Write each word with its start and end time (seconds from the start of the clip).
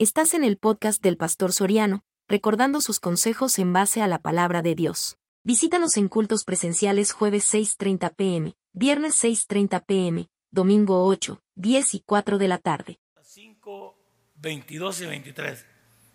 Estás 0.00 0.32
en 0.34 0.44
el 0.44 0.58
podcast 0.58 1.02
del 1.02 1.16
Pastor 1.16 1.52
Soriano, 1.52 2.04
recordando 2.28 2.80
sus 2.80 3.00
consejos 3.00 3.58
en 3.58 3.72
base 3.72 4.00
a 4.00 4.06
la 4.06 4.20
palabra 4.20 4.62
de 4.62 4.76
Dios. 4.76 5.18
Visítanos 5.42 5.96
en 5.96 6.06
cultos 6.06 6.44
presenciales 6.44 7.10
jueves 7.10 7.52
6.30 7.52 8.14
pm, 8.14 8.54
viernes 8.72 9.20
6.30 9.24 9.84
pm, 9.84 10.28
domingo 10.52 11.04
8, 11.04 11.40
10 11.56 11.94
y 11.94 12.00
4 12.06 12.38
de 12.38 12.46
la 12.46 12.58
tarde. 12.58 13.00
5, 13.24 13.96
22 14.36 15.00
y 15.00 15.06
23. 15.06 15.66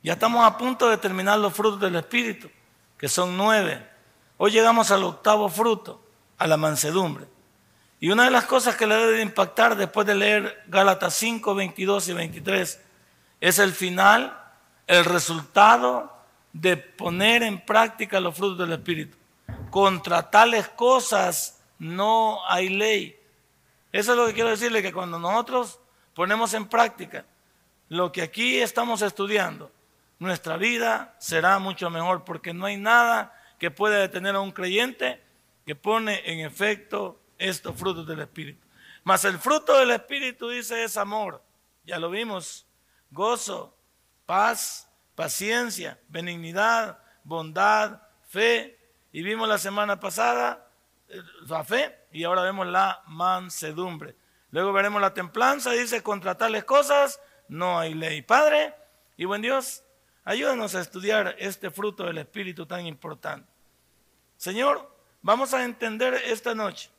Ya 0.02 0.14
estamos 0.14 0.46
a 0.46 0.58
punto 0.58 0.88
de 0.88 0.98
terminar 0.98 1.38
los 1.40 1.54
frutos 1.54 1.82
del 1.82 1.98
Espíritu, 1.98 2.50
que 2.98 3.10
son 3.10 3.36
nueve. 3.36 3.86
Hoy 4.38 4.52
llegamos 4.52 4.92
al 4.92 5.04
octavo 5.04 5.50
fruto, 5.50 6.02
a 6.38 6.48
la 6.48 6.56
mansedumbre. 6.56 7.26
Y 8.00 8.12
una 8.12 8.24
de 8.24 8.32
las 8.32 8.46
cosas 8.46 8.78
que 8.78 8.88
le 8.88 8.96
debe 8.96 9.22
impactar 9.22 9.76
después 9.76 10.08
de 10.08 10.16
leer 10.16 10.64
Gálatas 10.68 11.16
5, 11.16 11.54
22 11.54 12.08
y 12.08 12.14
23 12.14 12.80
es 13.44 13.60
el 13.60 13.74
final, 13.74 14.42
el 14.88 15.04
resultado 15.04 16.16
de 16.54 16.78
poner 16.78 17.44
en 17.44 17.60
práctica 17.60 18.22
los 18.22 18.38
frutos 18.38 18.58
del 18.58 18.72
Espíritu. 18.72 19.18
Contra 19.70 20.30
tales 20.30 20.70
cosas 20.70 21.62
no 21.78 22.40
hay 22.48 22.70
ley. 22.70 23.20
Eso 23.92 24.14
es 24.14 24.18
lo 24.18 24.28
que 24.28 24.34
quiero 24.34 24.50
decirle, 24.50 24.82
que 24.82 24.94
cuando 24.94 25.20
nosotros 25.20 25.78
ponemos 26.14 26.54
en 26.54 26.68
práctica 26.68 27.26
lo 27.90 28.14
que 28.14 28.22
aquí 28.22 28.62
estamos 28.62 29.02
estudiando, 29.02 29.70
nuestra 30.20 30.56
vida 30.56 31.14
será 31.20 31.60
mucho 31.60 31.90
mejor, 31.90 32.24
porque 32.24 32.54
no 32.54 32.66
hay 32.66 32.78
nada 32.78 33.38
que 33.60 33.72
pueda 33.72 33.98
detener 33.98 34.36
a 34.36 34.40
un 34.40 34.54
creyente 34.54 35.22
que 35.66 35.76
pone 35.76 36.22
en 36.32 36.40
efecto 36.46 37.20
estos 37.38 37.76
frutos 37.76 38.08
del 38.08 38.22
Espíritu. 38.22 38.66
Mas 39.04 39.26
el 39.26 39.38
fruto 39.38 39.78
del 39.80 39.92
Espíritu 39.92 40.48
dice 40.48 40.86
es 40.86 40.96
amor, 40.96 41.44
ya 41.86 42.00
lo 42.00 42.10
vimos, 42.10 42.66
gozo, 43.14 43.78
paz, 44.26 44.90
paciencia, 45.16 46.00
benignidad, 46.10 47.00
bondad, 47.24 48.02
fe. 48.28 48.80
Y 49.12 49.22
vimos 49.22 49.48
la 49.48 49.60
semana 49.60 50.00
pasada 50.00 50.68
eh, 51.08 51.22
la 51.48 51.64
fe 51.64 51.96
y 52.12 52.24
ahora 52.24 52.42
vemos 52.42 52.68
la 52.68 53.04
mansedumbre. 53.08 54.16
Luego 54.50 54.74
veremos 54.74 55.02
la 55.02 55.14
templanza, 55.14 55.72
dice, 55.72 56.04
contra 56.04 56.36
tales 56.36 56.64
cosas 56.64 57.20
no 57.48 57.80
hay 57.80 57.94
ley. 57.94 58.22
Padre 58.22 58.74
y 59.18 59.26
buen 59.26 59.42
Dios, 59.42 59.84
ayúdanos 60.24 60.76
a 60.76 60.82
estudiar 60.82 61.36
este 61.40 61.70
fruto 61.70 62.06
del 62.06 62.18
Espíritu 62.18 62.66
tan 62.66 62.86
importante. 62.86 63.52
Señor, 64.38 64.96
vamos 65.22 65.54
a 65.54 65.64
entender 65.64 66.16
esta 66.26 66.56
noche 66.56 66.90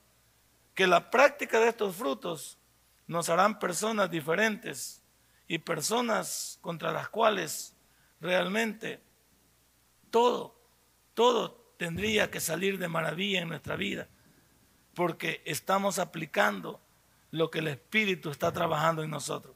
que 0.75 0.87
la 0.87 1.11
práctica 1.11 1.61
de 1.61 1.69
estos 1.69 1.97
frutos 1.97 2.59
nos 3.07 3.29
harán 3.29 3.59
personas 3.59 4.11
diferentes 4.11 5.04
y 5.47 5.59
personas 5.59 6.59
contra 6.61 6.93
las 6.93 7.09
cuales 7.09 7.75
realmente 8.21 9.03
todo, 10.11 10.55
todo 11.15 11.75
tendría 11.77 12.31
que 12.31 12.41
salir 12.41 12.79
de 12.79 12.89
maravilla 12.89 13.43
en 13.43 13.49
nuestra 13.49 13.77
vida, 13.77 14.09
porque 14.95 15.43
estamos 15.45 15.99
aplicando 15.99 16.81
lo 17.31 17.51
que 17.51 17.59
el 17.59 17.69
Espíritu 17.69 18.31
está 18.31 18.53
trabajando 18.53 19.03
en 19.03 19.11
nosotros. 19.11 19.55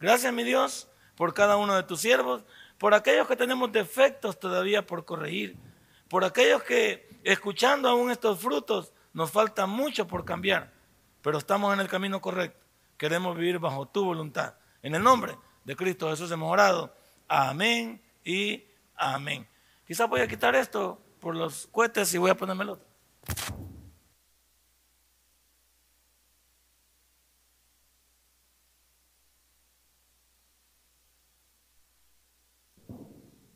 Gracias, 0.00 0.32
mi 0.32 0.44
Dios, 0.44 0.88
por 1.14 1.34
cada 1.34 1.56
uno 1.56 1.76
de 1.76 1.82
tus 1.82 2.00
siervos, 2.00 2.44
por 2.78 2.94
aquellos 2.94 3.26
que 3.26 3.36
tenemos 3.36 3.70
defectos 3.70 4.38
todavía 4.38 4.86
por 4.86 5.04
corregir, 5.04 5.56
por 6.08 6.24
aquellos 6.24 6.62
que 6.62 7.20
escuchando 7.24 7.88
aún 7.88 8.10
estos 8.10 8.40
frutos 8.40 8.92
nos 9.12 9.30
falta 9.30 9.66
mucho 9.66 10.06
por 10.06 10.24
cambiar, 10.24 10.72
pero 11.22 11.38
estamos 11.38 11.74
en 11.74 11.80
el 11.80 11.88
camino 11.88 12.20
correcto. 12.20 12.64
Queremos 12.96 13.36
vivir 13.36 13.58
bajo 13.58 13.86
tu 13.86 14.04
voluntad. 14.04 14.54
En 14.82 14.94
el 14.94 15.02
nombre 15.02 15.36
de 15.64 15.76
Cristo 15.76 16.08
Jesús 16.10 16.30
hemos 16.30 16.50
orado. 16.50 16.94
Amén 17.26 18.00
y 18.24 18.64
amén. 18.94 19.46
Quizás 19.86 20.08
voy 20.08 20.20
a 20.20 20.28
quitar 20.28 20.54
esto 20.54 21.00
por 21.20 21.34
los 21.34 21.66
cohetes 21.68 22.12
y 22.14 22.18
voy 22.18 22.30
a 22.30 22.36
ponerme 22.36 22.64
el 22.64 22.70
otro. 22.70 22.88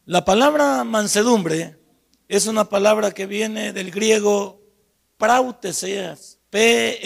La 0.05 0.25
palabra 0.25 0.83
mansedumbre 0.85 1.79
es 2.29 2.47
una 2.47 2.65
palabra 2.65 3.13
que 3.13 3.27
viene 3.27 3.73
del 3.73 3.91
griego 3.91 4.61
prautes, 5.17 6.39
P-R-A-U-T-E-S, 6.51 7.05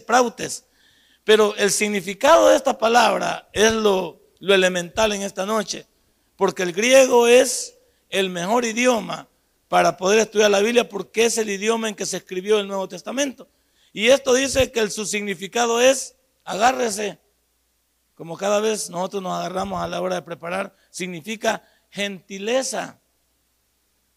prautes, 0.00 0.65
pero 1.26 1.56
el 1.56 1.72
significado 1.72 2.50
de 2.50 2.56
esta 2.56 2.78
palabra 2.78 3.48
es 3.52 3.72
lo, 3.72 4.22
elemental 4.38 5.10
en 5.10 5.22
esta 5.22 5.44
noche, 5.44 5.84
porque 6.36 6.62
el 6.62 6.72
griego 6.72 7.26
es 7.26 7.76
el 8.10 8.30
mejor 8.30 8.64
idioma 8.64 9.26
para 9.66 9.96
poder 9.96 10.20
estudiar 10.20 10.52
la 10.52 10.60
Biblia 10.60 10.88
porque 10.88 11.24
es 11.24 11.36
el 11.36 11.50
idioma 11.50 11.88
en 11.88 11.96
que 11.96 12.06
se 12.06 12.18
escribió 12.18 12.60
el 12.60 12.68
Nuevo 12.68 12.88
Testamento. 12.88 13.48
Y 13.92 14.06
esto 14.06 14.34
dice 14.34 14.70
que 14.70 14.88
su 14.88 15.04
significado 15.04 15.80
es 15.80 16.14
agárrese, 16.44 17.18
como 18.14 18.36
cada 18.36 18.60
vez 18.60 18.88
nosotros 18.88 19.20
nos 19.20 19.32
agarramos 19.32 19.82
a 19.82 19.88
la 19.88 20.00
hora 20.00 20.14
de 20.14 20.22
preparar, 20.22 20.76
significa 20.90 21.64
gentileza, 21.90 23.00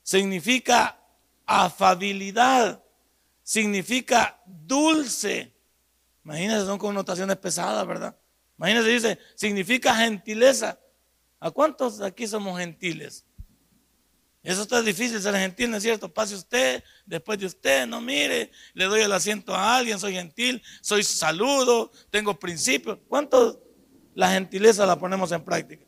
significa 0.04 1.02
afabilidad, 1.48 2.84
significa 3.42 4.40
dulce, 4.46 5.56
Imagínense, 6.30 6.68
son 6.68 6.78
connotaciones 6.78 7.38
pesadas, 7.38 7.88
¿verdad? 7.88 8.16
Imagínense, 8.56 8.90
dice, 8.90 9.20
significa 9.34 9.96
gentileza. 9.96 10.80
¿A 11.40 11.50
cuántos 11.50 12.02
aquí 12.02 12.28
somos 12.28 12.60
gentiles? 12.60 13.26
Eso 14.44 14.62
está 14.62 14.84
difícil 14.84 15.20
ser 15.20 15.34
gentil, 15.36 15.72
¿no 15.72 15.78
es 15.78 15.84
cierto? 15.84 16.14
Pase 16.14 16.36
usted, 16.36 16.84
después 17.04 17.40
de 17.40 17.48
usted, 17.48 17.88
no 17.88 18.00
mire, 18.00 18.52
le 18.76 18.86
doy 18.86 19.02
el 19.02 19.12
asiento 19.12 19.56
a 19.56 19.78
alguien, 19.78 19.98
soy 19.98 20.14
gentil, 20.14 20.62
soy 20.82 21.02
saludo, 21.02 21.92
tengo 22.12 22.38
principios. 22.38 23.00
¿Cuántos 23.08 23.58
la 24.14 24.32
gentileza 24.32 24.86
la 24.86 25.00
ponemos 25.00 25.32
en 25.32 25.44
práctica? 25.44 25.86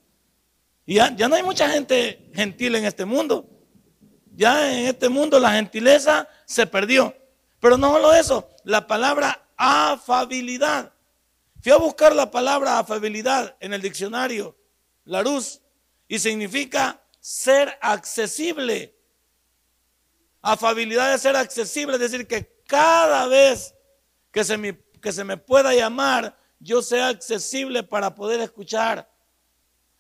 Y 0.88 0.96
ya, 0.96 1.16
ya 1.16 1.28
no 1.28 1.36
hay 1.36 1.44
mucha 1.44 1.70
gente 1.70 2.32
gentil 2.34 2.74
en 2.74 2.86
este 2.86 3.06
mundo. 3.06 3.48
Ya 4.34 4.76
en 4.76 4.88
este 4.88 5.08
mundo 5.08 5.40
la 5.40 5.52
gentileza 5.52 6.28
se 6.46 6.66
perdió. 6.66 7.16
Pero 7.60 7.78
no 7.78 7.94
solo 7.94 8.12
eso, 8.16 8.50
la 8.64 8.88
palabra 8.88 9.41
afabilidad. 9.62 10.92
Fui 11.62 11.72
a 11.72 11.78
buscar 11.78 12.16
la 12.16 12.32
palabra 12.32 12.80
afabilidad 12.80 13.56
en 13.60 13.74
el 13.74 13.82
diccionario 13.82 14.58
Larus 15.06 15.62
y 16.08 16.18
significa 16.18 17.00
ser 17.20 17.78
accesible. 17.80 18.98
Afabilidad 20.42 21.14
es 21.14 21.22
ser 21.22 21.36
accesible, 21.36 21.94
es 21.94 22.00
decir, 22.00 22.26
que 22.26 22.64
cada 22.66 23.28
vez 23.28 23.76
que 24.32 24.44
se 24.44 24.58
me, 24.58 24.80
que 25.00 25.12
se 25.12 25.24
me 25.24 25.38
pueda 25.38 25.76
llamar, 25.76 26.36
yo 26.60 26.82
sea 26.82 27.10
accesible 27.10 27.84
para 27.84 28.16
poder 28.16 28.40
escuchar, 28.40 29.08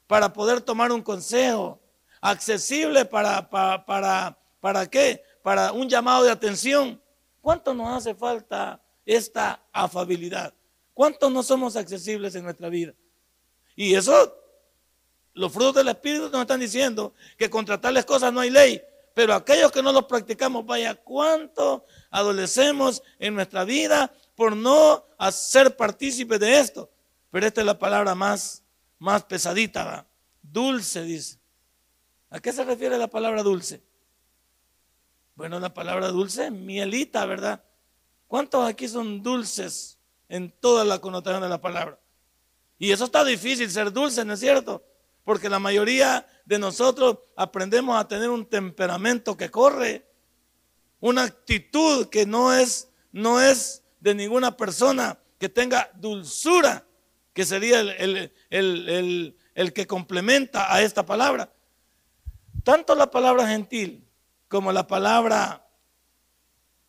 para 0.07 0.33
poder 0.33 0.61
tomar 0.61 0.91
un 0.91 1.03
consejo, 1.03 1.79
accesible 2.19 3.05
para, 3.05 3.47
para, 3.47 3.85
para, 3.85 4.39
para 4.59 4.89
qué, 4.89 5.23
para 5.43 5.71
un 5.71 5.87
llamado 5.87 6.23
de 6.23 6.31
atención. 6.31 6.99
¿Cuánto 7.41 7.75
nos 7.75 7.95
hace 7.95 8.15
falta 8.15 8.81
esta 9.15 9.63
afabilidad. 9.71 10.53
¿Cuántos 10.93 11.31
no 11.31 11.43
somos 11.43 11.75
accesibles 11.75 12.35
en 12.35 12.43
nuestra 12.43 12.69
vida? 12.69 12.93
Y 13.75 13.95
eso, 13.95 14.37
los 15.33 15.51
frutos 15.51 15.75
del 15.75 15.89
Espíritu 15.89 16.29
nos 16.29 16.41
están 16.41 16.59
diciendo 16.59 17.13
que 17.37 17.49
contra 17.49 17.79
tales 17.79 18.05
cosas 18.05 18.31
no 18.31 18.39
hay 18.39 18.49
ley. 18.49 18.81
Pero 19.13 19.33
aquellos 19.33 19.71
que 19.71 19.83
no 19.83 19.91
los 19.91 20.05
practicamos, 20.05 20.65
vaya, 20.65 20.95
cuánto 20.95 21.85
adolecemos 22.09 23.03
en 23.19 23.35
nuestra 23.35 23.65
vida 23.65 24.13
por 24.35 24.55
no 24.55 25.05
ser 25.31 25.75
partícipes 25.75 26.39
de 26.39 26.59
esto. 26.59 26.89
Pero 27.29 27.45
esta 27.45 27.61
es 27.61 27.67
la 27.67 27.77
palabra 27.77 28.15
más, 28.15 28.63
más 28.99 29.23
pesadita, 29.23 30.07
dulce, 30.41 31.03
dice. 31.03 31.39
¿A 32.29 32.39
qué 32.39 32.53
se 32.53 32.63
refiere 32.63 32.97
la 32.97 33.07
palabra 33.07 33.43
dulce? 33.43 33.83
Bueno, 35.35 35.59
la 35.59 35.73
palabra 35.73 36.07
dulce 36.07 36.45
es 36.45 36.51
mielita, 36.51 37.25
¿verdad? 37.25 37.63
¿Cuántos 38.31 38.65
aquí 38.65 38.87
son 38.87 39.21
dulces 39.21 39.99
en 40.29 40.51
toda 40.51 40.85
la 40.85 40.99
connotación 40.99 41.41
de 41.41 41.49
la 41.49 41.59
palabra? 41.59 41.99
Y 42.79 42.91
eso 42.93 43.03
está 43.03 43.25
difícil, 43.25 43.69
ser 43.69 43.91
dulce, 43.91 44.23
¿no 44.23 44.35
es 44.35 44.39
cierto? 44.39 44.85
Porque 45.25 45.49
la 45.49 45.59
mayoría 45.59 46.25
de 46.45 46.57
nosotros 46.57 47.17
aprendemos 47.35 47.99
a 47.99 48.07
tener 48.07 48.29
un 48.29 48.45
temperamento 48.45 49.35
que 49.35 49.51
corre, 49.51 50.07
una 51.01 51.23
actitud 51.23 52.07
que 52.07 52.25
no 52.25 52.53
es, 52.53 52.87
no 53.11 53.41
es 53.41 53.83
de 53.99 54.15
ninguna 54.15 54.55
persona 54.55 55.19
que 55.37 55.49
tenga 55.49 55.91
dulzura, 55.95 56.85
que 57.33 57.43
sería 57.43 57.81
el, 57.81 58.31
el 58.49 59.73
que 59.73 59.87
complementa 59.87 60.73
a 60.73 60.81
esta 60.81 61.05
palabra. 61.05 61.51
Tanto 62.63 62.95
la 62.95 63.11
palabra 63.11 63.45
gentil 63.45 64.07
como 64.47 64.71
la 64.71 64.87
palabra 64.87 65.67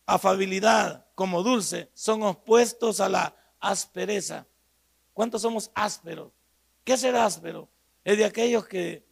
afabilidad 0.05 1.02
como 1.15 1.43
dulce 1.43 1.89
son 1.93 2.23
opuestos 2.23 2.99
a 2.99 3.09
la 3.09 3.35
aspereza. 3.59 4.45
¿Cuántos 5.13 5.41
somos 5.41 5.71
ásperos? 5.75 6.31
¿Qué 6.83 6.97
ser 6.97 7.15
áspero? 7.15 7.69
Es 8.03 8.17
de 8.17 8.25
aquellos 8.25 8.65
que 8.65 9.05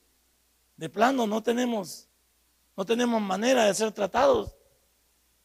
de 0.75 0.89
plano 0.89 1.27
no 1.27 1.43
tenemos, 1.43 2.07
no 2.75 2.85
tenemos 2.85 3.21
manera 3.21 3.65
de 3.65 3.73
ser 3.73 3.91
tratados. 3.91 4.55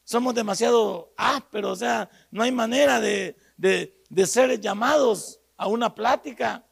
Somos 0.03 0.35
demasiado 0.35 1.13
ásperos, 1.17 1.73
o 1.73 1.77
sea, 1.77 2.11
no 2.31 2.43
hay 2.43 2.53
manera 2.53 3.01
de, 3.01 3.37
de 3.57 4.27
ser 4.27 4.59
llamados 4.61 5.41
a 5.57 5.67
una 5.67 5.95
plática, 5.95 6.65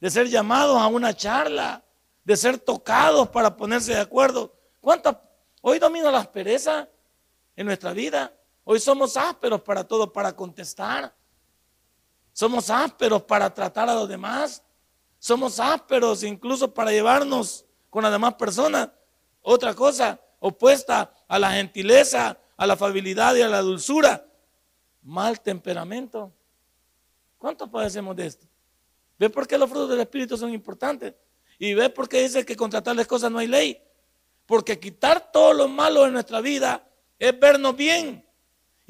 de 0.00 0.10
ser 0.10 0.28
llamados 0.28 0.80
a 0.80 0.86
una 0.86 1.14
charla, 1.14 1.84
de 2.24 2.36
ser 2.36 2.58
tocados 2.58 3.28
para 3.28 3.56
ponerse 3.56 3.92
de 3.94 4.00
acuerdo. 4.00 4.54
¿Cuánta? 4.80 5.22
Hoy 5.60 5.78
domina 5.78 6.10
la 6.10 6.20
aspereza 6.20 6.88
en 7.56 7.66
nuestra 7.66 7.92
vida. 7.92 8.32
Hoy 8.70 8.78
somos 8.80 9.16
ásperos 9.16 9.62
para 9.62 9.82
todo, 9.82 10.12
para 10.12 10.36
contestar. 10.36 11.16
Somos 12.34 12.68
ásperos 12.68 13.22
para 13.22 13.48
tratar 13.48 13.88
a 13.88 13.94
los 13.94 14.06
demás. 14.06 14.62
Somos 15.18 15.58
ásperos 15.58 16.22
incluso 16.22 16.74
para 16.74 16.90
llevarnos 16.90 17.64
con 17.88 18.02
las 18.02 18.12
demás 18.12 18.34
personas. 18.34 18.90
Otra 19.40 19.72
cosa 19.72 20.20
opuesta 20.38 21.10
a 21.26 21.38
la 21.38 21.52
gentileza, 21.52 22.38
a 22.58 22.66
la 22.66 22.74
afabilidad 22.74 23.34
y 23.36 23.40
a 23.40 23.48
la 23.48 23.62
dulzura. 23.62 24.30
Mal 25.00 25.40
temperamento. 25.40 26.30
¿Cuántos 27.38 27.70
padecemos 27.70 28.14
de 28.16 28.26
esto? 28.26 28.46
¿Ve 29.18 29.30
por 29.30 29.48
qué 29.48 29.56
los 29.56 29.70
frutos 29.70 29.88
del 29.88 30.00
Espíritu 30.00 30.36
son 30.36 30.52
importantes? 30.52 31.14
¿Y 31.58 31.72
ve 31.72 31.88
por 31.88 32.06
qué 32.06 32.20
dice 32.20 32.44
que 32.44 32.54
contra 32.54 32.82
tales 32.82 33.06
cosas 33.06 33.30
no 33.32 33.38
hay 33.38 33.46
ley? 33.46 33.82
Porque 34.44 34.78
quitar 34.78 35.32
todo 35.32 35.54
lo 35.54 35.68
malo 35.68 36.04
de 36.04 36.10
nuestra 36.10 36.42
vida 36.42 36.86
es 37.18 37.40
vernos 37.40 37.74
bien. 37.74 38.27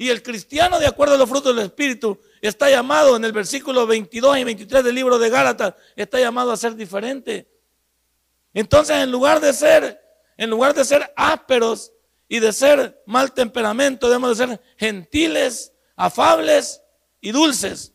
Y 0.01 0.09
el 0.09 0.23
cristiano, 0.23 0.79
de 0.79 0.87
acuerdo 0.87 1.15
a 1.15 1.17
los 1.17 1.27
frutos 1.27 1.53
del 1.53 1.65
Espíritu, 1.65 2.17
está 2.39 2.69
llamado 2.69 3.17
en 3.17 3.25
el 3.25 3.33
versículo 3.33 3.85
22 3.85 4.37
y 4.37 4.43
23 4.45 4.81
del 4.81 4.95
libro 4.95 5.19
de 5.19 5.29
Gálatas, 5.29 5.73
está 5.93 6.17
llamado 6.21 6.53
a 6.53 6.57
ser 6.57 6.73
diferente. 6.73 7.51
Entonces, 8.53 8.95
en 8.95 9.11
lugar 9.11 9.41
de 9.41 9.51
ser, 9.51 10.01
en 10.37 10.49
lugar 10.49 10.73
de 10.73 10.85
ser 10.85 11.11
ásperos 11.17 11.91
y 12.29 12.39
de 12.39 12.53
ser 12.53 13.03
mal 13.05 13.33
temperamento, 13.33 14.07
debemos 14.07 14.37
de 14.37 14.47
ser 14.47 14.61
gentiles, 14.77 15.73
afables 15.97 16.81
y 17.19 17.31
dulces. 17.31 17.93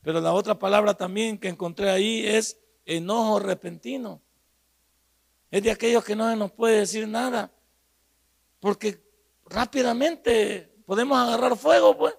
Pero 0.00 0.22
la 0.22 0.32
otra 0.32 0.58
palabra 0.58 0.94
también 0.94 1.36
que 1.36 1.48
encontré 1.48 1.90
ahí 1.90 2.26
es 2.26 2.56
enojo 2.86 3.40
repentino. 3.40 4.22
Es 5.50 5.62
de 5.62 5.70
aquellos 5.70 6.02
que 6.02 6.16
no 6.16 6.30
se 6.30 6.36
nos 6.36 6.50
puede 6.50 6.78
decir 6.78 7.06
nada. 7.06 7.52
Porque 8.58 9.04
rápidamente 9.44 10.71
podemos 10.92 11.18
agarrar 11.18 11.56
fuego, 11.56 11.96
pues. 11.96 12.14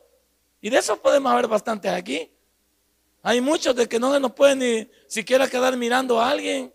Y 0.59 0.71
de 0.71 0.79
eso 0.79 0.99
podemos 0.99 1.35
ver 1.35 1.47
bastantes 1.47 1.91
aquí. 1.91 2.31
Hay 3.21 3.39
muchos 3.39 3.75
de 3.75 3.87
que 3.87 3.99
no 3.99 4.11
se 4.11 4.19
nos 4.19 4.31
puede 4.31 4.55
ni 4.55 4.89
siquiera 5.07 5.47
quedar 5.47 5.77
mirando 5.77 6.19
a 6.19 6.31
alguien. 6.31 6.73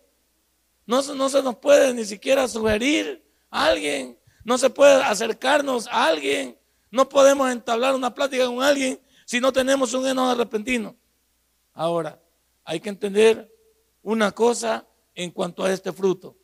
No, 0.85 1.01
no 1.01 1.27
se 1.27 1.43
nos 1.43 1.57
puede 1.57 1.93
ni 1.93 2.05
siquiera 2.05 2.47
sugerir 2.47 3.21
a 3.51 3.65
alguien. 3.65 4.17
No 4.45 4.57
se 4.57 4.69
puede 4.69 5.03
acercarnos 5.03 5.87
a 5.87 6.05
alguien. 6.05 6.57
No 6.89 7.09
podemos 7.09 7.51
entablar 7.51 7.93
una 7.93 8.15
plática 8.15 8.45
con 8.45 8.63
alguien 8.63 8.97
si 9.25 9.41
no 9.41 9.51
tenemos 9.51 9.93
un 9.93 10.07
enojo 10.07 10.35
repentino. 10.35 10.95
Ahora, 11.73 12.17
hay 12.63 12.79
que 12.79 12.87
entender 12.87 13.53
una 14.03 14.31
cosa 14.31 14.87
en 15.13 15.31
cuanto 15.31 15.65
a 15.65 15.73
este 15.73 15.91
fruto. 15.91 16.37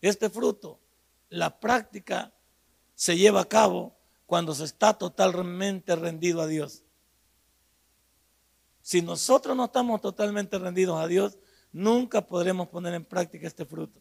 Este 0.00 0.30
fruto, 0.30 0.78
la 1.30 1.58
práctica 1.58 2.32
se 2.98 3.16
lleva 3.16 3.42
a 3.42 3.48
cabo 3.48 3.96
cuando 4.26 4.56
se 4.56 4.64
está 4.64 4.92
totalmente 4.92 5.94
rendido 5.94 6.40
a 6.40 6.48
Dios. 6.48 6.82
Si 8.82 9.02
nosotros 9.02 9.56
no 9.56 9.66
estamos 9.66 10.00
totalmente 10.00 10.58
rendidos 10.58 11.00
a 11.00 11.06
Dios, 11.06 11.38
nunca 11.70 12.26
podremos 12.26 12.66
poner 12.66 12.94
en 12.94 13.04
práctica 13.04 13.46
este 13.46 13.64
fruto. 13.64 14.00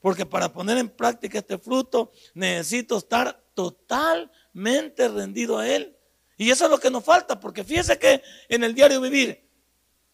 Porque 0.00 0.24
para 0.24 0.52
poner 0.52 0.78
en 0.78 0.88
práctica 0.88 1.38
este 1.38 1.58
fruto 1.58 2.12
necesito 2.32 2.96
estar 2.96 3.42
totalmente 3.54 5.08
rendido 5.08 5.58
a 5.58 5.68
Él. 5.68 5.96
Y 6.36 6.48
eso 6.48 6.66
es 6.66 6.70
lo 6.70 6.78
que 6.78 6.92
nos 6.92 7.02
falta, 7.02 7.40
porque 7.40 7.64
fíjese 7.64 7.98
que 7.98 8.22
en 8.48 8.62
el 8.62 8.72
diario 8.72 9.00
vivir, 9.00 9.50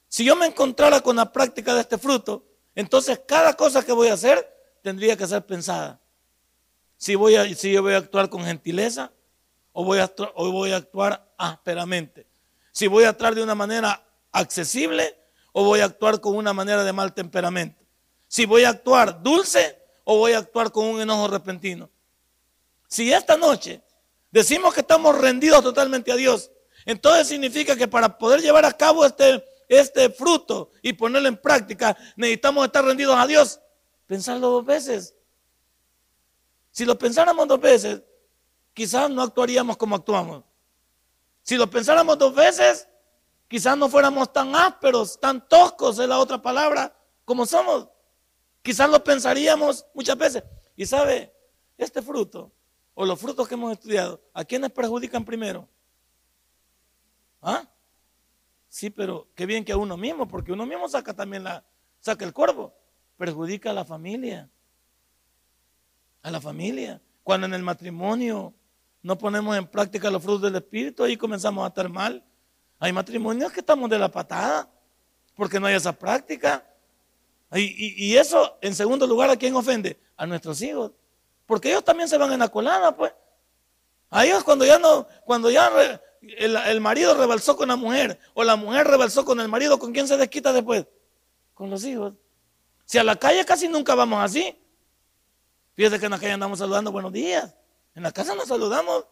si 0.08 0.25
yo 0.25 0.34
me 0.34 0.46
encontrara 0.46 1.02
con 1.02 1.17
la 1.17 1.31
práctica 1.31 1.75
de 1.75 1.82
este 1.82 1.99
fruto, 1.99 2.46
entonces 2.75 3.20
cada 3.28 3.52
cosa 3.52 3.84
que 3.84 3.93
voy 3.93 4.08
a 4.08 4.14
hacer 4.14 4.50
tendría 4.82 5.14
que 5.14 5.26
ser 5.26 5.44
pensada. 5.44 6.00
Si, 6.97 7.15
voy 7.15 7.37
a, 7.37 7.55
si 7.55 7.73
yo 7.73 7.83
voy 7.83 7.95
a 7.95 7.99
actuar 7.99 8.31
con 8.31 8.45
gentileza 8.45 9.13
o 9.73 9.85
voy, 9.85 9.99
a, 9.99 10.13
o 10.35 10.51
voy 10.53 10.73
a 10.73 10.77
actuar 10.77 11.33
ásperamente. 11.37 12.27
Si 12.73 12.87
voy 12.87 13.05
a 13.05 13.11
actuar 13.11 13.35
de 13.35 13.43
una 13.43 13.55
manera 13.55 14.03
accesible 14.33 15.19
o 15.53 15.65
voy 15.65 15.81
a 15.81 15.87
actuar 15.87 16.21
con 16.21 16.37
una 16.37 16.53
manera 16.53 16.85
de 16.85 16.93
mal 16.93 17.15
temperamento. 17.15 17.83
Si 18.29 18.47
voy 18.47 18.65
a 18.65 18.71
actuar 18.71 19.23
dulce 19.23 19.79
o 20.05 20.19
voy 20.19 20.33
a 20.33 20.39
actuar 20.39 20.71
con 20.71 20.87
un 20.87 21.01
enojo 21.01 21.29
repentino. 21.29 21.91
Si 22.89 23.13
esta 23.13 23.37
noche 23.37 23.83
decimos 24.31 24.73
que 24.75 24.81
estamos 24.81 25.19
rendidos 25.19 25.63
totalmente 25.63 26.13
a 26.13 26.17
Dios, 26.17 26.51
entonces 26.85 27.27
significa 27.27 27.75
que 27.77 27.89
para 27.89 28.17
poder 28.17 28.41
llevar 28.41 28.65
a 28.65 28.73
cabo 28.73 29.05
este, 29.05 29.45
este 29.69 30.11
fruto 30.11 30.71
y 30.83 30.93
ponerlo 30.93 31.29
en 31.29 31.37
práctica, 31.37 31.97
necesitamos 32.17 32.67
estar 32.67 32.85
rendidos 32.85 33.17
a 33.19 33.27
Dios. 33.27 33.61
Pensarlo 34.07 34.51
dos 34.51 34.65
veces. 34.65 35.16
Si 36.76 36.84
lo 36.84 36.99
pensáramos 36.99 37.49
dos 37.49 37.58
veces, 37.58 38.02
quizás 38.75 39.08
no 39.08 39.23
actuaríamos 39.23 39.78
como 39.78 39.96
actuamos. 39.96 40.44
Si 41.40 41.56
lo 41.56 41.70
pensáramos 41.70 42.19
dos 42.19 42.34
veces, 42.34 42.87
quizás 43.49 43.78
no 43.78 43.88
fuéramos 43.88 44.31
tan 44.31 44.55
ásperos, 44.55 45.19
tan 45.19 45.49
toscos 45.49 45.99
es 45.99 46.06
la 46.06 46.19
otra 46.19 46.43
palabra, 46.43 46.94
como 47.25 47.46
somos. 47.46 47.88
Quizás 48.61 48.90
lo 48.90 49.02
pensaríamos 49.02 49.87
muchas 49.94 50.19
veces. 50.19 50.44
Y 50.76 50.84
sabe, 50.84 51.32
este 51.78 52.02
fruto 52.02 52.52
o 52.93 53.06
los 53.06 53.19
frutos 53.19 53.49
que 53.49 53.55
hemos 53.55 53.73
estudiado, 53.73 54.20
¿a 54.34 54.44
quiénes 54.44 54.70
perjudican 54.70 55.25
primero? 55.25 55.67
¿Ah? 57.40 57.67
Sí, 58.69 58.90
pero 58.90 59.28
qué 59.34 59.46
bien 59.46 59.64
que 59.64 59.73
a 59.73 59.78
uno 59.78 59.96
mismo, 59.96 60.28
porque 60.28 60.52
uno 60.52 60.67
mismo 60.67 60.90
saca 60.90 61.14
también 61.14 61.43
la, 61.43 61.64
saca 62.00 62.26
el 62.26 62.34
cuervo, 62.34 62.75
perjudica 63.17 63.70
a 63.70 63.73
la 63.73 63.87
familia. 63.87 64.50
A 66.26 66.31
la 66.32 66.40
familia. 66.40 67.00
Cuando 67.23 67.46
en 67.46 67.55
el 67.55 67.62
matrimonio 67.62 68.52
no 69.00 69.17
ponemos 69.17 69.56
en 69.56 69.69
práctica 69.69 70.11
los 70.11 70.20
frutos 70.20 70.43
del 70.43 70.56
Espíritu, 70.56 71.05
ahí 71.05 71.17
comenzamos 71.17 71.64
a 71.64 71.69
estar 71.69 71.88
mal. 71.88 72.25
Hay 72.81 72.93
matrimonios 72.93 73.52
que 73.52 73.61
estamos 73.61 73.88
de 73.88 73.96
la 73.96 74.11
patada, 74.11 74.69
porque 75.37 75.61
no 75.61 75.69
hay 75.69 75.76
esa 75.76 75.93
práctica. 75.93 76.67
Y, 77.54 78.09
y 78.09 78.16
eso, 78.16 78.59
en 78.61 78.75
segundo 78.75 79.06
lugar, 79.06 79.30
¿a 79.30 79.37
quién 79.37 79.54
ofende? 79.54 80.00
A 80.16 80.26
nuestros 80.26 80.61
hijos. 80.62 80.90
Porque 81.47 81.68
ellos 81.68 81.85
también 81.85 82.09
se 82.09 82.18
van 82.18 82.33
en 82.33 82.40
la 82.40 82.49
colada, 82.49 82.97
pues. 82.97 83.12
A 84.11 84.26
ellos 84.26 84.42
cuando 84.42 84.64
ya 84.64 84.80
no, 84.80 85.06
cuando 85.25 85.49
ya 85.49 85.71
el, 86.21 86.80
marido 86.80 87.16
rebalsó 87.16 87.56
con 87.56 87.68
la 87.68 87.76
mujer, 87.76 88.18
o 88.35 88.42
la 88.42 88.56
mujer 88.56 88.88
rebalsó 88.88 89.25
con 89.25 89.40
el 89.40 89.47
marido, 89.47 89.78
¿con 89.78 89.92
quién 89.92 90.09
se 90.09 90.16
desquita 90.16 90.52
después? 90.52 90.87
Con 91.54 91.71
los 91.71 91.85
hijos. 91.85 92.14
Si 92.85 92.99
a 92.99 93.04
la 93.04 93.14
calle 93.14 93.45
casi 93.45 93.68
nunca 93.68 93.95
vamos 93.95 94.18
así. 94.21 94.56
Fíjese 95.76 96.00
que 96.00 96.06
en 96.06 96.11
la 96.11 96.18
calle 96.18 96.33
andamos 96.33 96.59
saludando 96.59 96.90
buenos 96.90 97.12
días. 97.12 97.54
En 97.95 98.02
la 98.02 98.11
casa 98.11 98.35
nos 98.35 98.49
saludamos. 98.49 99.06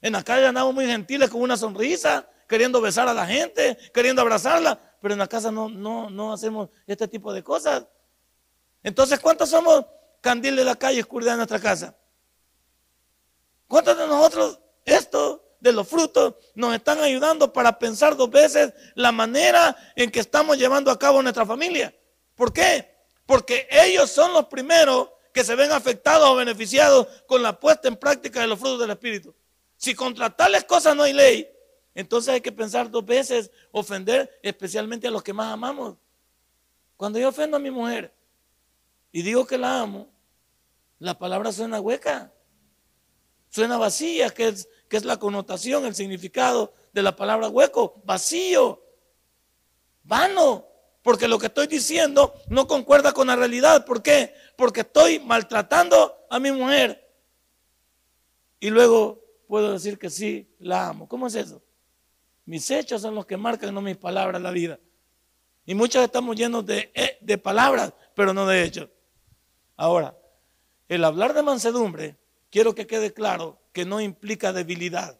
En 0.00 0.12
la 0.14 0.24
calle 0.24 0.46
andamos 0.46 0.74
muy 0.74 0.86
gentiles 0.86 1.30
con 1.30 1.42
una 1.42 1.56
sonrisa, 1.56 2.28
queriendo 2.48 2.80
besar 2.80 3.08
a 3.08 3.14
la 3.14 3.26
gente, 3.26 3.78
queriendo 3.94 4.22
abrazarla. 4.22 4.80
Pero 5.00 5.14
en 5.14 5.18
la 5.18 5.28
casa 5.28 5.52
no, 5.52 5.68
no, 5.68 6.10
no 6.10 6.32
hacemos 6.32 6.70
este 6.86 7.06
tipo 7.06 7.32
de 7.32 7.44
cosas. 7.44 7.86
Entonces, 8.82 9.20
¿cuántos 9.20 9.50
somos 9.50 9.84
candil 10.26 10.56
de 10.56 10.64
la 10.64 10.74
calle, 10.74 11.00
oscuridad 11.00 11.32
de 11.32 11.36
nuestra 11.36 11.60
casa. 11.60 11.94
¿Cuántos 13.68 13.96
de 13.96 14.08
nosotros 14.08 14.58
esto 14.84 15.56
de 15.60 15.72
los 15.72 15.86
frutos 15.86 16.34
nos 16.56 16.74
están 16.74 17.00
ayudando 17.00 17.52
para 17.52 17.78
pensar 17.78 18.16
dos 18.16 18.28
veces 18.28 18.72
la 18.96 19.12
manera 19.12 19.76
en 19.94 20.10
que 20.10 20.18
estamos 20.18 20.58
llevando 20.58 20.90
a 20.90 20.98
cabo 20.98 21.22
nuestra 21.22 21.46
familia? 21.46 21.94
¿Por 22.34 22.52
qué? 22.52 22.92
Porque 23.24 23.68
ellos 23.70 24.10
son 24.10 24.32
los 24.32 24.46
primeros 24.46 25.10
que 25.36 25.44
se 25.44 25.54
ven 25.54 25.70
afectados 25.70 26.30
o 26.30 26.34
beneficiados 26.34 27.06
con 27.26 27.42
la 27.42 27.60
puesta 27.60 27.88
en 27.88 27.96
práctica 27.96 28.40
de 28.40 28.46
los 28.46 28.58
frutos 28.58 28.80
del 28.80 28.92
Espíritu. 28.92 29.34
Si 29.76 29.94
contra 29.94 30.34
tales 30.34 30.64
cosas 30.64 30.96
no 30.96 31.02
hay 31.02 31.12
ley, 31.12 31.46
entonces 31.94 32.32
hay 32.32 32.40
que 32.40 32.52
pensar 32.52 32.90
dos 32.90 33.04
veces 33.04 33.50
ofender 33.70 34.40
especialmente 34.42 35.06
a 35.08 35.10
los 35.10 35.22
que 35.22 35.34
más 35.34 35.52
amamos. 35.52 35.98
Cuando 36.96 37.18
yo 37.18 37.28
ofendo 37.28 37.58
a 37.58 37.60
mi 37.60 37.70
mujer 37.70 38.14
y 39.12 39.20
digo 39.20 39.46
que 39.46 39.58
la 39.58 39.78
amo, 39.78 40.08
la 41.00 41.18
palabra 41.18 41.52
suena 41.52 41.82
hueca, 41.82 42.32
suena 43.50 43.76
vacía, 43.76 44.30
que 44.30 44.48
es, 44.48 44.70
que 44.88 44.96
es 44.96 45.04
la 45.04 45.18
connotación, 45.18 45.84
el 45.84 45.94
significado 45.94 46.72
de 46.94 47.02
la 47.02 47.14
palabra 47.14 47.50
hueco, 47.50 48.00
vacío, 48.06 48.82
vano, 50.02 50.66
porque 51.06 51.28
lo 51.28 51.38
que 51.38 51.46
estoy 51.46 51.68
diciendo 51.68 52.34
no 52.48 52.66
concuerda 52.66 53.12
con 53.12 53.28
la 53.28 53.36
realidad. 53.36 53.84
¿Por 53.84 54.02
qué? 54.02 54.34
Porque 54.56 54.80
estoy 54.80 55.20
maltratando 55.20 56.26
a 56.28 56.40
mi 56.40 56.50
mujer. 56.50 57.08
Y 58.58 58.70
luego 58.70 59.22
puedo 59.46 59.72
decir 59.72 60.00
que 60.00 60.10
sí, 60.10 60.52
la 60.58 60.88
amo. 60.88 61.06
¿Cómo 61.08 61.28
es 61.28 61.36
eso? 61.36 61.62
Mis 62.44 62.68
hechos 62.72 63.02
son 63.02 63.14
los 63.14 63.24
que 63.24 63.36
marcan, 63.36 63.72
no 63.72 63.80
mis 63.80 63.96
palabras, 63.96 64.42
la 64.42 64.50
vida. 64.50 64.80
Y 65.64 65.76
muchos 65.76 66.02
estamos 66.02 66.34
llenos 66.34 66.66
de, 66.66 66.90
eh, 66.92 67.18
de 67.20 67.38
palabras, 67.38 67.92
pero 68.16 68.34
no 68.34 68.44
de 68.44 68.64
hechos. 68.64 68.88
Ahora, 69.76 70.18
el 70.88 71.04
hablar 71.04 71.34
de 71.34 71.42
mansedumbre, 71.44 72.16
quiero 72.50 72.74
que 72.74 72.88
quede 72.88 73.12
claro 73.12 73.60
que 73.72 73.84
no 73.84 74.00
implica 74.00 74.52
debilidad. 74.52 75.16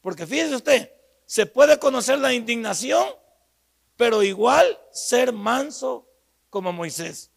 Porque 0.00 0.26
fíjese 0.26 0.56
usted, 0.56 0.90
se 1.26 1.46
puede 1.46 1.78
conocer 1.78 2.18
la 2.18 2.34
indignación, 2.34 3.06
pero 3.96 4.22
igual 4.22 4.78
ser 4.92 5.32
manso 5.32 6.06
como 6.50 6.72
Moisés. 6.72 7.30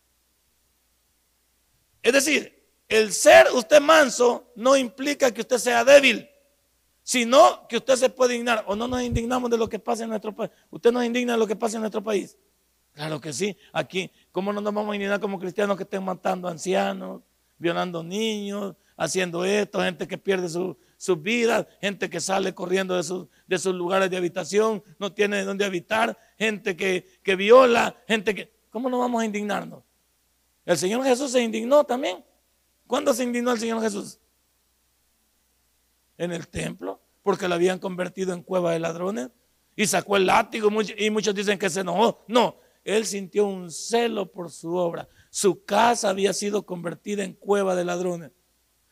Es 2.02 2.14
decir, 2.14 2.60
el 2.88 3.14
ser 3.14 3.48
usted 3.54 3.82
manso 3.82 4.52
no 4.56 4.76
implica 4.76 5.32
que 5.32 5.42
usted 5.42 5.58
sea 5.58 5.84
débil, 5.84 6.30
sino 7.04 7.68
que 7.68 7.78
usted 7.78 7.96
se 7.96 8.10
puede 8.10 8.36
indignar. 8.36 8.64
O 8.68 8.76
no 8.76 8.88
nos 8.88 9.02
indignamos 9.02 9.50
de 9.50 9.58
lo 9.58 9.68
que 9.70 9.80
pasa 9.80 10.04
en 10.04 10.10
nuestro 10.10 10.36
país. 10.36 10.52
Usted 10.70 10.92
nos 10.92 11.04
indigna 11.04 11.34
de 11.34 11.40
lo 11.40 11.48
que 11.48 11.56
pasa 11.56 11.78
en 11.78 11.82
nuestro 11.82 12.04
país. 12.04 12.38
Claro 12.94 13.20
que 13.22 13.32
sí. 13.32 13.56
Aquí, 13.72 14.12
¿cómo 14.32 14.52
no 14.52 14.62
nos 14.62 14.74
vamos 14.74 14.92
a 14.92 14.96
indignar 14.96 15.20
como 15.20 15.40
cristianos 15.40 15.78
que 15.78 15.84
estén 15.84 16.04
matando 16.04 16.48
ancianos, 16.48 17.22
violando 17.58 18.04
niños, 18.04 18.76
haciendo 18.98 19.46
esto, 19.46 19.82
gente 19.82 20.08
que 20.08 20.18
pierde 20.18 20.50
sus 21.00 21.22
vidas, 21.22 21.66
gente 21.80 22.10
que 22.10 22.20
sale 22.20 22.54
corriendo 22.54 22.94
de 22.94 23.04
sus, 23.04 23.28
de 23.48 23.58
sus 23.58 23.74
lugares 23.74 24.10
de 24.10 24.18
habitación, 24.18 24.84
no 25.00 25.14
tiene 25.14 25.46
dónde 25.46 25.64
habitar, 25.64 26.18
gente 26.38 26.76
que, 26.76 27.08
que 27.24 27.38
viola, 27.38 27.96
gente 28.06 28.36
que... 28.36 28.52
¿Cómo 28.70 28.90
no 28.90 29.00
vamos 29.00 29.22
a 29.22 29.26
indignarnos? 29.26 29.82
El 30.66 30.78
Señor 30.78 31.02
Jesús 31.06 31.32
se 31.32 31.42
indignó 31.42 31.86
también. 31.86 32.22
¿Cuándo 32.86 33.14
se 33.14 33.24
indignó 33.24 33.54
el 33.54 33.60
Señor 33.60 33.82
Jesús? 33.82 34.20
En 36.18 36.34
el 36.34 36.50
templo, 36.50 37.02
porque 37.24 37.48
lo 37.48 37.56
habían 37.56 37.80
convertido 37.80 38.34
en 38.34 38.44
cueva 38.44 38.74
de 38.74 38.80
ladrones 38.80 39.30
y 39.78 39.88
sacó 39.88 40.18
el 40.18 40.26
látigo 40.26 40.70
y 40.98 41.10
muchos 41.10 41.34
dicen 41.34 41.58
que 41.58 41.70
se 41.70 41.80
enojó. 41.80 42.26
No, 42.28 42.58
él 42.84 43.06
sintió 43.06 43.46
un 43.46 43.72
celo 43.72 44.30
por 44.30 44.52
su 44.52 44.76
obra. 44.76 45.08
Su 45.30 45.64
casa 45.64 46.10
había 46.10 46.34
sido 46.34 46.66
convertida 46.66 47.24
en 47.24 47.36
cueva 47.36 47.74
de 47.74 47.86
ladrones. 47.86 48.32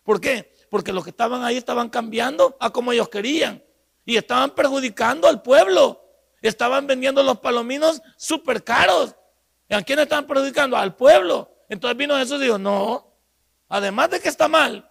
¿Por 0.03 0.21
qué? 0.21 0.53
Porque 0.69 0.91
los 0.91 1.03
que 1.03 1.11
estaban 1.11 1.43
ahí 1.43 1.57
estaban 1.57 1.89
cambiando 1.89 2.57
a 2.59 2.69
como 2.69 2.91
ellos 2.91 3.09
querían 3.09 3.63
y 4.05 4.17
estaban 4.17 4.51
perjudicando 4.51 5.27
al 5.27 5.41
pueblo. 5.41 6.03
Estaban 6.41 6.87
vendiendo 6.87 7.23
los 7.23 7.39
palominos 7.39 8.01
súper 8.15 8.63
caros. 8.63 9.15
¿Y 9.69 9.73
a 9.73 9.81
quién 9.81 9.99
estaban 9.99 10.25
perjudicando? 10.27 10.77
Al 10.77 10.95
pueblo. 10.95 11.51
Entonces 11.69 11.97
vino 11.97 12.17
Jesús 12.17 12.39
y 12.39 12.45
dijo, 12.45 12.57
no, 12.57 13.13
además 13.67 14.09
de 14.09 14.19
que 14.19 14.29
está 14.29 14.47
mal, 14.47 14.89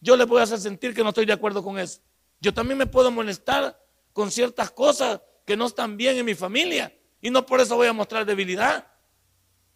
yo 0.00 0.16
le 0.16 0.24
voy 0.24 0.40
a 0.40 0.44
hacer 0.44 0.58
sentir 0.58 0.94
que 0.94 1.02
no 1.02 1.10
estoy 1.10 1.26
de 1.26 1.32
acuerdo 1.32 1.62
con 1.62 1.78
eso. 1.78 2.00
Yo 2.40 2.52
también 2.52 2.78
me 2.78 2.86
puedo 2.86 3.10
molestar 3.10 3.78
con 4.12 4.30
ciertas 4.30 4.70
cosas 4.70 5.20
que 5.44 5.56
no 5.56 5.66
están 5.66 5.96
bien 5.96 6.16
en 6.16 6.24
mi 6.24 6.34
familia 6.34 6.94
y 7.20 7.30
no 7.30 7.44
por 7.44 7.60
eso 7.60 7.76
voy 7.76 7.86
a 7.86 7.92
mostrar 7.92 8.24
debilidad. 8.24 8.86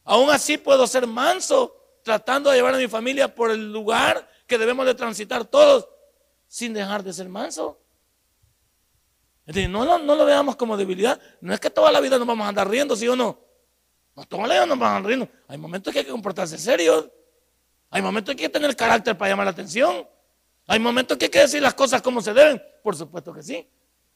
Aún 0.04 0.30
así 0.30 0.56
puedo 0.56 0.86
ser 0.86 1.06
manso 1.06 1.74
tratando 2.02 2.50
de 2.50 2.56
llevar 2.56 2.74
a 2.74 2.78
mi 2.78 2.88
familia 2.88 3.34
por 3.34 3.50
el 3.50 3.72
lugar 3.72 4.28
que 4.48 4.58
debemos 4.58 4.86
de 4.86 4.94
transitar 4.94 5.44
todos 5.44 5.88
sin 6.48 6.72
dejar 6.72 7.04
de 7.04 7.12
ser 7.12 7.28
manso. 7.28 7.78
no, 9.46 9.98
no, 9.98 10.14
lo 10.16 10.24
veamos 10.24 10.56
como 10.56 10.76
debilidad. 10.76 11.20
No 11.40 11.54
es 11.54 11.60
que 11.60 11.70
toda 11.70 11.92
la 11.92 12.00
vida 12.00 12.18
nos 12.18 12.26
vamos 12.26 12.46
a 12.46 12.48
andar 12.48 12.68
riendo, 12.68 12.96
¿sí 12.96 13.06
o 13.06 13.14
no? 13.14 13.38
No, 14.16 14.24
toda 14.24 14.48
la 14.48 14.54
vida 14.54 14.66
nos 14.66 14.78
vamos 14.78 14.92
a 14.92 14.96
andar 14.96 15.08
riendo. 15.08 15.28
Hay 15.46 15.58
momentos 15.58 15.92
que 15.92 16.00
hay 16.00 16.04
que 16.06 16.10
comportarse 16.10 16.58
serios. 16.58 17.08
Hay 17.90 18.02
momentos 18.02 18.34
que 18.34 18.42
hay 18.42 18.48
que 18.48 18.52
tener 18.52 18.74
carácter 18.74 19.16
para 19.16 19.30
llamar 19.30 19.46
la 19.46 19.52
atención. 19.52 20.08
Hay 20.66 20.78
momentos 20.80 21.16
que 21.16 21.26
hay 21.26 21.30
que 21.30 21.40
decir 21.40 21.62
las 21.62 21.74
cosas 21.74 22.02
como 22.02 22.20
se 22.22 22.32
deben. 22.32 22.60
Por 22.82 22.96
supuesto 22.96 23.32
que 23.32 23.42
sí. 23.42 23.68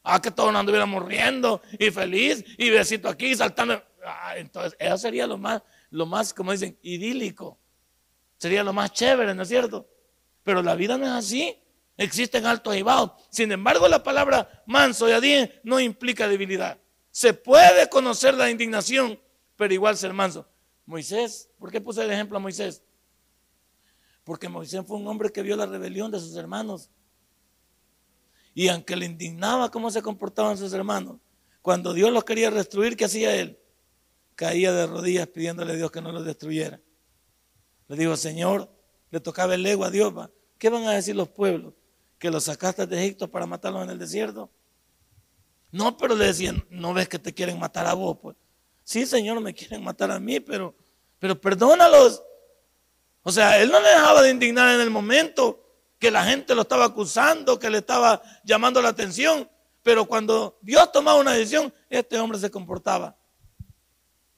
Ah, 0.03 0.21
que 0.21 0.31
todos 0.31 0.53
nos 0.53 0.61
anduviéramos 0.61 1.05
riendo 1.05 1.62
y 1.79 1.91
feliz 1.91 2.45
y 2.57 2.71
besito 2.71 3.09
aquí 3.09 3.37
saltando. 3.37 3.81
Ah, 4.05 4.35
entonces, 4.37 4.75
eso 4.79 4.97
sería 4.97 5.27
lo 5.27 5.39
más, 5.39 5.62
lo 5.91 6.07
más, 6.07 6.35
como 6.35 6.53
dicen, 6.53 6.77
idílico. 6.83 7.59
Sería 8.39 8.65
lo 8.65 8.73
más 8.73 8.93
chévere, 8.93 9.35
¿no 9.35 9.43
es 9.43 9.49
cierto? 9.49 9.87
Pero 10.45 10.63
la 10.63 10.75
vida 10.75 10.99
no 10.99 11.07
es 11.07 11.13
así. 11.13 11.59
Existen 11.97 12.47
altos 12.47 12.77
y 12.77 12.83
bajos. 12.83 13.13
Sin 13.31 13.53
embargo, 13.53 13.87
la 13.89 14.03
palabra 14.03 14.63
manso 14.67 15.09
y 15.09 15.13
adien 15.13 15.53
no 15.63 15.79
implica 15.79 16.29
debilidad. 16.29 16.79
Se 17.11 17.35
puede 17.35 17.89
conocer 17.89 18.35
la 18.35 18.51
indignación, 18.51 19.21
pero 19.57 19.75
igual 19.75 19.97
ser 19.97 20.13
manso. 20.13 20.49
Moisés, 20.87 21.49
¿por 21.59 21.71
qué 21.71 21.81
puse 21.81 22.03
el 22.03 22.11
ejemplo 22.11 22.39
a 22.39 22.41
Moisés? 22.41 22.83
Porque 24.25 24.49
Moisés 24.49 24.83
fue 24.87 24.97
un 24.97 25.07
hombre 25.07 25.31
que 25.31 25.43
vio 25.43 25.57
la 25.57 25.67
rebelión 25.67 26.11
de 26.11 26.19
sus 26.19 26.35
hermanos. 26.37 26.91
Y 28.55 28.69
aunque 28.69 28.97
le 28.97 29.07
indignaba 29.07 29.71
cómo 29.71 29.91
se 29.91 30.03
comportaban 30.03 30.57
sus 30.57 30.73
hermanos, 30.73 31.19
cuando 31.61 31.93
Dios 31.93 32.11
los 32.11 32.25
quería 32.25 32.51
destruir, 32.51 32.97
¿qué 32.97 33.05
hacía 33.05 33.35
él? 33.37 33.59
Caía 34.35 34.73
de 34.73 34.87
rodillas 34.87 35.29
pidiéndole 35.29 35.73
a 35.73 35.77
Dios 35.77 35.91
que 35.91 36.01
no 36.01 36.13
los 36.13 36.25
destruyera. 36.25 36.81
Le 37.89 37.97
dijo, 37.97 38.17
Señor, 38.17 38.72
le 39.12 39.21
tocaba 39.21 39.54
el 39.54 39.64
ego 39.64 39.85
a 39.85 39.90
Dios. 39.90 40.12
¿Qué 40.59 40.71
van 40.71 40.85
a 40.85 40.92
decir 40.92 41.14
los 41.14 41.28
pueblos? 41.28 41.75
¿Que 42.19 42.31
los 42.31 42.45
sacaste 42.45 42.87
de 42.87 42.99
Egipto 42.99 43.31
para 43.31 43.47
matarlos 43.47 43.85
en 43.85 43.90
el 43.90 43.99
desierto? 43.99 44.50
No, 45.71 45.97
pero 45.97 46.16
le 46.16 46.26
decían, 46.26 46.64
¿no 46.71 46.95
ves 46.95 47.09
que 47.09 47.19
te 47.19 47.33
quieren 47.33 47.59
matar 47.59 47.87
a 47.87 47.92
vos? 47.92 48.19
Pues, 48.21 48.37
sí, 48.83 49.04
Señor, 49.07 49.40
me 49.40 49.54
quieren 49.54 49.85
matar 49.85 50.11
a 50.11 50.19
mí, 50.19 50.40
pero, 50.40 50.75
pero 51.19 51.38
perdónalos. 51.38 52.23
O 53.23 53.31
sea, 53.31 53.61
él 53.61 53.71
no 53.71 53.81
le 53.81 53.88
dejaba 53.88 54.23
de 54.23 54.31
indignar 54.31 54.75
en 54.75 54.81
el 54.81 54.90
momento 54.90 55.62
que 55.99 56.11
la 56.11 56.25
gente 56.25 56.54
lo 56.54 56.62
estaba 56.62 56.87
acusando, 56.87 57.59
que 57.59 57.69
le 57.69 57.78
estaba 57.78 58.23
llamando 58.45 58.81
la 58.81 58.88
atención. 58.88 59.49
Pero 59.83 60.07
cuando 60.07 60.59
Dios 60.62 60.90
tomaba 60.90 61.21
una 61.21 61.33
decisión, 61.33 61.73
este 61.90 62.19
hombre 62.19 62.38
se 62.38 62.50
comportaba 62.50 63.14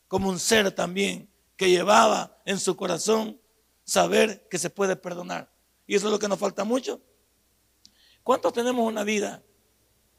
como 0.09 0.29
un 0.29 0.41
ser 0.41 0.73
también 0.73 1.31
que 1.57 1.71
llevaba 1.71 2.41
en 2.45 2.59
su 2.59 2.77
corazón 2.77 3.41
saber 3.85 4.47
que 4.49 4.59
se 4.59 4.71
puede 4.71 4.97
perdonar. 4.97 5.51
Y 5.87 5.95
eso 5.95 6.07
es 6.07 6.13
lo 6.13 6.19
que 6.19 6.29
nos 6.29 6.39
falta 6.39 6.65
mucho. 6.65 7.01
¿Cuántos 8.23 8.53
tenemos 8.53 8.87
una 8.87 9.05
vida 9.05 9.43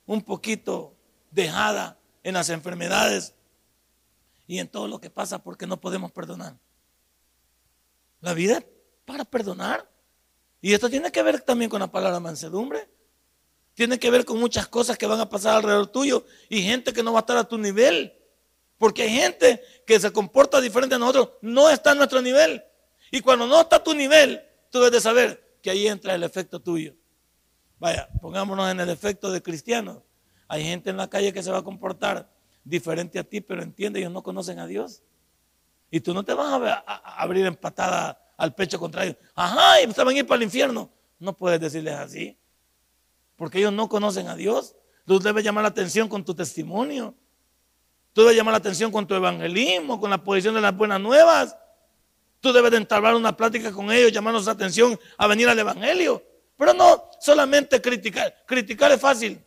un 0.05 0.21
poquito 0.21 0.95
dejada 1.31 1.99
en 2.23 2.35
las 2.35 2.49
enfermedades 2.49 3.33
y 4.47 4.59
en 4.59 4.67
todo 4.67 4.87
lo 4.87 5.01
que 5.01 5.09
pasa 5.09 5.43
porque 5.43 5.65
no 5.65 5.81
podemos 5.81 6.11
perdonar? 6.11 6.57
La 8.21 8.33
vida 8.33 8.63
para 9.05 9.25
perdonar. 9.25 9.89
Y 10.61 10.73
esto 10.73 10.89
tiene 10.89 11.11
que 11.11 11.23
ver 11.23 11.41
también 11.41 11.69
con 11.69 11.79
la 11.79 11.91
palabra 11.91 12.19
mansedumbre. 12.19 12.87
Tiene 13.73 13.99
que 13.99 14.09
ver 14.09 14.23
con 14.23 14.39
muchas 14.39 14.67
cosas 14.67 14.97
que 14.97 15.05
van 15.05 15.19
a 15.19 15.29
pasar 15.29 15.55
alrededor 15.55 15.87
tuyo 15.87 16.25
y 16.47 16.61
gente 16.61 16.93
que 16.93 17.03
no 17.03 17.11
va 17.11 17.19
a 17.19 17.21
estar 17.21 17.37
a 17.37 17.43
tu 17.43 17.57
nivel. 17.57 18.13
Porque 18.77 19.03
hay 19.03 19.09
gente 19.09 19.61
que 19.85 19.99
se 19.99 20.11
comporta 20.11 20.61
diferente 20.61 20.95
a 20.95 20.99
nosotros, 20.99 21.31
no 21.41 21.69
está 21.69 21.91
a 21.91 21.95
nuestro 21.95 22.21
nivel. 22.21 22.63
Y 23.15 23.21
cuando 23.21 23.47
no 23.47 23.61
está 23.61 23.77
a 23.77 23.83
tu 23.83 23.93
nivel, 23.93 24.43
tú 24.69 24.79
debes 24.79 24.91
de 24.91 24.99
saber 24.99 25.57
que 25.61 25.69
ahí 25.69 25.87
entra 25.87 26.13
el 26.15 26.23
efecto 26.23 26.59
tuyo. 26.59 26.95
Vaya, 27.79 28.09
pongámonos 28.19 28.69
en 28.69 28.81
el 28.81 28.89
efecto 28.89 29.31
de 29.31 29.41
cristianos. 29.41 29.99
Hay 30.49 30.65
gente 30.65 30.89
en 30.89 30.97
la 30.97 31.09
calle 31.09 31.31
que 31.31 31.41
se 31.41 31.49
va 31.49 31.59
a 31.59 31.63
comportar 31.63 32.29
diferente 32.65 33.17
a 33.17 33.23
ti, 33.23 33.39
pero 33.39 33.63
entiende, 33.63 33.99
ellos 33.99 34.11
no 34.11 34.21
conocen 34.21 34.59
a 34.59 34.67
Dios. 34.67 35.01
Y 35.89 36.01
tú 36.01 36.13
no 36.13 36.23
te 36.23 36.33
vas 36.33 36.61
a, 36.61 37.21
abrir 37.21 37.45
empatada 37.45 38.19
al 38.35 38.53
pecho 38.53 38.77
contra 38.77 39.05
ellos. 39.05 39.15
Ajá, 39.33 39.81
y 39.81 39.89
se 39.93 40.03
van 40.03 40.13
a 40.13 40.19
ir 40.19 40.27
para 40.27 40.35
el 40.35 40.43
infierno. 40.43 40.91
No 41.17 41.37
puedes 41.37 41.61
decirles 41.61 41.93
así. 41.93 42.37
Porque 43.37 43.59
ellos 43.59 43.71
no 43.71 43.87
conocen 43.87 44.27
a 44.27 44.35
Dios. 44.35 44.75
Tú 45.05 45.19
debes 45.19 45.45
llamar 45.45 45.61
la 45.61 45.69
atención 45.69 46.09
con 46.09 46.25
tu 46.25 46.35
testimonio. 46.35 47.15
Tú 48.11 48.23
debes 48.23 48.35
llamar 48.35 48.51
la 48.51 48.57
atención 48.57 48.91
con 48.91 49.07
tu 49.07 49.15
evangelismo, 49.15 50.01
con 50.01 50.09
la 50.09 50.21
posición 50.21 50.53
de 50.53 50.59
las 50.59 50.75
buenas 50.75 50.99
nuevas. 50.99 51.55
Tú 52.45 52.53
debes 52.53 52.69
de 52.69 52.77
entablar 52.77 53.15
una 53.15 53.35
plática 53.35 53.71
con 53.71 53.91
ellos, 53.91 54.11
llamarnos 54.11 54.45
la 54.45 54.51
atención 54.51 54.99
a 55.17 55.25
venir 55.25 55.49
al 55.49 55.57
Evangelio. 55.57 56.23
Pero 56.55 56.75
no 56.75 57.09
solamente 57.19 57.81
criticar. 57.81 58.43
Criticar 58.45 58.91
es 58.91 59.01
fácil. 59.01 59.43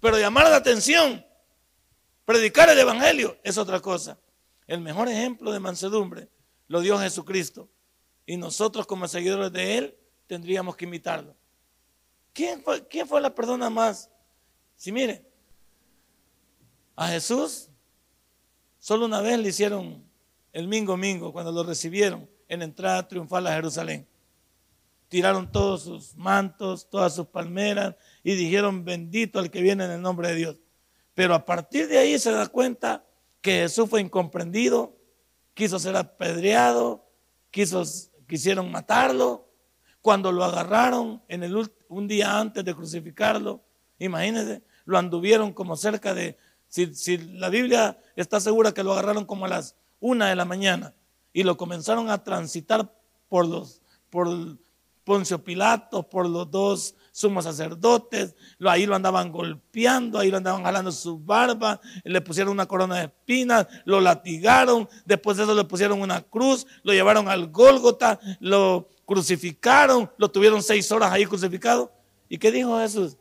Pero 0.00 0.16
llamar 0.16 0.48
la 0.48 0.54
atención, 0.54 1.26
predicar 2.24 2.68
el 2.68 2.78
Evangelio 2.78 3.36
es 3.42 3.58
otra 3.58 3.80
cosa. 3.80 4.16
El 4.68 4.82
mejor 4.82 5.08
ejemplo 5.08 5.50
de 5.50 5.58
mansedumbre 5.58 6.28
lo 6.68 6.80
dio 6.80 6.96
Jesucristo. 6.96 7.68
Y 8.24 8.36
nosotros 8.36 8.86
como 8.86 9.08
seguidores 9.08 9.52
de 9.52 9.78
Él 9.78 9.98
tendríamos 10.28 10.76
que 10.76 10.84
imitarlo. 10.84 11.34
¿Quién 12.32 12.62
fue, 12.62 12.86
quién 12.86 13.08
fue 13.08 13.20
la 13.20 13.34
persona 13.34 13.68
más? 13.68 14.08
Si 14.76 14.92
mire, 14.92 15.26
a 16.94 17.08
Jesús 17.08 17.68
solo 18.78 19.06
una 19.06 19.20
vez 19.20 19.40
le 19.40 19.48
hicieron 19.48 20.03
el 20.54 20.68
mingo 20.68 20.96
mingo, 20.96 21.32
cuando 21.32 21.52
lo 21.52 21.64
recibieron 21.64 22.30
en 22.48 22.62
entrada 22.62 23.06
triunfal 23.06 23.46
a 23.48 23.54
Jerusalén. 23.54 24.06
Tiraron 25.08 25.50
todos 25.50 25.82
sus 25.82 26.16
mantos, 26.16 26.88
todas 26.88 27.14
sus 27.14 27.26
palmeras 27.26 27.96
y 28.22 28.34
dijeron, 28.34 28.84
bendito 28.84 29.40
el 29.40 29.50
que 29.50 29.60
viene 29.60 29.84
en 29.84 29.90
el 29.90 30.00
nombre 30.00 30.28
de 30.28 30.36
Dios. 30.36 30.60
Pero 31.12 31.34
a 31.34 31.44
partir 31.44 31.88
de 31.88 31.98
ahí 31.98 32.18
se 32.18 32.30
da 32.30 32.46
cuenta 32.46 33.04
que 33.40 33.62
Jesús 33.62 33.90
fue 33.90 34.00
incomprendido, 34.00 34.96
quiso 35.54 35.78
ser 35.80 35.96
apedreado, 35.96 37.04
quiso, 37.50 37.82
quisieron 38.28 38.70
matarlo. 38.70 39.50
Cuando 40.00 40.30
lo 40.30 40.44
agarraron 40.44 41.22
en 41.28 41.42
el, 41.42 41.68
un 41.88 42.06
día 42.06 42.38
antes 42.38 42.64
de 42.64 42.74
crucificarlo, 42.74 43.64
imagínense, 43.98 44.62
lo 44.84 44.98
anduvieron 44.98 45.52
como 45.52 45.76
cerca 45.76 46.14
de 46.14 46.38
Si, 46.68 47.18
la 47.18 47.48
Biblia 47.48 47.98
está 48.14 48.38
segura 48.38 48.72
que 48.72 48.84
lo 48.84 48.92
agarraron 48.92 49.24
como 49.24 49.46
a 49.46 49.48
las 49.48 49.76
una 50.04 50.28
de 50.28 50.36
la 50.36 50.44
mañana 50.44 50.94
y 51.32 51.44
lo 51.44 51.56
comenzaron 51.56 52.10
a 52.10 52.22
transitar 52.22 52.94
por 53.26 53.48
los, 53.48 53.80
por 54.10 54.28
Poncio 55.02 55.42
Pilato, 55.42 56.06
por 56.06 56.28
los 56.28 56.50
dos 56.50 56.94
sumos 57.10 57.44
sacerdotes, 57.44 58.34
ahí 58.66 58.84
lo 58.84 58.94
andaban 58.94 59.32
golpeando, 59.32 60.18
ahí 60.18 60.30
lo 60.30 60.36
andaban 60.36 60.62
jalando 60.62 60.92
su 60.92 61.18
barba, 61.18 61.80
le 62.04 62.20
pusieron 62.20 62.52
una 62.52 62.66
corona 62.66 62.96
de 62.96 63.04
espinas, 63.06 63.66
lo 63.86 63.98
latigaron, 63.98 64.86
después 65.06 65.38
de 65.38 65.44
eso 65.44 65.54
le 65.54 65.64
pusieron 65.64 66.02
una 66.02 66.20
cruz, 66.20 66.66
lo 66.82 66.92
llevaron 66.92 67.26
al 67.28 67.50
Gólgota, 67.50 68.20
lo 68.40 68.90
crucificaron, 69.06 70.10
lo 70.18 70.30
tuvieron 70.30 70.62
seis 70.62 70.92
horas 70.92 71.12
ahí 71.12 71.24
crucificado. 71.24 71.90
¿Y 72.28 72.36
qué 72.36 72.52
dijo 72.52 72.78
Jesús? 72.78 73.16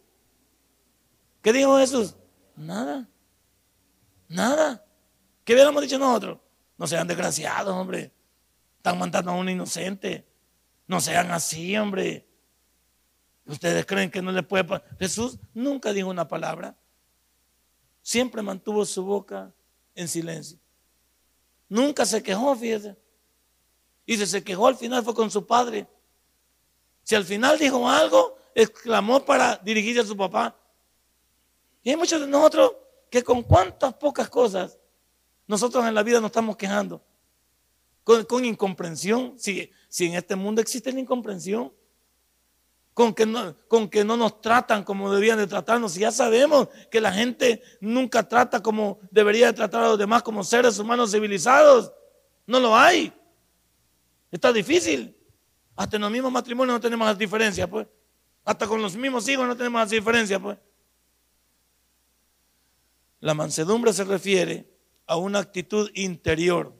¿Qué 1.42 1.54
dijo 1.54 1.78
Jesús? 1.78 2.16
Nada. 2.58 3.08
Nada. 4.28 4.84
¿Qué 5.46 5.54
hubiéramos 5.54 5.82
dicho 5.82 5.98
nosotros? 5.98 6.43
No 6.84 6.88
sean 6.88 7.08
desgraciados, 7.08 7.74
hombre. 7.74 8.12
Están 8.76 9.00
mandando 9.00 9.32
a 9.32 9.36
un 9.36 9.48
inocente. 9.48 10.28
No 10.86 11.00
sean 11.00 11.32
así, 11.32 11.78
hombre. 11.78 12.28
Ustedes 13.46 13.86
creen 13.86 14.12
que 14.12 14.22
no 14.22 14.34
le 14.34 14.44
puede 14.44 14.66
pasar. 14.66 14.98
Jesús 15.00 15.40
nunca 15.54 15.94
dijo 15.94 16.10
una 16.10 16.28
palabra. 16.28 16.76
Siempre 18.02 18.42
mantuvo 18.42 18.84
su 18.84 19.02
boca 19.06 19.54
en 19.96 20.10
silencio. 20.10 20.60
Nunca 21.70 22.06
se 22.06 22.22
quejó, 22.22 22.54
fíjese. 22.54 22.98
Y 24.06 24.18
si 24.18 24.28
se 24.28 24.44
quejó 24.44 24.68
al 24.68 24.76
final 24.76 25.06
fue 25.06 25.16
con 25.16 25.32
su 25.32 25.48
padre. 25.48 25.88
Si 27.04 27.16
al 27.16 27.24
final 27.24 27.58
dijo 27.58 27.90
algo, 27.90 28.38
exclamó 28.54 29.24
para 29.24 29.56
dirigirse 29.56 30.02
a 30.02 30.06
su 30.06 30.18
papá. 30.18 30.54
Y 31.82 31.92
hay 31.92 31.96
muchos 31.96 32.20
de 32.20 32.28
nosotros 32.28 32.74
que 33.10 33.24
con 33.24 33.42
cuántas 33.42 33.94
pocas 33.94 34.28
cosas 34.28 34.78
nosotros 35.48 35.86
en 35.86 35.94
la 35.94 36.04
vida 36.04 36.20
nos 36.20 36.30
estamos 36.30 36.58
quejando. 36.58 37.04
Con, 38.04 38.46
incomprensión. 38.46 39.34
Si, 39.38 39.72
si 39.90 40.06
en 40.08 40.16
este 40.16 40.36
mundo 40.36 40.62
existe 40.62 40.92
la 40.92 41.00
incomprensión. 41.00 41.72
Con 42.94 43.14
que, 43.14 43.26
no, 43.26 43.56
con 43.68 43.90
que 43.90 44.04
no 44.04 44.16
nos 44.16 44.40
tratan 44.40 44.84
como 44.84 45.12
debían 45.14 45.38
de 45.38 45.48
tratarnos. 45.48 45.98
Y 45.98 46.02
ya 46.02 46.12
sabemos 46.12 46.70
que 46.92 47.02
la 47.02 47.12
gente 47.12 47.62
nunca 47.82 48.28
trata 48.28 48.62
como 48.62 49.00
debería 49.10 49.48
de 49.48 49.54
tratar 49.54 49.84
a 49.84 49.88
los 49.90 49.98
demás 49.98 50.22
como 50.22 50.44
seres 50.44 50.78
humanos 50.78 51.12
civilizados. 51.12 51.92
No 52.46 52.60
lo 52.60 52.76
hay. 52.76 53.12
Está 54.32 54.54
difícil. 54.54 55.18
Hasta 55.76 55.96
en 55.96 56.04
los 56.04 56.12
mismos 56.12 56.32
matrimonios 56.32 56.76
no 56.76 56.82
tenemos 56.82 57.08
las 57.08 57.18
diferencias, 57.18 57.68
pues. 57.68 57.88
Hasta 58.46 58.68
con 58.68 58.82
los 58.82 58.96
mismos 58.96 59.28
hijos 59.28 59.48
no 59.48 59.58
tenemos 59.58 59.82
las 59.82 59.90
diferencias, 59.90 60.40
pues. 60.40 60.58
La 63.20 63.34
mansedumbre 63.34 63.94
se 63.94 64.04
refiere 64.04 64.73
a 65.06 65.18
una 65.18 65.40
actitud 65.40 65.90
interior, 65.94 66.74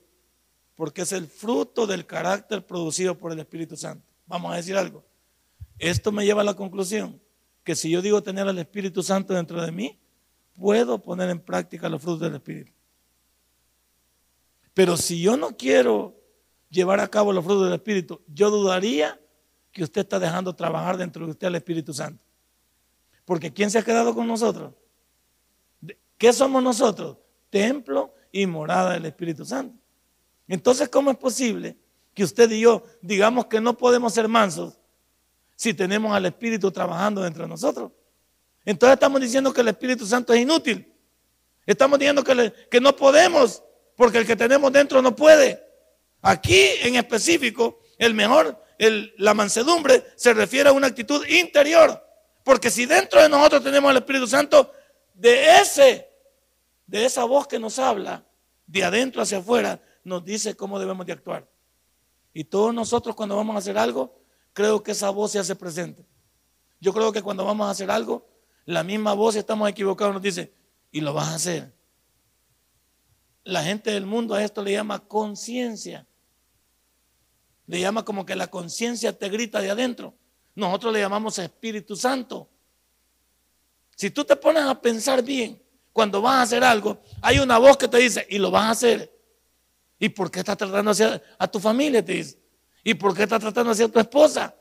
porque 0.76 1.02
es 1.02 1.12
el 1.12 1.28
fruto 1.28 1.86
del 1.86 2.06
carácter 2.06 2.66
producido 2.66 3.18
por 3.18 3.32
el 3.32 3.40
Espíritu 3.40 3.76
Santo. 3.76 4.06
Vamos 4.26 4.54
a 4.54 4.56
decir 4.56 4.76
algo. 4.76 5.04
Esto 5.80 6.12
me 6.12 6.26
lleva 6.26 6.42
a 6.42 6.46
la 6.46 6.56
conclusión 6.56 7.22
que 7.64 7.76
si 7.76 7.90
yo 7.90 8.02
digo 8.02 8.24
tener 8.24 8.48
al 8.48 8.60
Espíritu 8.60 9.04
Santo 9.04 9.34
dentro 9.34 9.62
de 9.62 9.72
mí, 9.72 10.00
puedo 10.54 11.02
poner 11.02 11.30
en 11.30 11.40
práctica 11.40 11.90
los 11.90 12.02
frutos 12.02 12.22
del 12.22 12.36
Espíritu. 12.36 12.72
Pero 14.74 14.98
si 14.98 15.22
yo 15.22 15.38
no 15.38 15.56
quiero 15.56 16.16
llevar 16.70 17.00
a 17.00 17.08
cabo 17.08 17.32
los 17.32 17.44
frutos 17.44 17.66
del 17.66 17.76
Espíritu, 17.76 18.22
yo 18.28 18.50
dudaría 18.50 19.20
que 19.72 19.84
usted 19.84 20.02
está 20.02 20.20
dejando 20.20 20.56
trabajar 20.56 20.98
dentro 20.98 21.26
de 21.26 21.32
usted 21.32 21.48
al 21.48 21.56
Espíritu 21.56 21.94
Santo. 21.94 22.24
Porque 23.26 23.54
¿quién 23.54 23.72
se 23.72 23.80
ha 23.80 23.84
quedado 23.84 24.14
con 24.14 24.28
nosotros? 24.28 24.74
¿Qué 26.18 26.34
somos 26.34 26.62
nosotros? 26.62 27.18
Templo 27.50 28.13
y 28.34 28.46
morada 28.48 28.94
del 28.94 29.06
Espíritu 29.06 29.46
Santo. 29.46 29.78
Entonces, 30.50 30.90
¿cómo 30.90 31.12
es 31.12 31.18
posible 31.18 31.78
que 32.14 32.26
usted 32.26 32.52
y 32.52 32.60
yo 32.60 32.84
digamos 33.02 33.46
que 33.46 33.62
no 33.62 33.78
podemos 33.78 34.14
ser 34.14 34.28
mansos 34.28 34.78
si 35.56 35.74
tenemos 35.74 36.14
al 36.14 36.26
Espíritu 36.26 36.70
trabajando 36.72 37.22
dentro 37.22 37.44
de 37.44 37.50
nosotros? 37.50 37.92
Entonces 38.66 38.96
estamos 38.96 39.22
diciendo 39.22 39.54
que 39.54 39.62
el 39.62 39.70
Espíritu 39.70 40.06
Santo 40.06 40.34
es 40.34 40.42
inútil. 40.42 40.92
Estamos 41.66 42.00
diciendo 42.00 42.24
que, 42.24 42.54
que 42.70 42.82
no 42.82 42.94
podemos 42.96 43.64
porque 43.96 44.18
el 44.18 44.26
que 44.26 44.36
tenemos 44.36 44.74
dentro 44.74 45.02
no 45.02 45.16
puede. 45.16 45.64
Aquí 46.22 46.60
en 46.82 46.96
específico, 46.96 47.80
el 48.00 48.16
mejor, 48.16 48.62
la 49.18 49.34
mansedumbre 49.36 50.04
se 50.16 50.34
refiere 50.34 50.70
a 50.70 50.74
una 50.74 50.88
actitud 50.88 51.24
interior. 51.28 52.04
Porque 52.44 52.72
si 52.72 52.88
dentro 52.88 53.22
de 53.22 53.30
nosotros 53.30 53.64
tenemos 53.64 53.92
el 53.92 53.98
Espíritu 53.98 54.28
Santo, 54.28 54.72
de 55.14 55.58
ese 55.58 56.13
de 56.94 57.06
esa 57.06 57.24
voz 57.24 57.48
que 57.48 57.58
nos 57.58 57.80
habla, 57.80 58.24
de 58.68 58.84
adentro 58.84 59.24
hacia 59.24 59.40
afuera, 59.40 59.82
nos 60.04 60.24
dice 60.24 60.56
cómo 60.56 60.78
debemos 60.78 61.08
de 61.08 61.14
actuar. 61.14 61.50
Y 62.36 62.44
todos 62.44 62.72
nosotros 62.72 63.16
cuando 63.16 63.36
vamos 63.36 63.56
a 63.56 63.58
hacer 63.58 63.80
algo, 63.80 64.22
creo 64.54 64.84
que 64.84 64.92
esa 64.92 65.10
voz 65.10 65.32
se 65.32 65.40
hace 65.40 65.56
presente. 65.56 66.06
Yo 66.80 66.94
creo 66.94 67.12
que 67.12 67.24
cuando 67.24 67.46
vamos 67.46 67.66
a 67.66 67.72
hacer 67.72 67.90
algo, 67.90 68.30
la 68.66 68.84
misma 68.84 69.16
voz, 69.16 69.34
si 69.34 69.40
estamos 69.40 69.68
equivocados, 69.68 70.14
nos 70.14 70.22
dice, 70.22 70.54
y 70.92 71.02
lo 71.02 71.16
vas 71.16 71.30
a 71.30 71.36
hacer. 71.36 71.74
La 73.44 73.64
gente 73.64 73.90
del 73.90 74.06
mundo 74.06 74.36
a 74.36 74.44
esto 74.44 74.62
le 74.62 74.74
llama 74.74 75.00
conciencia. 75.00 76.06
Le 77.66 77.80
llama 77.80 78.06
como 78.06 78.24
que 78.24 78.36
la 78.36 78.52
conciencia 78.52 79.18
te 79.18 79.30
grita 79.30 79.62
de 79.62 79.72
adentro. 79.72 80.14
Nosotros 80.54 80.94
le 80.94 81.00
llamamos 81.00 81.40
Espíritu 81.40 81.96
Santo. 81.96 82.52
Si 83.96 84.12
tú 84.12 84.24
te 84.24 84.36
pones 84.36 84.62
a 84.62 84.80
pensar 84.80 85.24
bien, 85.24 85.63
cuando 85.94 86.22
vas 86.22 86.34
a 86.34 86.42
hacer 86.42 86.64
algo, 86.64 86.98
hay 87.22 87.40
una 87.40 87.60
voz 87.60 87.78
que 87.78 87.88
te 87.88 87.98
dice, 87.98 88.26
y 88.30 88.40
lo 88.40 88.50
vas 88.52 88.64
a 88.64 88.70
hacer. 88.72 89.14
¿Y 90.00 90.10
por 90.10 90.30
qué 90.30 90.40
estás 90.40 90.58
tratando 90.58 90.92
hacia 90.92 91.22
a 91.38 91.48
tu 91.48 91.60
familia? 91.60 92.04
Te 92.04 92.14
dice. 92.14 92.38
¿Y 92.84 92.96
por 92.96 93.16
qué 93.16 93.24
estás 93.24 93.40
tratando 93.40 93.72
hacia 93.72 93.88
tu 93.88 94.00
esposa? 94.00 94.54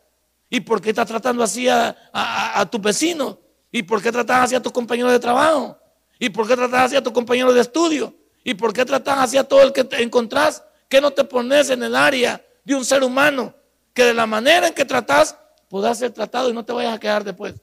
¿Y 0.49 0.61
por 0.61 0.81
qué 0.81 0.91
estás 0.91 1.09
tratando 1.09 1.43
así 1.43 1.67
a, 1.69 1.97
a, 2.13 2.71
tu 2.71 2.79
vecino? 2.79 3.41
¿Y 3.71 3.83
por 3.83 4.03
qué 4.03 4.13
tratas 4.13 4.45
hacia 4.45 4.61
tu 4.61 4.71
compañero 4.71 5.11
de 5.11 5.19
trabajo? 5.19 5.79
¿Y 6.19 6.29
por 6.29 6.47
qué 6.47 6.55
tratas 6.55 6.83
hacia 6.85 7.03
tu 7.03 7.13
compañero 7.13 7.53
de 7.53 7.63
estudio? 7.63 8.15
¿Y 8.45 8.55
por 8.55 8.73
qué 8.73 8.85
tratas 8.85 9.19
hacia 9.19 9.43
todo 9.43 9.63
el 9.63 9.73
que 9.73 9.83
te 9.83 10.03
encontrás? 10.03 10.63
¿Qué 10.89 11.01
no 11.01 11.11
te 11.11 11.25
pones 11.25 11.71
en 11.71 11.83
el 11.83 11.97
área 11.97 12.45
de 12.65 12.75
un 12.75 12.85
ser 12.85 13.03
humano 13.03 13.55
que 13.95 14.05
de 14.05 14.15
la 14.15 14.27
manera 14.27 14.69
en 14.69 14.75
que 14.75 14.85
tratas 14.85 15.37
puedas 15.69 15.99
ser 15.99 16.13
tratado 16.13 16.51
y 16.51 16.53
no 16.53 16.65
te 16.65 16.73
vayas 16.73 16.95
a 16.95 17.01
quedar 17.01 17.25
después? 17.25 17.55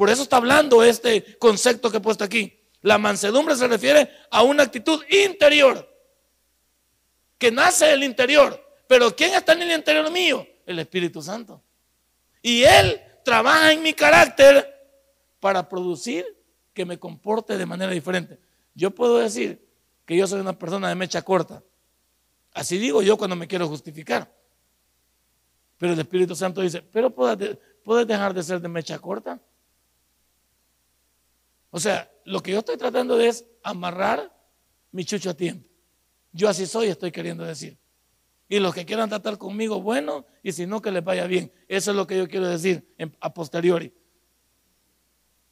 Por 0.00 0.08
eso 0.08 0.22
está 0.22 0.38
hablando 0.38 0.82
este 0.82 1.36
concepto 1.36 1.90
que 1.90 1.98
he 1.98 2.00
puesto 2.00 2.24
aquí. 2.24 2.58
La 2.80 2.96
mansedumbre 2.96 3.54
se 3.54 3.68
refiere 3.68 4.10
a 4.30 4.42
una 4.42 4.62
actitud 4.62 4.98
interior, 5.10 5.94
que 7.36 7.50
nace 7.50 7.84
del 7.84 8.04
interior. 8.04 8.58
Pero 8.88 9.14
¿quién 9.14 9.34
está 9.34 9.52
en 9.52 9.60
el 9.60 9.72
interior 9.72 10.10
mío? 10.10 10.46
El 10.64 10.78
Espíritu 10.78 11.20
Santo. 11.20 11.62
Y 12.40 12.62
Él 12.62 12.98
trabaja 13.22 13.72
en 13.72 13.82
mi 13.82 13.92
carácter 13.92 14.74
para 15.38 15.68
producir 15.68 16.24
que 16.72 16.86
me 16.86 16.98
comporte 16.98 17.58
de 17.58 17.66
manera 17.66 17.92
diferente. 17.92 18.38
Yo 18.74 18.92
puedo 18.92 19.18
decir 19.18 19.68
que 20.06 20.16
yo 20.16 20.26
soy 20.26 20.40
una 20.40 20.58
persona 20.58 20.88
de 20.88 20.94
mecha 20.94 21.20
corta. 21.20 21.62
Así 22.54 22.78
digo 22.78 23.02
yo 23.02 23.18
cuando 23.18 23.36
me 23.36 23.46
quiero 23.46 23.68
justificar. 23.68 24.32
Pero 25.76 25.92
el 25.92 26.00
Espíritu 26.00 26.34
Santo 26.34 26.62
dice, 26.62 26.80
pero 26.80 27.10
puedes 27.14 28.06
dejar 28.06 28.32
de 28.32 28.42
ser 28.42 28.62
de 28.62 28.68
mecha 28.68 28.98
corta. 28.98 29.38
O 31.70 31.78
sea, 31.78 32.10
lo 32.24 32.42
que 32.42 32.52
yo 32.52 32.58
estoy 32.58 32.76
tratando 32.76 33.16
de 33.16 33.28
es 33.28 33.46
amarrar 33.62 34.36
mi 34.92 35.04
chucho 35.04 35.30
a 35.30 35.34
tiempo. 35.34 35.68
Yo 36.32 36.48
así 36.48 36.66
soy, 36.66 36.88
estoy 36.88 37.12
queriendo 37.12 37.44
decir. 37.44 37.78
Y 38.48 38.58
los 38.58 38.74
que 38.74 38.84
quieran 38.84 39.08
tratar 39.08 39.38
conmigo, 39.38 39.80
bueno, 39.80 40.26
y 40.42 40.52
si 40.52 40.66
no, 40.66 40.82
que 40.82 40.90
les 40.90 41.04
vaya 41.04 41.26
bien. 41.26 41.52
Eso 41.68 41.92
es 41.92 41.96
lo 41.96 42.06
que 42.06 42.18
yo 42.18 42.28
quiero 42.28 42.48
decir 42.48 42.94
a 43.20 43.32
posteriori. 43.32 43.92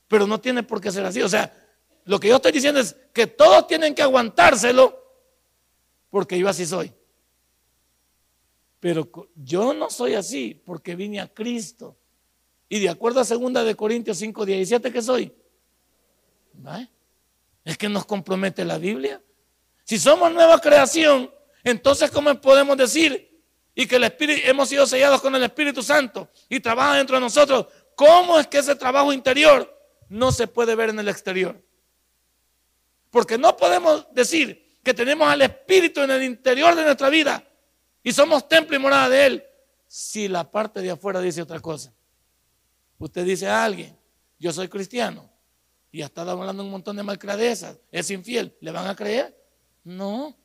Pero 0.08 0.26
no 0.26 0.40
tiene 0.40 0.64
por 0.64 0.80
qué 0.80 0.90
ser 0.90 1.04
así. 1.04 1.22
O 1.22 1.28
sea, 1.28 1.52
lo 2.04 2.18
que 2.18 2.28
yo 2.28 2.36
estoy 2.36 2.50
diciendo 2.50 2.80
es 2.80 2.96
que 3.12 3.26
todos 3.26 3.66
tienen 3.66 3.94
que 3.94 4.02
aguantárselo 4.02 4.98
porque 6.10 6.38
yo 6.38 6.48
así 6.48 6.66
soy. 6.66 6.92
Pero 8.80 9.08
yo 9.36 9.72
no 9.74 9.90
soy 9.90 10.14
así 10.14 10.60
porque 10.64 10.96
vine 10.96 11.20
a 11.20 11.32
Cristo. 11.32 11.96
Y 12.68 12.80
de 12.80 12.88
acuerdo 12.88 13.20
a 13.20 13.24
2 13.24 13.64
de 13.64 13.74
Corintios 13.74 14.18
5, 14.18 14.44
17 14.44 14.92
que 14.92 15.02
soy, 15.02 15.32
es 17.64 17.78
que 17.78 17.88
nos 17.88 18.04
compromete 18.06 18.64
la 18.64 18.78
Biblia. 18.78 19.20
Si 19.84 19.98
somos 19.98 20.32
nueva 20.32 20.60
creación, 20.60 21.30
entonces 21.64 22.10
¿cómo 22.10 22.34
podemos 22.40 22.76
decir 22.76 23.26
y 23.74 23.86
que 23.86 23.96
el 23.96 24.04
Espíritu, 24.04 24.42
hemos 24.44 24.68
sido 24.68 24.86
sellados 24.86 25.20
con 25.20 25.34
el 25.34 25.42
Espíritu 25.42 25.82
Santo 25.82 26.30
y 26.48 26.60
trabaja 26.60 26.96
dentro 26.96 27.16
de 27.16 27.20
nosotros? 27.20 27.66
¿Cómo 27.94 28.38
es 28.38 28.46
que 28.46 28.58
ese 28.58 28.74
trabajo 28.74 29.12
interior 29.12 29.74
no 30.08 30.32
se 30.32 30.46
puede 30.46 30.74
ver 30.74 30.90
en 30.90 30.98
el 30.98 31.08
exterior? 31.08 31.62
Porque 33.10 33.38
no 33.38 33.56
podemos 33.56 34.06
decir 34.12 34.78
que 34.82 34.94
tenemos 34.94 35.28
al 35.28 35.42
Espíritu 35.42 36.00
en 36.00 36.10
el 36.10 36.22
interior 36.22 36.74
de 36.74 36.84
nuestra 36.84 37.08
vida 37.08 37.46
y 38.02 38.12
somos 38.12 38.48
templo 38.48 38.76
y 38.76 38.78
morada 38.78 39.08
de 39.08 39.26
Él 39.26 39.44
si 39.86 40.28
la 40.28 40.50
parte 40.50 40.80
de 40.80 40.90
afuera 40.90 41.20
dice 41.20 41.42
otra 41.42 41.60
cosa. 41.60 41.92
Usted 42.98 43.24
dice 43.24 43.48
a 43.48 43.64
alguien, 43.64 43.96
yo 44.38 44.52
soy 44.52 44.68
cristiano, 44.68 45.30
y 45.90 46.02
está 46.02 46.22
hablando 46.22 46.62
un 46.62 46.70
montón 46.70 46.96
de 46.96 47.02
malcradezas, 47.02 47.78
es 47.90 48.10
infiel, 48.10 48.56
¿le 48.60 48.70
van 48.70 48.86
a 48.86 48.94
creer? 48.94 49.36
No, 49.84 50.36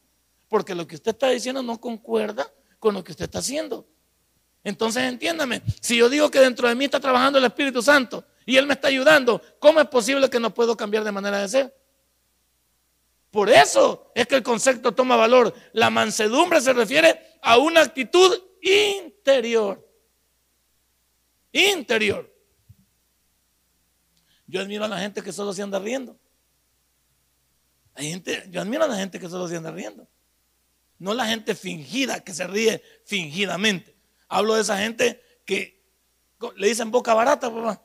porque 0.48 0.74
lo 0.74 0.88
que 0.88 0.96
usted 0.96 1.12
está 1.12 1.30
diciendo 1.30 1.62
no 1.62 1.80
concuerda 1.80 2.52
con 2.80 2.94
lo 2.94 3.04
que 3.04 3.12
usted 3.12 3.26
está 3.26 3.40
haciendo. 3.40 3.88
Entonces 4.64 5.04
entiéndame, 5.04 5.62
si 5.82 5.98
yo 5.98 6.10
digo 6.10 6.32
que 6.32 6.40
dentro 6.40 6.68
de 6.68 6.76
mí 6.76 6.86
está 6.86 7.00
trabajando 7.00 7.38
el 7.38 7.46
Espíritu 7.46 7.82
Santo 7.82 8.26
y 8.46 8.56
Él 8.56 8.66
me 8.66 8.74
está 8.74 8.88
ayudando, 8.88 9.42
¿cómo 9.60 9.80
es 9.82 9.88
posible 9.88 10.30
que 10.30 10.40
no 10.40 10.54
puedo 10.54 10.78
cambiar 10.78 11.04
de 11.04 11.12
manera 11.12 11.42
de 11.42 11.50
ser? 11.50 11.84
Por 13.30 13.50
eso 13.50 14.12
es 14.16 14.28
que 14.28 14.36
el 14.36 14.44
concepto 14.44 14.94
toma 14.94 15.16
valor. 15.16 15.54
La 15.74 15.90
mansedumbre 15.90 16.62
se 16.62 16.72
refiere 16.72 17.20
a 17.42 17.58
una 17.58 17.82
actitud 17.82 18.40
interior. 18.62 19.86
Interior. 21.52 22.33
Yo 24.54 24.62
admiro 24.62 24.86
a 24.86 24.88
la 24.88 25.00
gente 25.00 25.24
que 25.24 25.34
solo 25.34 25.52
se 25.52 25.64
anda 25.64 25.80
riendo. 25.80 26.16
Hay 27.96 28.12
gente, 28.12 28.44
yo 28.52 28.62
admiro 28.62 28.84
a 28.84 28.88
la 28.88 28.96
gente 28.96 29.20
que 29.20 29.28
solo 29.28 29.48
se 29.48 29.58
anda 29.58 29.72
riendo. 29.72 30.08
No 31.00 31.16
la 31.16 31.26
gente 31.26 31.56
fingida 31.56 32.20
que 32.20 32.36
se 32.36 32.46
ríe 32.46 32.84
fingidamente. 33.04 33.98
Hablo 34.28 34.54
de 34.54 34.62
esa 34.62 34.78
gente 34.78 35.20
que 35.44 35.84
le 36.56 36.68
dicen 36.68 36.92
boca 36.92 37.16
barata, 37.16 37.52
papá. 37.52 37.82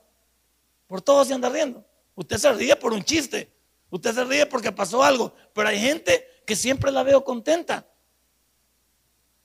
Por 0.85 1.01
todo 1.01 1.25
se 1.25 1.33
anda 1.33 1.49
riendo. 1.49 1.83
Usted 2.13 2.37
se 2.37 2.53
ríe 2.53 2.75
por 2.75 2.93
un 2.93 3.03
chiste. 3.03 3.51
Usted 3.89 4.13
se 4.13 4.23
ríe 4.25 4.45
porque 4.45 4.71
pasó 4.71 5.03
algo. 5.03 5.33
Pero 5.55 5.69
hay 5.69 5.79
gente 5.79 6.23
que 6.45 6.55
siempre 6.55 6.91
la 6.91 7.01
veo 7.01 7.23
contenta. 7.23 7.83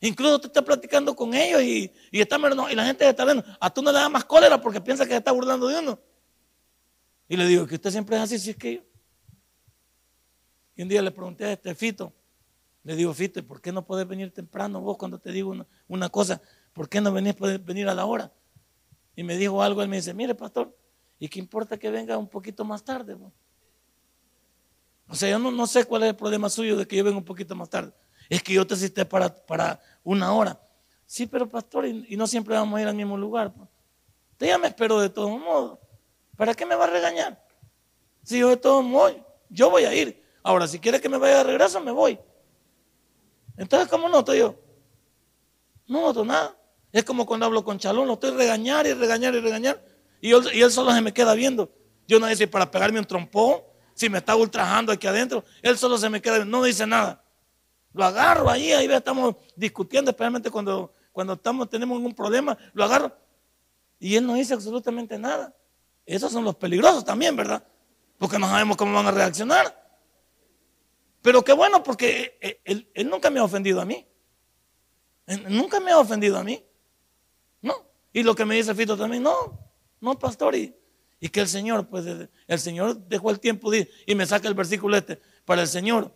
Incluso 0.01 0.35
usted 0.35 0.49
está 0.49 0.63
platicando 0.63 1.17
con 1.17 1.33
ellos 1.33 1.63
y, 1.63 1.91
está, 2.13 2.37
y 2.71 2.75
la 2.75 2.85
gente 2.85 3.09
está 3.09 3.25
viendo. 3.25 3.43
A 3.59 3.73
tú 3.73 3.81
no 3.81 3.91
le 3.91 3.99
da 3.99 4.11
más 4.11 4.27
cólera 4.27 4.61
porque 4.61 4.83
piensa 4.83 5.07
que 5.07 5.13
se 5.13 5.17
está 5.17 5.33
burlando 5.33 5.69
de 5.69 5.79
uno. 5.79 5.99
Y 7.35 7.37
le 7.37 7.49
digo 7.49 7.67
que 7.67 7.75
usted 7.75 7.91
siempre 7.91 8.15
es 8.15 8.23
así, 8.23 8.39
si 8.39 8.51
es 8.51 8.57
que 8.57 8.77
yo. 8.77 8.83
Y 10.77 10.83
un 10.83 10.89
día 10.89 11.03
le 11.03 11.11
pregunté 11.11 11.45
a 11.45 11.53
este 11.53 11.75
Fito, 11.75 12.13
le 12.85 12.95
digo, 12.95 13.13
Fito, 13.13 13.45
¿por 13.45 13.61
qué 13.61 13.73
no 13.73 13.85
puedes 13.85 14.07
venir 14.07 14.33
temprano 14.33 14.81
vos 14.81 14.97
cuando 14.97 15.19
te 15.19 15.33
digo 15.33 15.53
una, 15.89 16.09
cosa? 16.11 16.41
¿Por 16.73 16.89
qué 16.89 17.01
no 17.01 17.13
venís, 17.13 17.35
puedes 17.35 17.65
venir 17.65 17.89
a 17.89 17.95
la 17.95 18.07
hora? 18.07 18.33
Y 19.17 19.25
me 19.25 19.37
dijo 19.37 19.65
algo, 19.65 19.83
él 19.83 19.89
me 19.89 19.97
dice, 19.97 20.15
mire, 20.15 20.37
pastor, 20.37 20.79
¿y 21.19 21.27
qué 21.27 21.41
importa 21.41 21.77
que 21.77 21.91
venga 21.91 22.17
un 22.17 22.29
poquito 22.29 22.65
más 22.65 22.85
tarde? 22.85 23.17
O 25.09 25.15
sea, 25.17 25.29
yo 25.29 25.41
no, 25.41 25.67
sé 25.67 25.87
cuál 25.87 26.05
es 26.05 26.11
el 26.11 26.17
problema 26.17 26.49
suyo 26.49 26.77
de 26.77 26.87
que 26.87 26.95
yo 26.95 27.03
venga 27.03 27.19
un 27.19 27.25
poquito 27.25 27.57
más 27.57 27.69
tarde. 27.69 27.93
Es 28.29 28.45
que 28.45 28.53
yo 28.53 28.65
te 28.65 28.77
cité 28.77 29.05
para, 29.05 29.29
para 29.45 29.81
una 30.05 30.33
hora. 30.33 30.61
Sí, 31.05 31.27
pero 31.27 31.49
pastor, 31.49 31.85
y, 31.85 32.17
no 32.17 32.29
siempre 32.29 32.55
vamos 32.55 32.79
a 32.79 32.83
ir 32.83 32.87
al 32.87 32.95
mismo 32.95 33.19
lugar. 33.19 33.53
Te 34.37 34.47
ya 34.47 34.57
me 34.57 34.69
espero 34.69 35.01
de 35.01 35.11
todos 35.11 35.31
modos. 35.33 35.81
¿Para 36.37 36.55
qué 36.55 36.67
me 36.67 36.75
va 36.75 36.85
a 36.85 36.89
regañar? 36.89 37.43
Si 38.23 38.39
yo 38.39 38.49
de 38.49 38.57
todos 38.57 38.85
modos, 38.85 39.17
yo 39.49 39.71
voy 39.71 39.85
a 39.85 39.95
ir. 39.95 40.23
Ahora, 40.43 40.67
si 40.67 40.79
quiere 40.79 41.01
que 41.01 41.09
me 41.09 41.19
vaya 41.19 41.39
de 41.39 41.45
regreso, 41.45 41.81
me 41.81 41.91
voy. 41.91 42.19
Entonces, 43.57 43.89
¿cómo 43.89 44.09
noto 44.09 44.35
yo? 44.35 44.57
No 45.87 46.01
noto 46.01 46.25
nada. 46.25 46.57
Es 46.93 47.05
como 47.05 47.27
cuando 47.27 47.47
hablo 47.47 47.65
con 47.65 47.79
Chalón, 47.79 48.07
lo 48.07 48.15
estoy 48.15 48.31
regañar 48.31 48.87
y 48.87 48.93
regañar 48.93 49.35
y 49.35 49.41
regañar. 49.41 49.85
Y, 50.21 50.33
él 50.33 50.71
solo 50.71 50.93
se 50.93 51.01
me 51.01 51.13
queda 51.13 51.35
viendo. 51.35 51.71
Yo 52.07 52.19
no 52.19 52.27
dice 52.27 52.47
para 52.47 52.71
pegarme 52.71 52.99
un 52.99 53.05
trompón, 53.05 53.63
si 53.95 54.09
me 54.09 54.19
está 54.19 54.37
ultrajando 54.37 54.93
aquí 54.93 55.07
adentro, 55.07 55.45
él 55.63 55.79
solo 55.79 55.99
se 55.99 56.09
me 56.09 56.21
queda 56.21 56.37
viendo, 56.37 56.59
no 56.59 56.65
dice 56.65 56.87
nada. 56.87 57.23
Lo 57.93 58.05
agarro 58.05 58.51
ahí, 58.51 58.73
ahí 58.73 58.87
estamos 58.87 59.37
discutiendo, 59.55 60.11
especialmente 60.11 60.51
cuando, 60.51 60.93
cuando 61.13 61.35
estamos, 61.35 61.69
tenemos 61.69 61.99
un 61.99 62.15
problema, 62.15 62.57
lo 62.73 62.85
agarro. 62.85 63.17
Y 63.99 64.17
él 64.17 64.27
no 64.27 64.35
dice 64.35 64.55
absolutamente 64.55 65.19
nada. 65.19 65.55
Esos 66.07 66.33
son 66.33 66.45
los 66.45 66.57
peligrosos 66.57 67.05
también, 67.05 67.35
¿verdad? 67.37 67.67
Porque 68.19 68.39
no 68.39 68.47
sabemos 68.49 68.77
cómo 68.77 68.95
van 68.95 69.07
a 69.07 69.11
reaccionar. 69.11 69.85
Pero 71.23 71.43
qué 71.43 71.53
bueno, 71.53 71.83
porque 71.83 72.61
él, 72.65 72.89
nunca 73.07 73.31
me 73.31 73.41
ha 73.41 73.45
ofendido 73.45 73.81
a 73.81 73.85
mí. 73.85 74.07
nunca 75.49 75.81
me 75.81 75.91
ha 75.91 75.99
ofendido 75.99 76.37
a 76.37 76.45
mí. 76.45 76.63
No. 77.63 77.75
Y 78.13 78.23
lo 78.23 78.35
que 78.35 78.45
me 78.45 78.57
dice 78.57 78.75
Fito 78.75 78.97
también, 78.97 79.23
no, 79.23 79.59
no, 80.01 80.19
pastor. 80.19 80.55
Y, 80.55 80.75
que 81.33 81.41
el 81.41 81.49
Señor, 81.49 81.89
pues 81.89 82.05
el 82.47 82.59
Señor 82.59 82.99
dejó 83.09 83.31
el 83.31 83.41
tiempo 83.41 83.73
y 83.75 84.15
me 84.15 84.27
saca 84.27 84.47
el 84.47 84.53
versículo 84.53 84.99
este. 84.99 85.19
Para 85.47 85.63
el 85.63 85.69
Señor, 85.69 86.15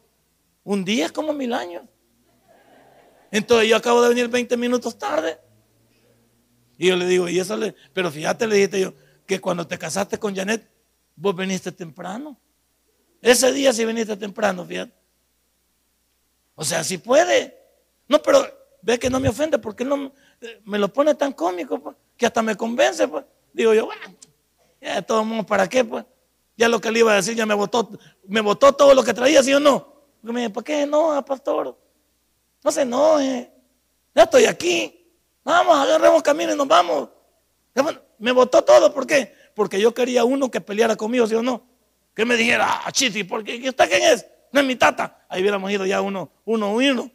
un 0.65 0.85
día 0.85 1.07
es 1.07 1.13
como 1.13 1.33
mil 1.33 1.55
años. 1.55 1.85
Entonces 3.31 3.69
yo 3.69 3.77
acabo 3.77 4.03
de 4.03 4.11
venir 4.11 4.29
20 4.29 4.55
minutos 4.59 4.99
tarde. 4.99 5.39
Y 6.77 6.89
yo 6.89 6.97
le 6.97 7.07
digo, 7.07 7.29
y 7.29 7.39
eso 7.39 7.57
le, 7.57 7.75
pero 7.95 8.11
fíjate, 8.11 8.47
le 8.47 8.57
dije 8.57 8.81
yo, 8.81 8.93
que 9.29 9.43
cuando 9.43 9.67
te 9.67 9.79
casaste 9.79 10.19
con 10.19 10.35
Janet, 10.35 10.67
vos 11.15 11.37
viniste 11.37 11.71
temprano. 11.71 12.35
Ese 13.21 13.53
día 13.53 13.75
sí 13.75 13.85
viniste 13.85 14.17
temprano, 14.17 14.65
fíjate. 14.65 14.95
O 16.55 16.65
sea, 16.65 16.83
si 16.83 16.97
puede. 16.97 17.55
No, 18.09 18.23
pero 18.23 18.43
ve 18.81 18.99
que 18.99 19.11
no 19.11 19.21
me 19.21 19.29
ofende 19.29 19.59
porque 19.59 19.85
no 19.85 20.13
me 20.65 20.79
lo 20.79 20.91
pone 20.91 21.15
tan 21.15 21.35
cómico 21.35 21.79
pues, 21.79 21.95
que 22.17 22.25
hasta 22.25 22.41
me 22.41 22.57
convence. 22.57 23.07
Pues. 23.07 23.23
Digo 23.53 23.75
yo, 23.75 23.85
bueno, 23.85 24.01
ya 24.81 24.95
de 24.95 25.03
todos 25.03 25.27
modos, 25.27 25.45
¿para 25.45 25.69
qué? 25.69 25.85
Pues? 25.85 26.07
Ya 26.57 26.67
lo 26.67 26.81
que 26.81 26.91
le 26.91 27.01
iba 27.01 27.13
a 27.13 27.17
decir 27.17 27.37
ya 27.37 27.45
me 27.45 27.55
votó, 27.55 27.91
me 28.25 28.41
votó 28.41 28.73
todo 28.73 28.95
lo 28.95 29.05
que 29.05 29.13
traía, 29.13 29.43
¿sí 29.43 29.53
o 29.53 29.61
no? 29.61 29.93
me 30.23 30.41
dije, 30.41 30.51
¿para 30.51 30.65
qué 30.65 30.87
no, 30.87 31.23
pastor? 31.23 31.79
No 32.65 32.73
se 32.73 32.81
enoje. 32.81 33.53
Ya 34.15 34.23
estoy 34.23 34.47
aquí. 34.47 35.07
Vamos, 35.45 35.77
agarremos 35.77 36.23
camino 36.23 36.55
y 36.55 36.57
nos 36.57 36.67
vamos. 36.67 37.11
Me 38.19 38.33
votó 38.33 38.63
todo, 38.63 38.93
¿por 38.93 39.07
qué? 39.07 39.35
Porque 39.55 39.81
yo 39.81 39.95
quería 39.95 40.25
uno 40.25 40.51
que 40.51 40.61
peleara 40.61 40.97
conmigo, 40.97 41.27
¿sí 41.27 41.35
o 41.35 41.43
no? 41.43 41.63
Que 42.15 42.25
me 42.25 42.37
dijera, 42.37 42.83
ah, 42.85 42.93
Chiti, 42.93 43.25
porque 43.25 43.69
¿usted 43.69 43.89
quién 43.89 44.03
es? 44.03 44.27
No 44.53 44.61
es 44.61 44.67
mi 44.67 44.77
tata. 44.77 45.25
Ahí 45.29 45.41
hubiéramos 45.41 45.71
ido 45.71 45.87
ya 45.87 46.01
uno, 46.01 46.31
uno, 46.45 46.73
uno. 46.73 47.11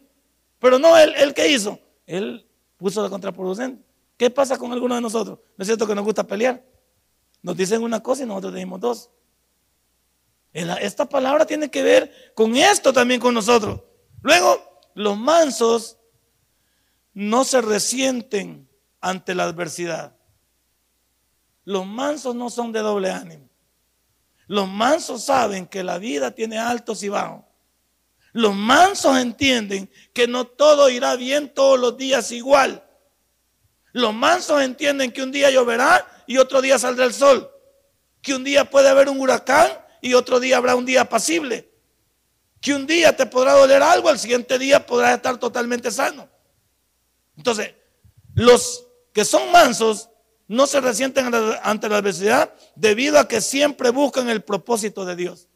Pero 0.59 0.79
no, 0.79 0.97
él, 0.97 1.13
él 1.17 1.33
¿qué 1.33 1.49
hizo? 1.49 1.79
Él 2.05 2.47
puso 2.77 3.01
la 3.01 3.09
contraproducente. 3.09 3.83
¿Qué 4.17 4.29
pasa 4.29 4.57
con 4.57 4.71
algunos 4.71 4.97
de 4.97 5.01
nosotros? 5.01 5.39
¿No 5.57 5.63
es 5.63 5.67
cierto 5.67 5.87
que 5.87 5.95
nos 5.95 6.05
gusta 6.05 6.25
pelear? 6.25 6.63
Nos 7.41 7.57
dicen 7.57 7.83
una 7.83 8.01
cosa 8.01 8.23
y 8.23 8.25
nosotros 8.25 8.53
decimos 8.53 8.79
dos. 8.79 9.09
Esta 10.53 11.09
palabra 11.09 11.45
tiene 11.45 11.69
que 11.69 11.81
ver 11.81 12.31
con 12.35 12.55
esto 12.55 12.93
también 12.93 13.19
con 13.19 13.33
nosotros. 13.33 13.81
Luego, 14.21 14.81
los 14.93 15.17
mansos 15.17 15.97
no 17.13 17.43
se 17.43 17.61
resienten 17.61 18.69
ante 19.01 19.33
la 19.33 19.43
adversidad. 19.43 20.15
Los 21.65 21.85
mansos 21.85 22.35
no 22.35 22.49
son 22.49 22.71
de 22.71 22.79
doble 22.79 23.11
ánimo. 23.11 23.49
Los 24.47 24.67
mansos 24.67 25.23
saben 25.23 25.67
que 25.67 25.83
la 25.83 25.97
vida 25.97 26.31
tiene 26.31 26.59
altos 26.59 27.03
y 27.03 27.09
bajos. 27.09 27.43
Los 28.33 28.55
mansos 28.55 29.17
entienden 29.17 29.89
que 30.11 30.27
no 30.27 30.45
todo 30.45 30.89
irá 30.89 31.15
bien 31.15 31.53
todos 31.53 31.79
los 31.79 31.97
días 31.97 32.31
igual. 32.31 32.83
Los 33.91 34.13
mansos 34.13 34.61
entienden 34.61 35.11
que 35.11 35.21
un 35.21 35.31
día 35.31 35.51
lloverá 35.51 36.05
y 36.25 36.37
otro 36.37 36.61
día 36.61 36.79
saldrá 36.79 37.05
el 37.05 37.13
sol. 37.13 37.49
Que 38.21 38.33
un 38.33 38.43
día 38.43 38.69
puede 38.69 38.89
haber 38.89 39.07
un 39.07 39.19
huracán 39.19 39.71
y 40.01 40.15
otro 40.15 40.39
día 40.39 40.57
habrá 40.57 40.75
un 40.75 40.85
día 40.85 41.01
apacible. 41.01 41.71
Que 42.59 42.73
un 42.73 42.87
día 42.87 43.15
te 43.15 43.25
podrá 43.25 43.53
doler 43.53 43.83
algo, 43.83 44.09
al 44.09 44.19
siguiente 44.19 44.57
día 44.57 44.85
podrás 44.85 45.15
estar 45.15 45.37
totalmente 45.37 45.91
sano. 45.91 46.27
Entonces, 47.37 47.73
los 48.33 48.87
que 49.13 49.25
son 49.25 49.51
mansos 49.51 50.09
no 50.47 50.67
se 50.67 50.81
resienten 50.81 51.31
ante 51.63 51.89
la 51.89 51.97
adversidad 51.97 52.53
debido 52.75 53.19
a 53.19 53.27
que 53.27 53.41
siempre 53.41 53.89
buscan 53.89 54.29
el 54.29 54.43
propósito 54.43 55.05
de 55.05 55.15
Dios. 55.15 55.47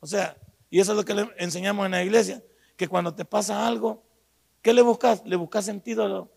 O 0.00 0.06
sea, 0.06 0.36
y 0.70 0.80
eso 0.80 0.92
es 0.92 0.96
lo 0.96 1.04
que 1.04 1.14
le 1.14 1.28
enseñamos 1.38 1.86
en 1.86 1.92
la 1.92 2.02
iglesia, 2.02 2.42
que 2.76 2.88
cuando 2.88 3.14
te 3.14 3.24
pasa 3.24 3.66
algo, 3.66 4.02
¿qué 4.62 4.72
le 4.72 4.82
buscas? 4.82 5.22
Le 5.24 5.36
buscas 5.36 5.64
sentido. 5.64 6.30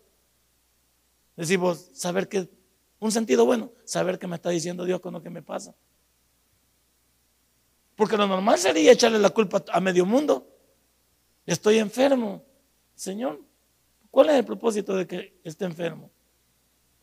Decimos, 1.36 1.90
saber 1.94 2.28
que, 2.28 2.48
un 2.98 3.10
sentido 3.10 3.44
bueno, 3.46 3.72
saber 3.84 4.18
que 4.18 4.26
me 4.26 4.36
está 4.36 4.50
diciendo 4.50 4.84
Dios 4.84 5.00
con 5.00 5.14
lo 5.14 5.22
que 5.22 5.30
me 5.30 5.42
pasa. 5.42 5.74
Porque 7.96 8.16
lo 8.16 8.26
normal 8.26 8.58
sería 8.58 8.92
echarle 8.92 9.18
la 9.18 9.30
culpa 9.30 9.64
a 9.72 9.80
medio 9.80 10.04
mundo. 10.04 10.48
Estoy 11.46 11.78
enfermo. 11.78 12.44
Señor, 12.94 13.40
¿cuál 14.10 14.30
es 14.30 14.36
el 14.36 14.44
propósito 14.44 14.96
de 14.96 15.06
que 15.06 15.40
esté 15.44 15.64
enfermo? 15.64 16.10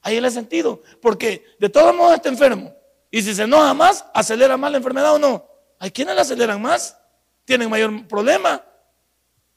Ahí 0.01 0.19
le 0.19 0.31
sentido. 0.31 0.81
Porque 1.01 1.45
de 1.59 1.69
todos 1.69 1.95
modos 1.95 2.15
está 2.15 2.29
enfermo. 2.29 2.73
Y 3.09 3.21
si 3.21 3.35
se 3.35 3.43
enoja 3.43 3.73
más, 3.73 4.05
acelera 4.13 4.57
más 4.57 4.71
la 4.71 4.77
enfermedad 4.77 5.13
o 5.13 5.19
no. 5.19 5.45
Hay 5.79 5.91
quienes 5.91 6.15
la 6.15 6.21
aceleran 6.21 6.61
más. 6.61 6.97
Tienen 7.45 7.69
mayor 7.69 8.07
problema. 8.07 8.63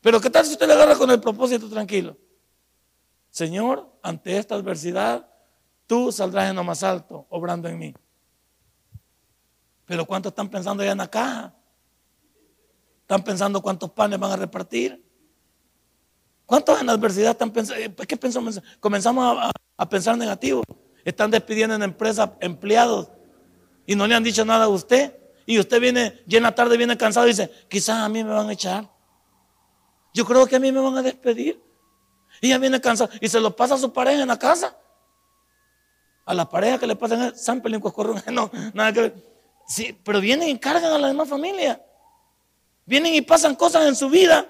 Pero 0.00 0.20
¿qué 0.20 0.28
tal 0.28 0.44
si 0.44 0.52
usted 0.52 0.66
le 0.66 0.74
agarra 0.74 0.96
con 0.96 1.10
el 1.10 1.20
propósito 1.20 1.68
tranquilo? 1.68 2.16
Señor, 3.30 3.90
ante 4.02 4.36
esta 4.36 4.54
adversidad, 4.54 5.28
tú 5.86 6.12
saldrás 6.12 6.50
en 6.50 6.56
lo 6.56 6.64
más 6.64 6.82
alto, 6.82 7.26
obrando 7.30 7.68
en 7.68 7.78
mí. 7.78 7.94
Pero 9.86 10.04
¿cuántos 10.04 10.30
están 10.30 10.48
pensando 10.48 10.84
ya 10.84 10.92
en 10.92 10.98
la 10.98 11.10
caja? 11.10 11.54
¿Están 13.00 13.22
pensando 13.22 13.60
cuántos 13.60 13.90
panes 13.90 14.18
van 14.18 14.32
a 14.32 14.36
repartir? 14.36 15.04
¿Cuántos 16.46 16.80
en 16.80 16.88
adversidad 16.88 17.32
están 17.32 17.50
pensando? 17.50 18.06
¿Qué 18.06 18.16
pensamos? 18.16 18.60
Comenzamos 18.80 19.38
a, 19.38 19.50
a 19.76 19.88
pensar 19.88 20.16
negativo. 20.16 20.62
Están 21.04 21.30
despidiendo 21.30 21.74
en 21.74 21.82
empresas 21.82 22.30
empleados 22.40 23.08
y 23.86 23.94
no 23.94 24.06
le 24.06 24.14
han 24.14 24.22
dicho 24.22 24.44
nada 24.44 24.64
a 24.64 24.68
usted, 24.68 25.14
y 25.46 25.58
usted 25.58 25.80
viene, 25.80 26.22
llena 26.26 26.54
tarde, 26.54 26.76
viene 26.76 26.96
cansado 26.96 27.26
y 27.26 27.30
dice, 27.30 27.50
quizás 27.68 27.98
a 27.98 28.08
mí 28.08 28.24
me 28.24 28.32
van 28.32 28.48
a 28.48 28.52
echar. 28.52 28.90
Yo 30.14 30.24
creo 30.24 30.46
que 30.46 30.56
a 30.56 30.60
mí 30.60 30.72
me 30.72 30.80
van 30.80 30.96
a 30.96 31.02
despedir. 31.02 31.62
Y 32.40 32.48
ya 32.48 32.58
viene 32.58 32.80
cansado 32.80 33.10
y 33.20 33.28
se 33.28 33.40
lo 33.40 33.54
pasa 33.54 33.74
a 33.74 33.78
su 33.78 33.92
pareja 33.92 34.22
en 34.22 34.28
la 34.28 34.38
casa. 34.38 34.76
A 36.24 36.34
la 36.34 36.48
pareja 36.48 36.78
que 36.78 36.86
le 36.86 36.96
pasan 36.96 37.36
San 37.36 37.60
Pelín 37.60 37.82
no, 38.32 38.50
nada 38.72 38.92
que 38.92 39.00
ver. 39.00 39.14
Sí, 39.66 39.98
pero 40.04 40.20
vienen 40.20 40.48
y 40.48 40.58
cargan 40.58 40.92
a 40.92 40.98
la 40.98 41.08
demás 41.08 41.28
familia. 41.28 41.84
Vienen 42.86 43.14
y 43.14 43.20
pasan 43.22 43.54
cosas 43.54 43.86
en 43.86 43.94
su 43.94 44.08
vida 44.08 44.46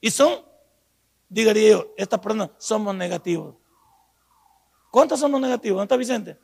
y 0.00 0.10
son, 0.10 0.42
diría 1.28 1.70
yo, 1.70 1.94
estas 1.96 2.20
personas 2.20 2.50
somos 2.58 2.94
negativos. 2.94 3.56
¿Cuántos 4.90 5.20
somos 5.20 5.40
negativos? 5.40 5.76
¿Dónde 5.76 5.84
está 5.84 5.96
Vicente? 5.96 6.38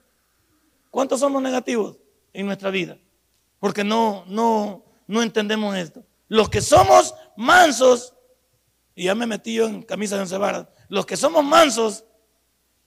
¿Cuántos 0.90 1.20
somos 1.20 1.42
negativos 1.42 1.96
en 2.32 2.46
nuestra 2.46 2.70
vida? 2.70 2.98
Porque 3.58 3.84
no, 3.84 4.24
no, 4.26 4.84
no 5.06 5.22
entendemos 5.22 5.76
esto. 5.76 6.04
Los 6.28 6.48
que 6.48 6.60
somos 6.60 7.14
mansos, 7.36 8.14
y 8.94 9.04
ya 9.04 9.14
me 9.14 9.26
metí 9.26 9.54
yo 9.54 9.66
en 9.66 9.82
camisa 9.82 10.16
de 10.16 10.22
once 10.22 10.38
varas, 10.38 10.68
los 10.88 11.06
que 11.06 11.16
somos 11.16 11.44
mansos 11.44 12.04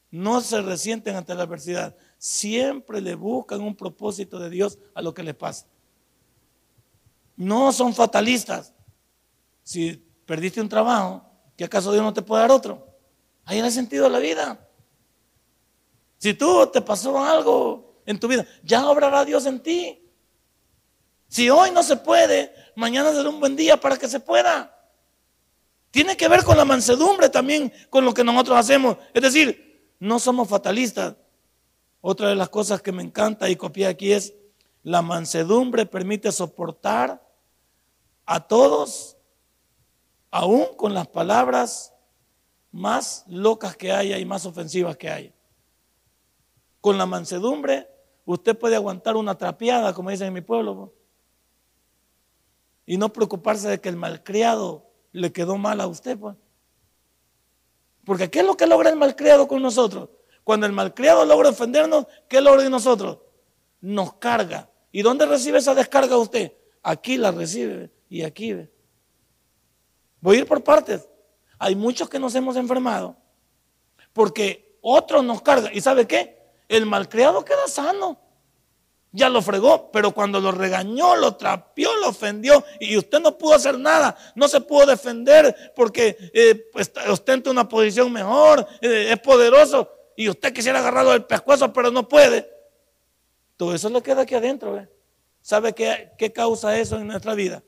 no 0.09 0.41
se 0.41 0.61
resienten 0.61 1.15
ante 1.15 1.35
la 1.35 1.43
adversidad. 1.43 1.95
Siempre 2.17 3.01
le 3.01 3.15
buscan 3.15 3.61
un 3.61 3.75
propósito 3.75 4.39
de 4.39 4.49
Dios 4.49 4.79
a 4.93 5.01
lo 5.01 5.13
que 5.13 5.23
les 5.23 5.35
pasa. 5.35 5.65
No 7.35 7.71
son 7.71 7.93
fatalistas. 7.93 8.73
Si 9.63 9.93
perdiste 10.25 10.61
un 10.61 10.69
trabajo, 10.69 11.29
¿qué 11.55 11.65
acaso 11.65 11.91
Dios 11.91 12.03
no 12.03 12.13
te 12.13 12.21
puede 12.21 12.41
dar 12.41 12.51
otro? 12.51 12.87
Ahí 13.45 13.59
el 13.59 13.71
sentido 13.71 14.05
de 14.05 14.09
la 14.09 14.19
vida. 14.19 14.66
Si 16.17 16.33
tú 16.33 16.67
te 16.67 16.81
pasó 16.81 17.23
algo 17.23 18.01
en 18.05 18.19
tu 18.19 18.27
vida, 18.27 18.45
ya 18.63 18.89
obrará 18.89 19.23
Dios 19.25 19.45
en 19.45 19.61
ti. 19.61 20.03
Si 21.27 21.49
hoy 21.49 21.71
no 21.71 21.83
se 21.83 21.97
puede, 21.97 22.53
mañana 22.75 23.11
será 23.11 23.29
un 23.29 23.39
buen 23.39 23.55
día 23.55 23.77
para 23.77 23.97
que 23.97 24.07
se 24.07 24.19
pueda. 24.19 24.73
Tiene 25.91 26.17
que 26.17 26.27
ver 26.27 26.43
con 26.43 26.57
la 26.57 26.65
mansedumbre 26.65 27.29
también, 27.29 27.71
con 27.89 28.05
lo 28.05 28.13
que 28.13 28.23
nosotros 28.23 28.57
hacemos. 28.57 28.97
Es 29.13 29.21
decir, 29.21 29.93
no 29.99 30.19
somos 30.19 30.47
fatalistas. 30.47 31.15
Otra 32.01 32.29
de 32.29 32.35
las 32.35 32.49
cosas 32.49 32.81
que 32.81 32.91
me 32.91 33.03
encanta 33.03 33.49
y 33.49 33.55
copié 33.55 33.87
aquí 33.87 34.13
es, 34.13 34.33
la 34.83 35.01
mansedumbre 35.01 35.85
permite 35.85 36.31
soportar 36.31 37.21
a 38.25 38.47
todos, 38.47 39.17
aún 40.31 40.67
con 40.77 40.93
las 40.93 41.07
palabras 41.07 41.93
más 42.71 43.25
locas 43.27 43.75
que 43.75 43.91
haya 43.91 44.17
y 44.17 44.25
más 44.25 44.45
ofensivas 44.45 44.95
que 44.97 45.09
haya. 45.09 45.33
Con 46.87 46.97
la 46.97 47.05
mansedumbre, 47.05 47.85
usted 48.23 48.57
puede 48.57 48.77
aguantar 48.77 49.17
una 49.17 49.37
trapeada, 49.37 49.93
como 49.93 50.09
dicen 50.09 50.27
en 50.27 50.33
mi 50.33 50.39
pueblo, 50.39 50.93
y 52.85 52.95
no 52.95 53.11
preocuparse 53.11 53.67
de 53.67 53.81
que 53.81 53.89
el 53.89 53.97
malcriado 53.97 54.89
le 55.11 55.33
quedó 55.33 55.57
mal 55.57 55.81
a 55.81 55.87
usted. 55.87 56.17
Pues. 56.17 56.37
Porque 58.05 58.29
¿qué 58.29 58.39
es 58.39 58.45
lo 58.45 58.55
que 58.55 58.67
logra 58.67 58.89
el 58.89 58.95
malcriado 58.95 59.49
con 59.49 59.61
nosotros? 59.61 60.07
Cuando 60.45 60.65
el 60.65 60.71
malcriado 60.71 61.25
logra 61.25 61.49
ofendernos, 61.49 62.05
¿qué 62.29 62.39
logra 62.39 62.63
en 62.63 62.71
nosotros? 62.71 63.17
Nos 63.81 64.13
carga. 64.13 64.71
¿Y 64.93 65.01
dónde 65.01 65.25
recibe 65.25 65.57
esa 65.57 65.75
descarga 65.75 66.17
usted? 66.17 66.53
Aquí 66.83 67.17
la 67.17 67.31
recibe 67.31 67.91
y 68.07 68.21
aquí 68.21 68.53
ve. 68.53 68.71
Voy 70.21 70.37
a 70.37 70.39
ir 70.39 70.47
por 70.47 70.63
partes. 70.63 71.05
Hay 71.59 71.75
muchos 71.75 72.09
que 72.09 72.17
nos 72.17 72.33
hemos 72.33 72.55
enfermado 72.55 73.17
porque 74.13 74.77
otros 74.79 75.21
nos 75.25 75.41
cargan. 75.41 75.75
¿Y 75.75 75.81
sabe 75.81 76.07
qué? 76.07 76.36
El 76.67 76.85
malcriado 76.85 77.43
queda 77.45 77.67
sano 77.67 78.27
ya 79.17 79.29
lo 79.29 79.41
fregó, 79.41 79.89
pero 79.91 80.11
cuando 80.11 80.39
lo 80.39 80.51
regañó, 80.51 81.15
lo 81.15 81.35
trapió, 81.35 81.95
lo 81.97 82.09
ofendió 82.09 82.63
y 82.79 82.97
usted 82.97 83.19
no 83.19 83.37
pudo 83.37 83.55
hacer 83.55 83.79
nada, 83.79 84.15
no 84.35 84.47
se 84.47 84.61
pudo 84.61 84.85
defender 84.85 85.73
porque 85.75 86.15
eh, 86.33 86.69
pues, 86.71 86.91
ostenta 87.09 87.49
una 87.49 87.67
posición 87.67 88.11
mejor, 88.11 88.67
eh, 88.81 89.09
es 89.11 89.19
poderoso 89.19 89.89
y 90.15 90.29
usted 90.29 90.53
quisiera 90.53 90.79
agarrarlo 90.79 91.11
del 91.11 91.25
pescuezo, 91.25 91.71
pero 91.73 91.89
no 91.89 92.07
puede. 92.07 92.49
Todo 93.55 93.73
eso 93.73 93.89
le 93.89 94.01
queda 94.01 94.21
aquí 94.21 94.35
adentro. 94.35 94.87
¿Sabe 95.41 95.73
qué, 95.73 96.11
qué 96.17 96.31
causa 96.31 96.77
eso 96.77 96.97
en 96.97 97.07
nuestra 97.07 97.33
vida? 97.33 97.63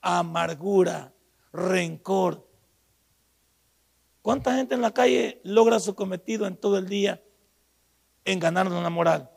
Amargura, 0.00 1.12
rencor. 1.52 2.46
¿Cuánta 4.22 4.54
gente 4.54 4.74
en 4.74 4.82
la 4.82 4.92
calle 4.92 5.40
logra 5.42 5.80
su 5.80 5.94
cometido 5.94 6.46
en 6.46 6.56
todo 6.56 6.78
el 6.78 6.88
día 6.88 7.20
en 8.24 8.38
ganarnos 8.38 8.82
la 8.82 8.90
moral? 8.90 9.30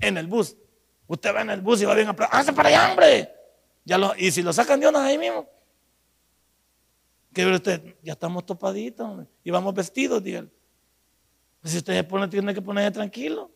en 0.00 0.16
el 0.16 0.26
bus. 0.26 0.56
Usted 1.06 1.34
va 1.34 1.42
en 1.42 1.50
el 1.50 1.60
bus 1.60 1.80
y 1.82 1.84
va 1.84 1.94
bien 1.94 2.08
a 2.08 2.10
¡Hágase 2.10 2.52
para 2.52 2.68
allá, 2.68 2.90
hombre! 2.90 3.32
Ya 3.84 3.98
lo, 3.98 4.14
y 4.16 4.30
si 4.30 4.42
lo 4.42 4.52
sacan 4.52 4.80
de 4.80 4.88
una 4.88 5.04
ahí 5.04 5.16
mismo. 5.16 5.48
¿Qué 7.32 7.44
ve 7.44 7.54
usted? 7.54 7.96
Ya 8.02 8.14
estamos 8.14 8.44
topaditos 8.44 9.26
y 9.44 9.50
vamos 9.50 9.74
vestidos. 9.74 10.22
Pues 10.22 11.72
si 11.72 11.78
usted 11.78 11.94
se 11.94 12.04
pone, 12.04 12.26
tiene 12.28 12.52
que 12.52 12.62
ponerse 12.62 12.90
tranquilo. 12.92 13.50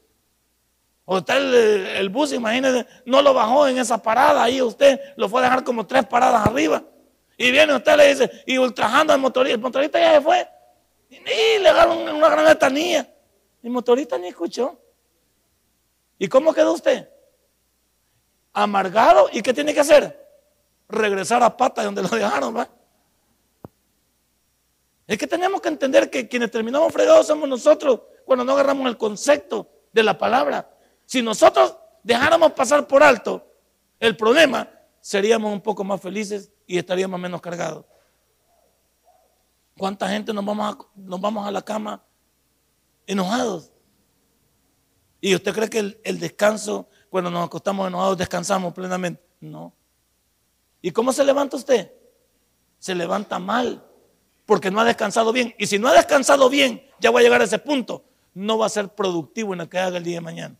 O 1.05 1.17
usted 1.17 1.97
el, 1.97 2.09
bus, 2.09 2.33
imagínese, 2.33 2.87
no 3.05 3.21
lo 3.23 3.35
bajó 3.35 3.67
en 3.67 3.79
esa 3.79 4.01
parada 4.01 4.45
ahí, 4.45 4.63
usted 4.63 5.01
lo 5.17 5.29
fue 5.29 5.41
a 5.41 5.45
dejar 5.45 5.65
como 5.65 5.85
tres 5.85 6.07
paradas 6.07 6.47
arriba. 6.47 6.85
Y 7.37 7.51
viene 7.51 7.75
usted 7.75 7.97
le 7.97 8.09
dice, 8.09 8.31
y 8.47 8.59
ultrajando 8.59 9.13
al 9.13 9.19
motorista, 9.19 9.57
el 9.57 9.61
motorista 9.61 9.99
ya 9.99 10.15
se 10.15 10.21
fue. 10.21 10.47
Y, 11.09 11.59
le 11.61 11.69
agarraron 11.69 12.09
una 12.15 12.29
gran 12.29 12.47
etanía. 12.47 13.13
El 13.63 13.71
motorista 13.71 14.19
ni 14.19 14.29
escuchó. 14.29 14.79
¿Y 16.19 16.29
cómo 16.29 16.53
quedó 16.53 16.73
usted? 16.73 17.09
Amargado. 18.53 19.29
¿Y 19.33 19.43
qué 19.43 19.53
tiene 19.53 19.75
que 19.75 19.81
hacer? 19.81 20.19
Regresar 20.89 21.43
a 21.43 21.57
pata 21.57 21.85
donde 21.85 22.03
lo 22.03 22.09
dejaron. 22.11 22.57
¿va? 22.57 22.69
Es 25.07 25.19
que 25.19 25.27
tenemos 25.27 25.61
que 25.61 25.69
entender 25.69 26.11
que 26.11 26.29
quienes 26.29 26.51
terminamos 26.51 26.93
fregados 26.93 27.27
somos 27.27 27.49
nosotros 27.49 28.01
cuando 28.25 28.45
no 28.45 28.53
agarramos 28.53 28.87
el 28.87 28.97
concepto 28.97 29.69
de 29.93 30.03
la 30.03 30.17
palabra. 30.17 30.71
Si 31.05 31.23
nosotros 31.23 31.77
dejáramos 32.03 32.53
pasar 32.53 32.87
por 32.87 33.03
alto 33.03 33.45
el 33.99 34.17
problema, 34.17 34.69
seríamos 35.01 35.53
un 35.53 35.61
poco 35.61 35.83
más 35.85 36.01
felices 36.01 36.53
y 36.67 36.79
estaríamos 36.79 37.19
menos 37.19 37.41
cargados. 37.41 37.85
¿Cuánta 39.77 40.09
gente 40.09 40.33
nos 40.33 40.45
vamos 40.45 40.75
a, 40.75 40.79
nos 40.95 41.21
vamos 41.21 41.47
a 41.47 41.51
la 41.51 41.63
cama 41.63 42.03
enojados? 43.11 43.73
¿Y 45.21 45.35
usted 45.35 45.53
cree 45.53 45.69
que 45.69 45.99
el, 46.03 46.19
descanso, 46.19 46.89
cuando 47.11 47.31
nos 47.31 47.45
acostamos 47.45 47.87
enojados, 47.89 48.17
descansamos 48.17 48.73
plenamente? 48.73 49.23
No. 49.41 49.75
¿Y 50.81 50.91
cómo 50.93 51.13
se 51.13 51.25
levanta 51.25 51.57
usted? 51.57 51.93
Se 52.79 52.95
levanta 52.95 53.39
mal, 53.39 53.85
porque 54.47 54.71
no 54.71 54.81
ha 54.81 54.85
descansado 54.85 55.33
bien. 55.33 55.55
Y 55.59 55.67
si 55.67 55.79
no 55.79 55.89
ha 55.89 55.93
descansado 55.93 56.49
bien, 56.49 56.83
ya 56.99 57.11
va 57.11 57.21
a 57.21 57.23
llegar 57.23 57.43
a 57.43 57.45
ese 57.45 57.59
punto, 57.59 58.05
no 58.33 58.57
va 58.57 58.67
a 58.67 58.71
ser 58.71 58.89
productivo 58.89 59.53
en 59.53 59.59
lo 59.59 59.69
que 59.69 59.79
haga 59.79 59.99
el 59.99 60.05
día 60.05 60.17
de 60.17 60.23
mañana. 60.23 60.57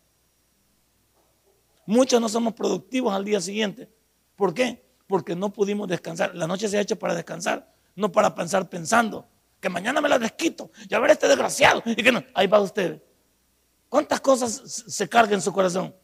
Muchos 1.87 2.21
no 2.21 2.29
somos 2.29 2.53
productivos 2.53 3.13
al 3.13 3.25
día 3.25 3.41
siguiente. 3.41 3.89
¿Por 4.35 4.53
qué? 4.53 4.85
Porque 5.07 5.35
no 5.35 5.51
pudimos 5.51 5.87
descansar. 5.87 6.35
La 6.35 6.45
noche 6.45 6.67
se 6.67 6.77
ha 6.77 6.81
hecho 6.81 6.99
para 6.99 7.15
descansar, 7.15 7.73
no 7.95 8.11
para 8.11 8.35
pensar 8.35 8.69
pensando. 8.69 9.27
Que 9.61 9.69
mañana 9.69 10.01
me 10.01 10.09
la 10.09 10.19
desquito. 10.19 10.71
Ya 10.89 10.99
ver 10.99 11.11
este 11.11 11.27
desgraciado. 11.27 11.81
Y 11.85 11.95
que 11.95 12.11
no. 12.11 12.21
Ahí 12.33 12.47
va 12.47 12.59
usted. 12.59 13.01
¿Cuántas 13.87 14.19
cosas 14.19 14.83
se 14.87 15.07
cargan 15.07 15.35
en 15.35 15.41
su 15.41 15.53
corazón? 15.53 15.95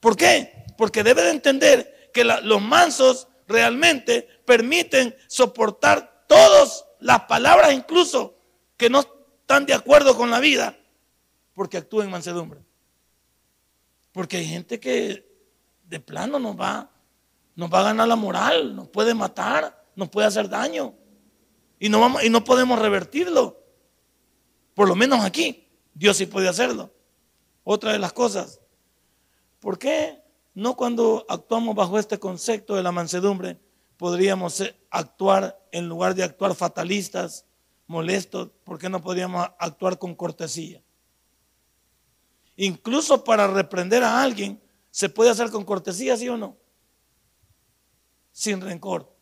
¿Por 0.00 0.16
qué? 0.16 0.66
Porque 0.76 1.02
debe 1.02 1.22
de 1.22 1.30
entender 1.30 2.10
que 2.12 2.24
los 2.24 2.60
mansos 2.60 3.28
realmente 3.46 4.28
permiten 4.44 5.16
soportar 5.26 6.24
todas 6.26 6.84
las 7.00 7.22
palabras, 7.22 7.72
incluso 7.72 8.36
que 8.76 8.90
no 8.90 9.00
están 9.00 9.66
de 9.66 9.74
acuerdo 9.74 10.16
con 10.16 10.30
la 10.30 10.40
vida, 10.40 10.78
porque 11.54 11.78
actúan 11.78 12.06
en 12.06 12.12
mansedumbre. 12.12 12.60
Porque 14.12 14.38
hay 14.38 14.46
gente 14.46 14.78
que 14.78 15.26
de 15.84 16.00
plano 16.00 16.38
nos 16.38 16.58
va, 16.58 16.90
nos 17.56 17.72
va 17.72 17.80
a 17.80 17.84
ganar 17.84 18.08
la 18.08 18.16
moral, 18.16 18.76
nos 18.76 18.88
puede 18.88 19.14
matar, 19.14 19.84
nos 19.96 20.08
puede 20.08 20.26
hacer 20.26 20.48
daño. 20.48 20.94
Y 21.78 21.88
no, 21.88 22.00
vamos, 22.00 22.24
y 22.24 22.30
no 22.30 22.44
podemos 22.44 22.78
revertirlo. 22.78 23.62
Por 24.74 24.88
lo 24.88 24.94
menos 24.94 25.24
aquí. 25.24 25.68
Dios 25.94 26.16
sí 26.16 26.26
puede 26.26 26.48
hacerlo. 26.48 26.92
Otra 27.64 27.92
de 27.92 27.98
las 27.98 28.12
cosas, 28.12 28.60
¿por 29.58 29.78
qué 29.78 30.22
no 30.54 30.76
cuando 30.76 31.26
actuamos 31.28 31.74
bajo 31.74 31.98
este 31.98 32.18
concepto 32.18 32.76
de 32.76 32.82
la 32.82 32.92
mansedumbre 32.92 33.58
podríamos 33.96 34.62
actuar 34.90 35.60
en 35.72 35.88
lugar 35.88 36.14
de 36.14 36.22
actuar 36.22 36.54
fatalistas, 36.54 37.44
molestos? 37.88 38.50
¿Por 38.62 38.78
qué 38.78 38.88
no 38.88 39.02
podríamos 39.02 39.44
actuar 39.58 39.98
con 39.98 40.14
cortesía? 40.14 40.80
Incluso 42.56 43.24
para 43.24 43.48
reprender 43.48 44.04
a 44.04 44.22
alguien, 44.22 44.62
¿se 44.90 45.08
puede 45.08 45.30
hacer 45.30 45.50
con 45.50 45.64
cortesía, 45.64 46.16
sí 46.16 46.28
o 46.28 46.36
no? 46.36 46.56
Sin 48.32 48.60
rencor. 48.60 49.17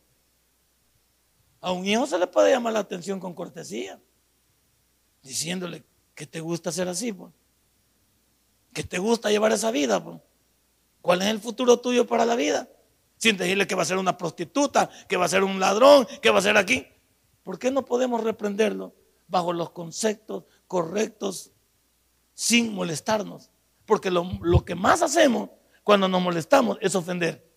A 1.61 1.71
un 1.71 1.85
hijo 1.85 2.05
se 2.05 2.19
le 2.19 2.27
puede 2.27 2.51
llamar 2.51 2.73
la 2.73 2.79
atención 2.79 3.19
con 3.19 3.33
cortesía, 3.33 3.99
diciéndole, 5.23 5.83
que 6.13 6.25
te 6.25 6.39
gusta 6.39 6.71
ser 6.71 6.87
así, 6.87 7.13
pues. 7.13 7.31
Que 8.73 8.83
te 8.83 8.99
gusta 8.99 9.29
llevar 9.29 9.51
esa 9.51 9.71
vida, 9.71 10.03
pues. 10.03 10.19
¿Cuál 11.01 11.21
es 11.21 11.27
el 11.27 11.39
futuro 11.39 11.79
tuyo 11.79 12.05
para 12.05 12.25
la 12.25 12.35
vida? 12.35 12.67
Sin 13.17 13.37
decirle 13.37 13.65
que 13.65 13.75
va 13.75 13.83
a 13.83 13.85
ser 13.85 13.97
una 13.97 14.17
prostituta, 14.17 14.89
que 15.07 15.17
va 15.17 15.25
a 15.25 15.29
ser 15.29 15.43
un 15.43 15.59
ladrón, 15.59 16.07
que 16.21 16.29
va 16.29 16.39
a 16.39 16.41
ser 16.41 16.57
aquí. 16.57 16.85
¿Por 17.43 17.57
qué 17.57 17.71
no 17.71 17.85
podemos 17.85 18.23
reprenderlo 18.23 18.93
bajo 19.27 19.53
los 19.53 19.69
conceptos 19.69 20.43
correctos 20.67 21.51
sin 22.33 22.73
molestarnos? 22.73 23.49
Porque 23.85 24.11
lo, 24.11 24.29
lo 24.41 24.65
que 24.65 24.75
más 24.75 25.01
hacemos 25.01 25.49
cuando 25.83 26.07
nos 26.07 26.21
molestamos 26.21 26.77
es 26.81 26.93
ofender. 26.93 27.49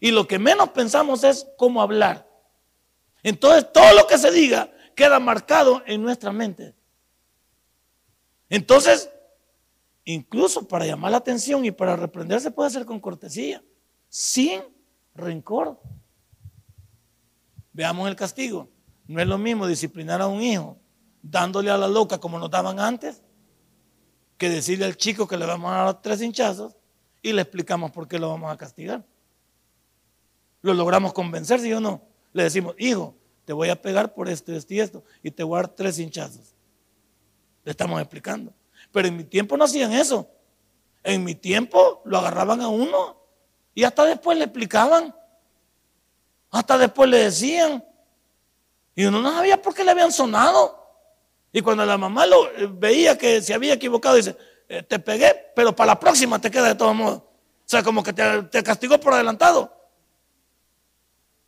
Y 0.00 0.10
lo 0.10 0.26
que 0.28 0.38
menos 0.38 0.70
pensamos 0.70 1.24
es 1.24 1.46
cómo 1.56 1.80
hablar. 1.80 2.28
Entonces 3.26 3.72
todo 3.72 3.92
lo 3.92 4.06
que 4.06 4.18
se 4.18 4.30
diga 4.30 4.70
queda 4.94 5.18
marcado 5.18 5.82
en 5.84 6.00
nuestra 6.00 6.30
mente. 6.30 6.76
Entonces, 8.48 9.10
incluso 10.04 10.68
para 10.68 10.86
llamar 10.86 11.10
la 11.10 11.16
atención 11.16 11.64
y 11.64 11.72
para 11.72 11.96
reprender 11.96 12.40
se 12.40 12.52
puede 12.52 12.68
hacer 12.68 12.86
con 12.86 13.00
cortesía, 13.00 13.64
sin 14.08 14.62
rencor. 15.12 15.80
Veamos 17.72 18.08
el 18.08 18.14
castigo. 18.14 18.68
No 19.08 19.20
es 19.20 19.26
lo 19.26 19.38
mismo 19.38 19.66
disciplinar 19.66 20.22
a 20.22 20.28
un 20.28 20.40
hijo 20.40 20.78
dándole 21.20 21.72
a 21.72 21.76
la 21.76 21.88
loca 21.88 22.18
como 22.18 22.38
nos 22.38 22.48
daban 22.48 22.78
antes, 22.78 23.24
que 24.38 24.48
decirle 24.48 24.84
al 24.84 24.96
chico 24.96 25.26
que 25.26 25.36
le 25.36 25.46
vamos 25.46 25.72
a 25.72 25.78
dar 25.78 26.00
tres 26.00 26.22
hinchazos 26.22 26.76
y 27.22 27.32
le 27.32 27.42
explicamos 27.42 27.90
por 27.90 28.06
qué 28.06 28.20
lo 28.20 28.28
vamos 28.28 28.52
a 28.52 28.56
castigar. 28.56 29.04
Lo 30.62 30.74
logramos 30.74 31.12
convencer, 31.12 31.58
¿sí 31.58 31.72
o 31.72 31.80
no? 31.80 32.14
Le 32.36 32.42
decimos, 32.42 32.74
hijo, 32.78 33.14
te 33.46 33.54
voy 33.54 33.70
a 33.70 33.80
pegar 33.80 34.12
por 34.12 34.28
esto, 34.28 34.52
esto 34.52 34.74
y 34.74 34.80
esto, 34.80 35.02
y 35.22 35.30
te 35.30 35.42
voy 35.42 35.58
a 35.58 35.62
dar 35.62 35.68
tres 35.68 35.98
hinchazos. 35.98 36.54
Le 37.64 37.70
estamos 37.70 37.98
explicando. 37.98 38.52
Pero 38.92 39.08
en 39.08 39.16
mi 39.16 39.24
tiempo 39.24 39.56
no 39.56 39.64
hacían 39.64 39.92
eso. 39.92 40.28
En 41.02 41.24
mi 41.24 41.34
tiempo 41.34 42.02
lo 42.04 42.18
agarraban 42.18 42.60
a 42.60 42.68
uno 42.68 43.16
y 43.74 43.84
hasta 43.84 44.04
después 44.04 44.36
le 44.36 44.44
explicaban. 44.44 45.14
Hasta 46.50 46.76
después 46.76 47.08
le 47.08 47.18
decían. 47.18 47.82
Y 48.94 49.06
uno 49.06 49.22
no 49.22 49.32
sabía 49.32 49.60
por 49.60 49.74
qué 49.74 49.82
le 49.82 49.92
habían 49.92 50.12
sonado. 50.12 50.86
Y 51.52 51.62
cuando 51.62 51.86
la 51.86 51.96
mamá 51.96 52.26
lo 52.26 52.50
eh, 52.50 52.68
veía 52.70 53.16
que 53.16 53.40
se 53.40 53.54
había 53.54 53.72
equivocado, 53.72 54.16
dice, 54.16 54.36
eh, 54.68 54.82
te 54.82 54.98
pegué, 54.98 55.52
pero 55.54 55.74
para 55.74 55.92
la 55.92 56.00
próxima 56.00 56.38
te 56.38 56.50
queda 56.50 56.68
de 56.68 56.74
todos 56.74 56.94
modos. 56.94 57.18
O 57.18 57.68
sea, 57.68 57.82
como 57.82 58.02
que 58.02 58.12
te, 58.12 58.62
castigó 58.62 58.98
por 59.00 59.14
adelantado. 59.14 59.75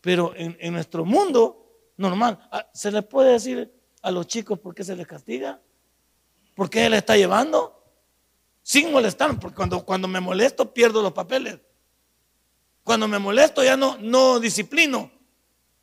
Pero 0.09 0.33
en, 0.35 0.73
nuestro 0.73 1.05
mundo 1.05 1.93
normal, 1.99 2.39
ah, 2.51 2.67
¿se 2.73 2.91
le 2.91 3.03
puede 3.03 3.33
decir 3.33 3.71
a 4.01 4.11
los 4.11 4.27
chicos 4.27 4.59
por 4.59 4.75
qué 4.75 4.83
se 4.83 4.97
les 4.97 5.07
castiga? 5.07 5.61
¿Por 6.55 6.71
qué 6.71 6.87
él 6.87 6.95
está 6.95 7.15
llevando? 7.15 7.85
Sin 8.63 8.91
molestar, 8.91 9.39
porque 9.39 9.55
cuando, 9.55 9.85
cuando 9.85 10.09
me 10.09 10.19
molesto 10.19 10.73
pierdo 10.73 11.03
los 11.03 11.13
papeles. 11.13 11.61
Cuando 12.85 13.07
me 13.07 13.19
molesto 13.19 13.63
ya 13.63 13.77
no, 13.77 13.99
no 13.99 14.41
disciplino, 14.41 15.13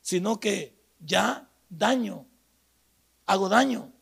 sino 0.00 0.40
que 0.40 0.76
ya 0.98 1.48
daño, 1.68 2.26
hago 3.26 3.48
daño, 3.48 3.92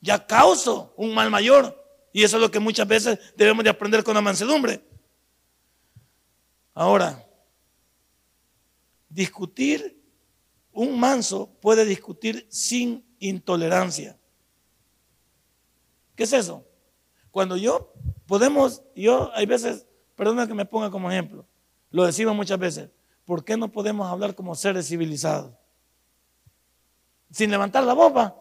ya 0.00 0.26
causo 0.26 0.94
un 0.96 1.14
mal 1.14 1.30
mayor. 1.30 1.80
Y 2.12 2.24
eso 2.24 2.38
es 2.38 2.42
lo 2.42 2.50
que 2.50 2.58
muchas 2.58 2.88
veces 2.88 3.20
debemos 3.36 3.62
de 3.62 3.70
aprender 3.70 4.02
con 4.02 4.14
la 4.16 4.20
mansedumbre. 4.20 4.84
Ahora, 6.74 7.25
discutir, 9.16 9.98
un 10.72 11.00
manso 11.00 11.48
puede 11.62 11.86
discutir 11.86 12.46
sin 12.50 13.02
intolerancia. 13.18 14.18
¿Qué 16.14 16.24
es 16.24 16.32
eso? 16.34 16.66
Cuando 17.30 17.56
yo 17.56 17.94
podemos, 18.26 18.82
yo 18.94 19.30
hay 19.34 19.46
veces, 19.46 19.86
perdona 20.16 20.46
que 20.46 20.52
me 20.52 20.66
ponga 20.66 20.90
como 20.90 21.10
ejemplo, 21.10 21.46
lo 21.90 22.04
decimos 22.04 22.36
muchas 22.36 22.58
veces, 22.58 22.90
¿por 23.24 23.42
qué 23.42 23.56
no 23.56 23.72
podemos 23.72 24.06
hablar 24.06 24.34
como 24.34 24.54
seres 24.54 24.86
civilizados? 24.86 25.54
Sin 27.30 27.50
levantar 27.50 27.84
la 27.84 27.94
boca, 27.94 28.36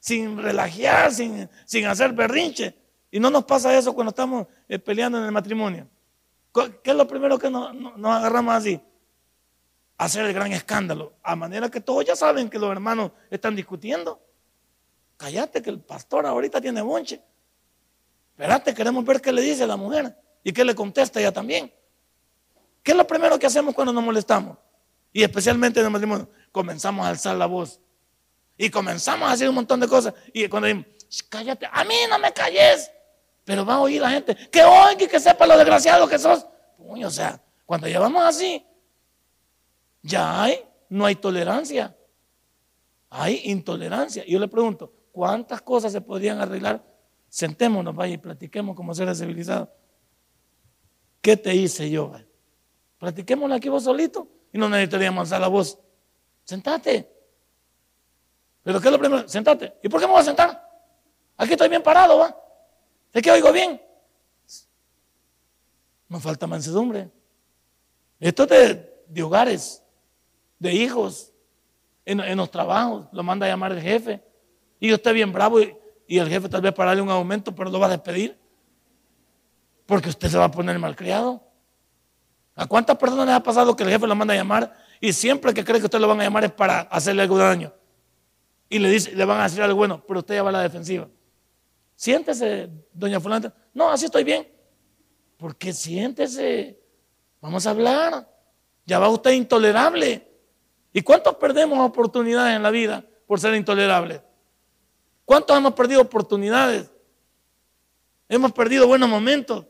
sin 0.00 0.36
relajar, 0.36 1.12
sin, 1.12 1.48
sin 1.64 1.86
hacer 1.86 2.12
berrinche. 2.12 2.76
Y 3.08 3.20
no 3.20 3.30
nos 3.30 3.44
pasa 3.44 3.76
eso 3.78 3.94
cuando 3.94 4.10
estamos 4.10 4.48
eh, 4.68 4.80
peleando 4.80 5.18
en 5.18 5.26
el 5.26 5.32
matrimonio. 5.32 5.88
¿Qué 6.82 6.90
es 6.90 6.96
lo 6.96 7.06
primero 7.06 7.38
que 7.38 7.48
nos 7.48 7.70
agarramos 8.16 8.52
así? 8.52 8.80
Hacer 9.98 10.26
el 10.26 10.32
gran 10.32 10.52
escándalo. 10.52 11.14
A 11.22 11.36
manera 11.36 11.70
que 11.70 11.80
todos 11.80 12.04
ya 12.04 12.16
saben 12.16 12.50
que 12.50 12.58
los 12.58 12.70
hermanos 12.70 13.12
están 13.30 13.56
discutiendo. 13.56 14.20
Cállate 15.16 15.62
que 15.62 15.70
el 15.70 15.80
pastor 15.80 16.26
ahorita 16.26 16.60
tiene 16.60 16.82
bonche. 16.82 17.22
Espérate, 18.32 18.74
queremos 18.74 19.04
ver 19.04 19.20
qué 19.22 19.32
le 19.32 19.40
dice 19.40 19.66
la 19.66 19.76
mujer 19.76 20.14
y 20.44 20.52
qué 20.52 20.64
le 20.64 20.74
contesta 20.74 21.18
ella 21.18 21.32
también. 21.32 21.72
¿Qué 22.82 22.92
es 22.92 22.96
lo 22.96 23.06
primero 23.06 23.38
que 23.38 23.46
hacemos 23.46 23.74
cuando 23.74 23.92
nos 23.92 24.04
molestamos? 24.04 24.58
Y 25.12 25.22
especialmente 25.22 25.80
en 25.80 25.86
el 25.86 25.92
matrimonio, 25.92 26.28
comenzamos 26.52 27.06
a 27.06 27.08
alzar 27.08 27.34
la 27.36 27.46
voz. 27.46 27.80
Y 28.58 28.68
comenzamos 28.68 29.28
a 29.28 29.32
hacer 29.32 29.48
un 29.48 29.54
montón 29.54 29.80
de 29.80 29.88
cosas. 29.88 30.12
Y 30.32 30.46
cuando 30.48 30.66
decimos, 30.66 30.86
cállate, 31.28 31.66
a 31.72 31.84
mí 31.84 31.94
no 32.10 32.18
me 32.18 32.32
calles. 32.32 32.90
Pero 33.44 33.64
va 33.64 33.74
a 33.74 33.80
oír 33.80 34.00
la 34.00 34.10
gente, 34.10 34.34
que 34.50 34.62
oiga 34.62 35.04
y 35.04 35.06
que 35.06 35.20
sepa 35.20 35.46
lo 35.46 35.56
desgraciado 35.56 36.06
que 36.06 36.18
sos. 36.18 36.46
o 36.78 37.10
sea, 37.10 37.40
cuando 37.64 37.86
llevamos 37.86 38.22
así, 38.22 38.64
ya 40.06 40.42
hay, 40.42 40.60
no 40.88 41.04
hay 41.04 41.16
tolerancia. 41.16 41.96
Hay 43.10 43.42
intolerancia. 43.44 44.24
Yo 44.26 44.38
le 44.38 44.48
pregunto, 44.48 44.92
¿Cuántas 45.16 45.62
cosas 45.62 45.92
se 45.92 46.02
podrían 46.02 46.42
arreglar? 46.42 46.84
Sentémonos, 47.30 47.94
vaya, 47.94 48.12
y 48.12 48.18
platiquemos 48.18 48.76
como 48.76 48.94
seres 48.94 49.18
civilizados. 49.18 49.70
¿Qué 51.22 51.38
te 51.38 51.54
hice 51.54 51.88
yo? 51.88 52.10
Vaya? 52.10 52.26
Platiquémoslo 52.98 53.54
aquí 53.54 53.70
vos 53.70 53.84
solito 53.84 54.28
y 54.52 54.58
no 54.58 54.68
necesitaríamos 54.68 55.22
alzar 55.22 55.40
la 55.40 55.48
voz. 55.48 55.78
Sentate. 56.44 57.10
¿Pero 58.62 58.78
qué 58.78 58.88
es 58.88 58.92
lo 58.92 58.98
primero? 58.98 59.26
Sentate. 59.26 59.78
¿Y 59.82 59.88
por 59.88 60.02
qué 60.02 60.06
me 60.06 60.12
voy 60.12 60.20
a 60.20 60.24
sentar? 60.24 60.70
Aquí 61.38 61.52
estoy 61.52 61.70
bien 61.70 61.82
parado, 61.82 62.18
¿va? 62.18 62.38
Es 63.10 63.22
que 63.22 63.30
oigo 63.30 63.50
bien. 63.52 63.80
Nos 66.10 66.22
falta 66.22 66.46
mansedumbre. 66.46 67.10
Esto 68.20 68.42
es 68.42 68.80
de, 69.08 69.22
hogares, 69.22 69.82
de 70.58 70.72
hijos, 70.72 71.32
en, 72.04 72.20
en, 72.20 72.36
los 72.36 72.50
trabajos, 72.50 73.06
lo 73.12 73.22
manda 73.22 73.46
a 73.46 73.48
llamar 73.48 73.72
el 73.72 73.80
jefe. 73.80 74.22
Y 74.78 74.92
estoy 74.92 75.14
bien 75.14 75.32
bravo 75.32 75.60
y, 75.60 75.74
el 76.08 76.28
jefe 76.28 76.48
tal 76.48 76.60
vez 76.60 76.72
para 76.72 76.90
darle 76.90 77.02
un 77.02 77.10
aumento, 77.10 77.54
pero 77.54 77.70
lo 77.70 77.80
va 77.80 77.86
a 77.86 77.90
despedir. 77.90 78.38
Porque 79.86 80.08
usted 80.08 80.28
se 80.28 80.38
va 80.38 80.44
a 80.44 80.50
poner 80.50 80.78
malcriado. 80.78 81.42
¿A 82.54 82.66
cuántas 82.66 82.96
personas 82.96 83.26
les 83.26 83.34
ha 83.34 83.42
pasado 83.42 83.76
que 83.76 83.82
el 83.82 83.90
jefe 83.90 84.06
lo 84.06 84.14
manda 84.14 84.32
a 84.32 84.36
llamar 84.36 84.72
y 85.00 85.12
siempre 85.12 85.52
que 85.52 85.64
cree 85.64 85.78
que 85.78 85.86
usted 85.86 85.98
lo 85.98 86.08
van 86.08 86.20
a 86.20 86.24
llamar 86.24 86.44
es 86.44 86.52
para 86.52 86.80
hacerle 86.80 87.22
algo 87.22 87.36
de 87.38 87.44
daño? 87.44 87.72
Y 88.68 88.78
le, 88.78 88.90
dice, 88.90 89.14
le 89.14 89.24
van 89.24 89.40
a 89.40 89.44
decir 89.44 89.62
algo 89.62 89.76
bueno, 89.76 90.02
pero 90.06 90.20
usted 90.20 90.36
ya 90.36 90.42
va 90.42 90.48
a 90.50 90.52
la 90.52 90.62
defensiva. 90.62 91.08
Siéntese, 91.94 92.70
doña 92.92 93.20
Fulana. 93.20 93.52
No, 93.74 93.90
así 93.90 94.06
estoy 94.06 94.24
bien. 94.24 94.46
Porque 95.36 95.72
siéntese. 95.72 96.78
Vamos 97.40 97.66
a 97.66 97.70
hablar. 97.70 98.28
Ya 98.84 98.98
va 98.98 99.08
usted 99.08 99.32
intolerable. 99.32 100.25
¿Y 100.96 101.02
cuántos 101.02 101.36
perdemos 101.36 101.78
oportunidades 101.78 102.56
en 102.56 102.62
la 102.62 102.70
vida 102.70 103.04
por 103.26 103.38
ser 103.38 103.54
intolerables? 103.54 104.22
¿Cuántos 105.26 105.54
hemos 105.54 105.74
perdido 105.74 106.00
oportunidades? 106.00 106.90
Hemos 108.30 108.52
perdido 108.52 108.86
buenos 108.86 109.06
momentos 109.06 109.66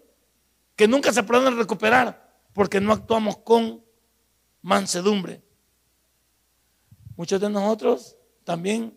que 0.77 0.87
nunca 0.87 1.12
se 1.12 1.25
pueden 1.25 1.59
recuperar 1.59 2.33
porque 2.53 2.81
no 2.81 2.93
actuamos 2.93 3.39
con 3.39 3.85
mansedumbre. 4.62 5.43
Muchos 7.17 7.41
de 7.41 7.51
nosotros 7.51 8.17
también 8.45 8.97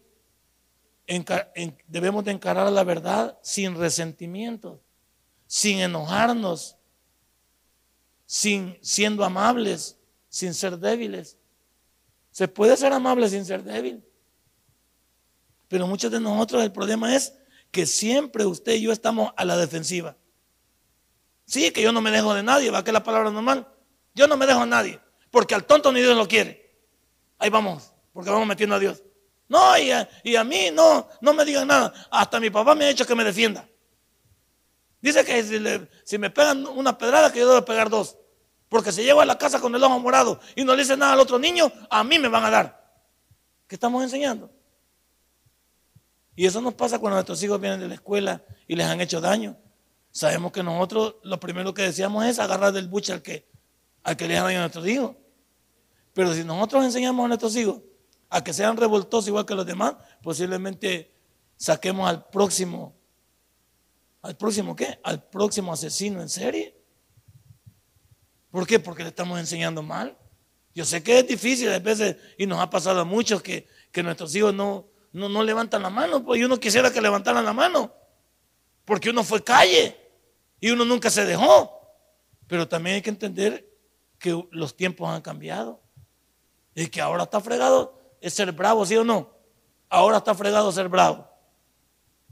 debemos 1.88 2.24
de 2.26 2.30
encarar 2.30 2.72
la 2.72 2.84
verdad 2.84 3.40
sin 3.42 3.74
resentimiento, 3.74 4.80
sin 5.48 5.80
enojarnos, 5.80 6.78
sin 8.28 8.78
siendo 8.84 9.26
amables, 9.26 9.98
sin 10.28 10.54
ser 10.54 10.78
débiles. 10.78 11.39
Se 12.40 12.48
puede 12.48 12.78
ser 12.78 12.94
amable 12.94 13.28
sin 13.28 13.44
ser 13.44 13.66
débil. 13.66 14.02
Pero 15.68 15.86
muchos 15.88 16.10
de 16.10 16.22
nosotros 16.22 16.64
el 16.64 16.72
problema 16.72 17.14
es 17.14 17.34
que 17.70 17.86
siempre 17.86 18.46
usted 18.46 18.76
y 18.76 18.84
yo 18.84 18.94
estamos 18.94 19.34
a 19.36 19.44
la 19.44 19.58
defensiva. 19.58 20.16
Sí, 21.44 21.70
que 21.72 21.82
yo 21.82 21.92
no 21.92 22.00
me 22.00 22.12
dejo 22.12 22.34
de 22.34 22.42
nadie, 22.42 22.72
va 22.72 22.82
que 22.82 22.94
la 22.94 23.04
palabra 23.04 23.30
normal. 23.30 23.68
Yo 24.16 24.26
no 24.26 24.38
me 24.38 24.46
dejo 24.46 24.62
a 24.62 24.66
nadie, 24.66 25.02
porque 25.30 25.54
al 25.54 25.66
tonto 25.66 25.92
ni 25.92 26.00
Dios 26.00 26.16
lo 26.16 26.30
quiere. 26.30 26.80
Ahí 27.40 27.50
vamos, 27.50 27.92
porque 28.14 28.30
vamos 28.30 28.48
metiendo 28.48 28.78
a 28.78 28.80
Dios. 28.80 29.04
No, 29.50 29.78
y 29.78 29.92
a, 29.92 30.44
mí 30.46 30.70
no, 30.72 31.10
no 31.20 31.34
me 31.34 31.44
digan 31.44 31.68
nada. 31.68 31.94
Hasta 32.10 32.40
mi 32.40 32.50
papá 32.50 32.74
me 32.74 32.86
ha 32.86 32.90
hecho 32.90 33.06
que 33.06 33.16
me 33.16 33.26
defienda. 33.26 33.68
Dice 35.02 35.26
que 35.26 35.90
si 36.06 36.18
me 36.18 36.30
pegan 36.30 36.66
una 36.68 36.98
pedrada, 36.98 37.34
que 37.34 37.40
yo 37.40 37.50
debo 37.50 37.66
pegar 37.66 37.90
dos. 37.90 38.16
Porque 38.70 38.92
si 38.92 39.04
llego 39.04 39.20
a 39.20 39.26
la 39.26 39.38
casa 39.38 39.60
con 39.60 39.74
el 39.76 39.84
ojo 39.84 40.00
morado 40.00 40.40
y 40.56 40.64
no 40.64 40.76
le 40.76 40.84
dice 40.84 40.96
nada 40.96 41.14
al 41.14 41.20
otro 41.20 41.40
niño, 41.40 41.72
a 41.90 42.04
mí 42.04 42.20
me 42.20 42.28
van 42.28 42.46
a 42.46 42.50
dar. 42.52 43.04
¿Qué 43.68 43.76
estamos 43.76 44.04
enseñando? 44.04 44.52
Y 46.36 46.46
eso 46.46 46.62
nos 46.62 46.76
pasa 46.76 47.00
cuando 47.00 47.16
nuestros 47.16 47.42
hijos 47.44 47.60
vienen 47.60 47.80
de 47.80 47.88
la 47.88 47.96
escuela 47.96 48.44
y 48.68 48.76
les 48.76 48.86
han 48.86 49.02
hecho 49.02 49.20
daño. 49.20 49.58
Sabemos 50.12 50.52
que 50.52 50.64
nosotros 50.64 51.16
lo 51.24 51.40
primero 51.40 51.74
que 51.74 51.82
decíamos 51.82 52.26
es 52.26 52.40
agarrar 52.40 52.72
del 52.72 52.88
buche 52.88 53.12
al 53.12 53.22
que, 53.22 53.50
al 54.04 54.16
que 54.16 54.28
le 54.28 54.36
daño 54.36 54.60
a 54.60 54.62
nuestros 54.62 54.88
hijos. 54.88 55.16
Pero 56.14 56.34
si 56.34 56.44
nosotros 56.44 56.86
enseñamos 56.86 57.26
a 57.26 57.28
nuestros 57.28 57.56
hijos 57.56 57.82
a 58.30 58.44
que 58.44 58.54
sean 58.54 58.78
revoltosos 58.78 59.28
igual 59.28 59.46
que 59.46 59.56
los 59.56 59.66
demás, 59.66 59.96
posiblemente 60.22 61.14
saquemos 61.58 62.08
al 62.08 62.30
próximo, 62.30 62.96
¿al 64.22 64.38
próximo 64.38 64.76
qué? 64.76 65.00
Al 65.04 65.24
próximo 65.24 65.74
asesino 65.74 66.22
en 66.22 66.30
serie. 66.30 66.79
¿Por 68.52 68.66
qué? 68.66 68.80
Porque 68.80 69.04
le 69.04 69.10
estamos 69.10 69.40
enseñando 69.40 69.84
mal. 69.84 70.18
Yo 70.74 70.86
sé 70.86 71.04
que 71.04 71.20
es 71.20 71.28
difícil 71.28 71.72
a 71.72 71.80
veces, 71.80 72.16
y 72.38 72.46
nos 72.46 72.60
ha 72.60 72.70
pasado 72.70 73.02
a 73.02 73.06
muchos 73.06 73.42
que, 73.42 73.68
nuestros 74.04 74.34
hijos 74.36 74.54
no, 74.54 74.88
no, 75.12 75.44
levantan 75.44 75.82
la 75.82 75.90
mano, 75.90 76.24
pues 76.24 76.44
uno 76.44 76.58
quisiera 76.60 76.92
que 76.92 77.02
levantaran 77.02 77.44
la 77.44 77.54
mano, 77.54 77.94
porque 78.86 79.10
uno 79.10 79.24
fue 79.24 79.44
calle 79.44 79.98
y 80.62 80.70
uno 80.70 80.86
nunca 80.86 81.10
se 81.10 81.26
dejó. 81.26 81.76
Pero 82.48 82.68
también 82.68 82.96
hay 82.96 83.02
que 83.02 83.10
entender 83.10 83.70
que 84.18 84.42
los 84.52 84.76
tiempos 84.76 85.10
han 85.10 85.22
cambiado 85.22 85.82
y 86.74 86.88
que 86.88 87.02
ahora 87.02 87.24
está 87.24 87.42
fregado 87.42 88.00
ser 88.22 88.52
bravo, 88.52 88.86
¿sí 88.86 88.96
o 88.96 89.04
no? 89.04 89.34
Ahora 89.90 90.18
está 90.18 90.34
fregado 90.34 90.72
ser 90.72 90.88
bravo, 90.88 91.28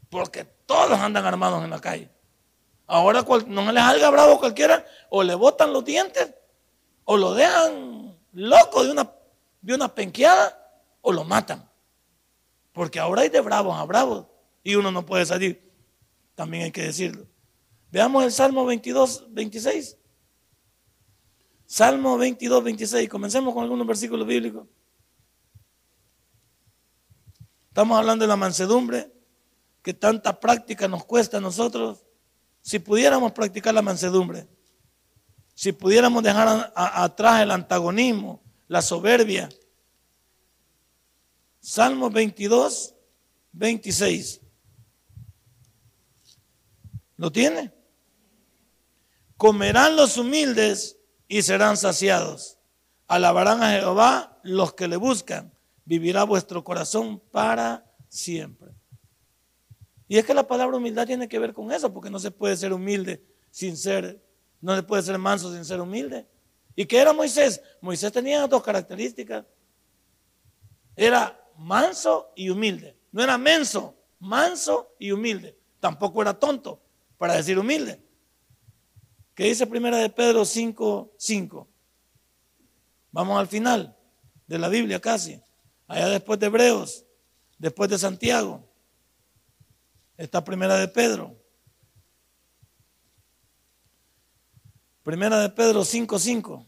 porque 0.09 0.45
todos 0.65 0.97
andan 0.99 1.25
armados 1.25 1.63
en 1.63 1.69
la 1.69 1.79
calle. 1.79 2.09
Ahora 2.87 3.25
no 3.47 3.71
les 3.71 3.83
salga 3.83 4.09
bravo 4.09 4.39
cualquiera, 4.39 4.85
o 5.09 5.21
le 5.21 5.35
botan 5.35 5.73
los 5.73 5.83
dientes, 5.83 6.33
o 7.03 7.17
lo 7.17 7.33
dejan 7.33 8.17
loco 8.31 8.83
de 8.83 8.91
una, 8.91 9.11
de 9.61 9.75
una 9.75 9.93
penqueada, 9.93 10.57
o 11.01 11.11
lo 11.11 11.25
matan. 11.25 11.69
Porque 12.71 12.99
ahora 12.99 13.23
hay 13.23 13.29
de 13.29 13.41
bravos 13.41 13.77
a 13.77 13.83
bravos, 13.83 14.25
y 14.63 14.75
uno 14.75 14.89
no 14.91 15.05
puede 15.05 15.25
salir. 15.25 15.69
También 16.33 16.63
hay 16.63 16.71
que 16.71 16.83
decirlo. 16.83 17.27
Veamos 17.91 18.23
el 18.23 18.31
Salmo 18.31 18.65
22, 18.65 19.25
26. 19.29 19.97
Salmo 21.65 22.17
22, 22.17 22.63
26. 22.63 23.09
Comencemos 23.09 23.53
con 23.53 23.63
algunos 23.63 23.85
versículos 23.85 24.25
bíblicos. 24.25 24.65
Estamos 27.67 27.97
hablando 27.97 28.23
de 28.23 28.29
la 28.29 28.37
mansedumbre, 28.37 29.11
que 29.83 29.93
tanta 29.93 30.39
práctica 30.39 30.87
nos 30.87 31.05
cuesta 31.05 31.37
a 31.37 31.41
nosotros. 31.41 32.06
Si 32.67 32.79
pudiéramos 32.79 33.31
practicar 33.31 33.73
la 33.73 33.81
mansedumbre, 33.81 34.45
si 35.55 35.71
pudiéramos 35.71 36.21
dejar 36.21 36.69
atrás 36.75 37.41
el 37.41 37.51
antagonismo, 37.51 38.43
la 38.67 38.81
soberbia. 38.81 39.47
Salmo 41.61 42.09
22, 42.09 42.93
26. 43.53 44.41
¿Lo 47.15 47.31
tiene? 47.31 47.71
Comerán 49.37 49.95
los 49.95 50.17
humildes 50.17 50.97
y 51.29 51.43
serán 51.43 51.77
saciados. 51.77 52.57
Alabarán 53.07 53.63
a 53.63 53.79
Jehová 53.79 54.41
los 54.43 54.73
que 54.73 54.89
le 54.89 54.97
buscan. 54.97 55.53
Vivirá 55.85 56.25
vuestro 56.25 56.65
corazón 56.65 57.21
para 57.31 57.89
siempre. 58.09 58.76
Y 60.07 60.17
es 60.17 60.25
que 60.25 60.33
la 60.33 60.47
palabra 60.47 60.77
humildad 60.77 61.05
tiene 61.05 61.27
que 61.27 61.39
ver 61.39 61.53
con 61.53 61.71
eso, 61.71 61.93
porque 61.93 62.09
no 62.09 62.19
se 62.19 62.31
puede 62.31 62.55
ser 62.55 62.73
humilde 62.73 63.23
sin 63.51 63.75
ser, 63.75 64.23
no 64.61 64.75
se 64.75 64.83
puede 64.83 65.03
ser 65.03 65.17
manso 65.17 65.53
sin 65.53 65.65
ser 65.65 65.81
humilde. 65.81 66.25
¿Y 66.75 66.85
qué 66.85 66.99
era 66.99 67.11
Moisés? 67.11 67.61
Moisés 67.81 68.11
tenía 68.11 68.45
dos 68.47 68.63
características. 68.63 69.45
Era 70.95 71.39
manso 71.57 72.31
y 72.35 72.49
humilde. 72.49 72.95
No 73.11 73.23
era 73.23 73.37
menso, 73.37 73.95
manso 74.19 74.93
y 74.99 75.11
humilde. 75.11 75.57
Tampoco 75.79 76.21
era 76.21 76.33
tonto 76.33 76.81
para 77.17 77.35
decir 77.35 77.57
humilde. 77.57 78.01
¿Qué 79.33 79.45
dice 79.45 79.67
primera 79.67 79.97
de 79.97 80.09
Pedro 80.09 80.45
5, 80.45 81.13
5? 81.17 81.67
Vamos 83.11 83.39
al 83.39 83.47
final 83.47 83.95
de 84.47 84.57
la 84.59 84.69
Biblia 84.69 84.99
casi. 84.99 85.41
Allá 85.87 86.09
después 86.09 86.39
de 86.39 86.47
Hebreos, 86.47 87.05
después 87.57 87.89
de 87.89 87.97
Santiago. 87.97 88.66
Esta 90.17 90.43
primera 90.43 90.77
de 90.77 90.87
Pedro. 90.87 91.37
Primera 95.03 95.39
de 95.39 95.49
Pedro 95.49 95.81
5.5. 95.81 96.65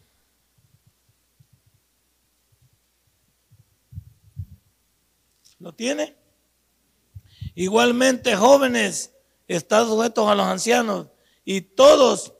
¿Lo 5.57 5.73
tiene? 5.73 6.15
Igualmente, 7.55 8.35
jóvenes, 8.35 9.13
están 9.47 9.87
sujetos 9.87 10.29
a 10.29 10.35
los 10.35 10.45
ancianos 10.45 11.07
y 11.43 11.61
todos 11.61 12.33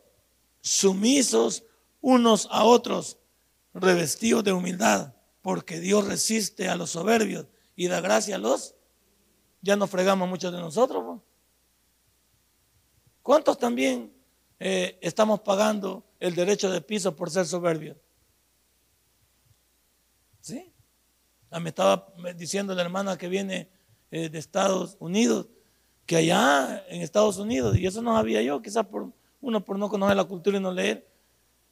sumisos 0.62 1.64
unos 2.02 2.48
a 2.52 2.64
otros, 2.64 3.18
revestidos 3.74 4.44
de 4.44 4.54
humildad, 4.54 5.16
porque 5.42 5.80
Dios 5.80 6.06
resiste 6.06 6.70
a 6.70 6.76
los 6.76 6.92
soberbios 6.92 7.48
y 7.76 7.88
da 7.88 8.00
gracia 8.00 8.36
a 8.36 8.40
los 8.40 8.76
ya 9.62 9.76
nos 9.76 9.90
fregamos 9.90 10.28
muchos 10.28 10.52
de 10.52 10.60
nosotros. 10.60 11.20
¿Cuántos 13.22 13.58
también 13.58 14.14
eh, 14.60 14.98
estamos 15.02 15.42
pagando 15.42 16.04
el 16.20 16.36
derecho 16.36 16.72
de 16.72 16.82
piso 16.82 17.16
por 17.16 17.30
ser 17.30 17.46
soberbios? 17.46 17.98
¿Sí? 20.42 20.74
Ah, 21.52 21.60
me 21.60 21.70
estaba 21.70 22.14
diciendo 22.36 22.74
la 22.74 22.82
hermana 22.82 23.18
que 23.18 23.28
viene 23.28 23.70
eh, 24.12 24.30
de 24.30 24.40
Estados 24.40 24.98
Unidos, 25.00 25.48
que 26.06 26.18
allá 26.18 26.84
en 26.88 27.02
Estados 27.02 27.38
Unidos, 27.38 27.78
y 27.78 27.86
eso 27.86 28.02
no 28.02 28.16
sabía 28.16 28.42
yo, 28.42 28.62
quizás 28.62 28.86
por 28.86 29.12
uno 29.42 29.64
por 29.64 29.78
no 29.78 29.90
conocer 29.90 30.18
la 30.18 30.24
cultura 30.24 30.58
y 30.58 30.62
no 30.62 30.72
leer, 30.72 31.08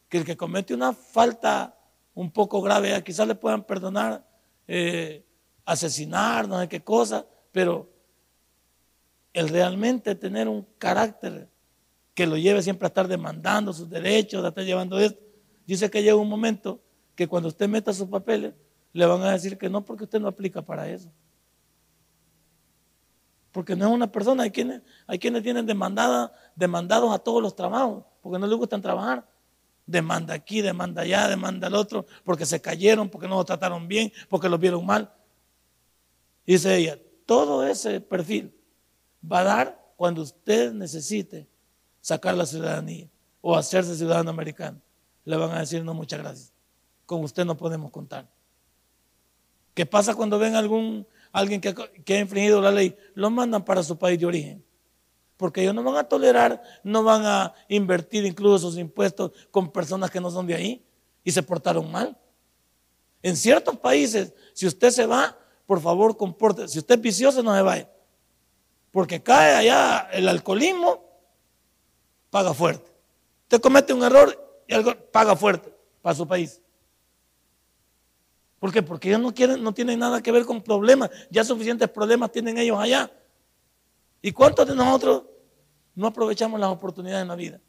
que 0.10 0.20
el 0.20 0.26
que 0.26 0.38
comete 0.38 0.74
una 0.74 0.94
falta 0.94 1.78
un 2.14 2.32
poco 2.32 2.62
grave, 2.62 3.04
quizás 3.04 3.28
le 3.28 3.36
puedan 3.36 3.64
perdonar 3.64 4.26
eh, 4.68 5.26
asesinar, 5.66 6.48
no 6.48 6.60
sé 6.60 6.68
qué 6.68 6.84
cosa, 6.84 7.26
pero 7.58 7.90
el 9.34 9.50
realmente 9.50 10.14
tener 10.14 10.48
un 10.48 10.64
carácter 10.78 11.50
que 12.14 12.28
lo 12.28 12.38
lleve 12.38 12.62
siempre 12.62 12.86
a 12.86 12.90
estar 12.90 13.08
demandando 13.08 13.74
sus 13.74 13.90
derechos, 13.90 14.46
a 14.46 14.50
estar 14.50 14.64
llevando 14.64 15.00
esto, 15.00 15.20
dice 15.66 15.90
que 15.90 16.04
llega 16.04 16.14
un 16.18 16.30
momento 16.30 16.80
que 17.16 17.28
cuando 17.28 17.50
usted 17.50 17.68
meta 17.68 17.92
sus 17.94 18.10
papeles, 18.10 18.54
le 18.94 19.06
van 19.08 19.24
a 19.24 19.32
decir 19.32 19.58
que 19.58 19.72
no 19.72 19.84
porque 19.84 20.04
usted 20.04 20.20
no 20.20 20.28
aplica 20.28 20.62
para 20.62 20.88
eso. 20.88 21.12
Porque 23.52 23.76
no 23.76 23.88
es 23.88 23.92
una 23.92 24.12
persona, 24.12 24.44
hay 24.44 24.52
quienes, 24.52 24.84
hay 25.08 25.18
quienes 25.18 25.42
tienen 25.42 25.66
demandada, 25.66 26.32
demandados 26.56 27.12
a 27.12 27.18
todos 27.18 27.42
los 27.42 27.56
trabajos, 27.56 28.04
porque 28.22 28.38
no 28.38 28.46
les 28.46 28.56
gustan 28.56 28.84
trabajar. 28.84 29.28
Demanda 29.88 30.36
aquí, 30.36 30.62
demanda 30.62 31.02
allá, 31.02 31.28
demanda 31.28 31.66
al 31.66 31.74
otro, 31.74 32.06
porque 32.24 32.46
se 32.46 32.62
cayeron, 32.62 33.10
porque 33.10 33.28
no 33.28 33.38
lo 33.38 33.46
trataron 33.46 33.88
bien, 33.88 34.14
porque 34.30 34.48
los 34.48 34.60
vieron 34.60 34.86
mal. 34.86 35.12
Dice 36.46 36.78
ella, 36.78 37.00
todo 37.28 37.68
ese 37.68 38.02
perfil 38.02 38.56
va 39.22 39.42
a 39.42 39.44
dar 39.44 39.94
cuando 39.96 40.24
usted 40.24 40.72
necesite 40.72 41.48
sacar 42.02 42.34
la 42.34 42.46
ciudadanía 42.46 43.10
o 43.42 43.56
hacerse 43.56 43.96
ciudadano 43.96 44.30
americano. 44.30 44.82
Le 45.26 45.36
van 45.36 45.52
a 45.52 45.60
decir, 45.60 45.84
no, 45.84 45.94
muchas 45.94 46.20
gracias. 46.20 46.54
Con 47.06 47.24
usted 47.24 47.46
no 47.46 47.58
podemos 47.58 47.92
contar. 47.92 48.28
¿Qué 49.74 49.86
pasa 49.86 50.16
cuando 50.16 50.40
ven 50.40 50.56
algún, 50.56 51.06
alguien 51.32 51.60
que, 51.60 51.76
que 52.06 52.16
ha 52.16 52.20
infringido 52.20 52.62
la 52.62 52.72
ley? 52.72 52.98
Lo 53.14 53.30
mandan 53.30 53.64
para 53.64 53.84
su 53.84 53.98
país 53.98 54.18
de 54.18 54.26
origen. 54.26 54.66
Porque 55.36 55.62
ellos 55.62 55.76
no 55.76 55.84
van 55.84 55.98
a 55.98 56.06
tolerar, 56.06 56.64
no 56.82 57.04
van 57.04 57.26
a 57.26 57.54
invertir 57.68 58.26
incluso 58.26 58.70
sus 58.70 58.78
impuestos 58.78 59.32
con 59.52 59.72
personas 59.72 60.10
que 60.10 60.22
no 60.22 60.32
son 60.32 60.48
de 60.48 60.56
ahí 60.56 60.86
y 61.24 61.32
se 61.32 61.44
portaron 61.44 61.92
mal. 61.92 62.18
En 63.22 63.36
ciertos 63.36 63.78
países, 63.78 64.34
si 64.54 64.66
usted 64.66 64.90
se 64.92 65.06
va, 65.06 65.38
por 65.68 65.82
favor, 65.82 66.18
comporte. 66.18 66.68
Si 66.68 66.80
usted 66.80 66.96
es 66.96 67.02
vicioso, 67.02 67.44
no 67.44 67.54
se 67.54 67.62
vaya. 67.62 67.92
Porque 68.90 69.22
cae 69.22 69.54
allá 69.54 70.10
el 70.12 70.28
alcoholismo, 70.28 71.04
paga 72.32 72.54
fuerte. 72.54 72.90
Usted 73.44 73.62
comete 73.62 73.94
un 73.94 74.02
error 74.02 74.64
y 74.66 74.74
algo, 74.74 74.96
paga 75.12 75.36
fuerte 75.36 75.72
para 76.02 76.16
su 76.16 76.26
país. 76.26 76.62
¿Por 78.60 78.72
qué? 78.72 78.82
Porque 78.82 79.10
ellos 79.10 79.22
no 79.22 79.34
quieren, 79.34 79.62
no 79.62 79.74
tienen 79.74 80.00
nada 80.00 80.24
que 80.24 80.32
ver 80.32 80.46
con 80.46 80.64
problemas. 80.64 81.12
Ya 81.30 81.44
suficientes 81.44 81.90
problemas 81.90 82.32
tienen 82.32 82.58
ellos 82.58 82.80
allá. 82.80 83.12
¿Y 84.22 84.32
cuántos 84.32 84.68
de 84.68 84.74
nosotros 84.74 85.24
no 85.94 86.08
aprovechamos 86.08 86.60
las 86.60 86.70
oportunidades 86.70 87.22
en 87.22 87.28
la 87.28 87.36
vida? 87.36 87.62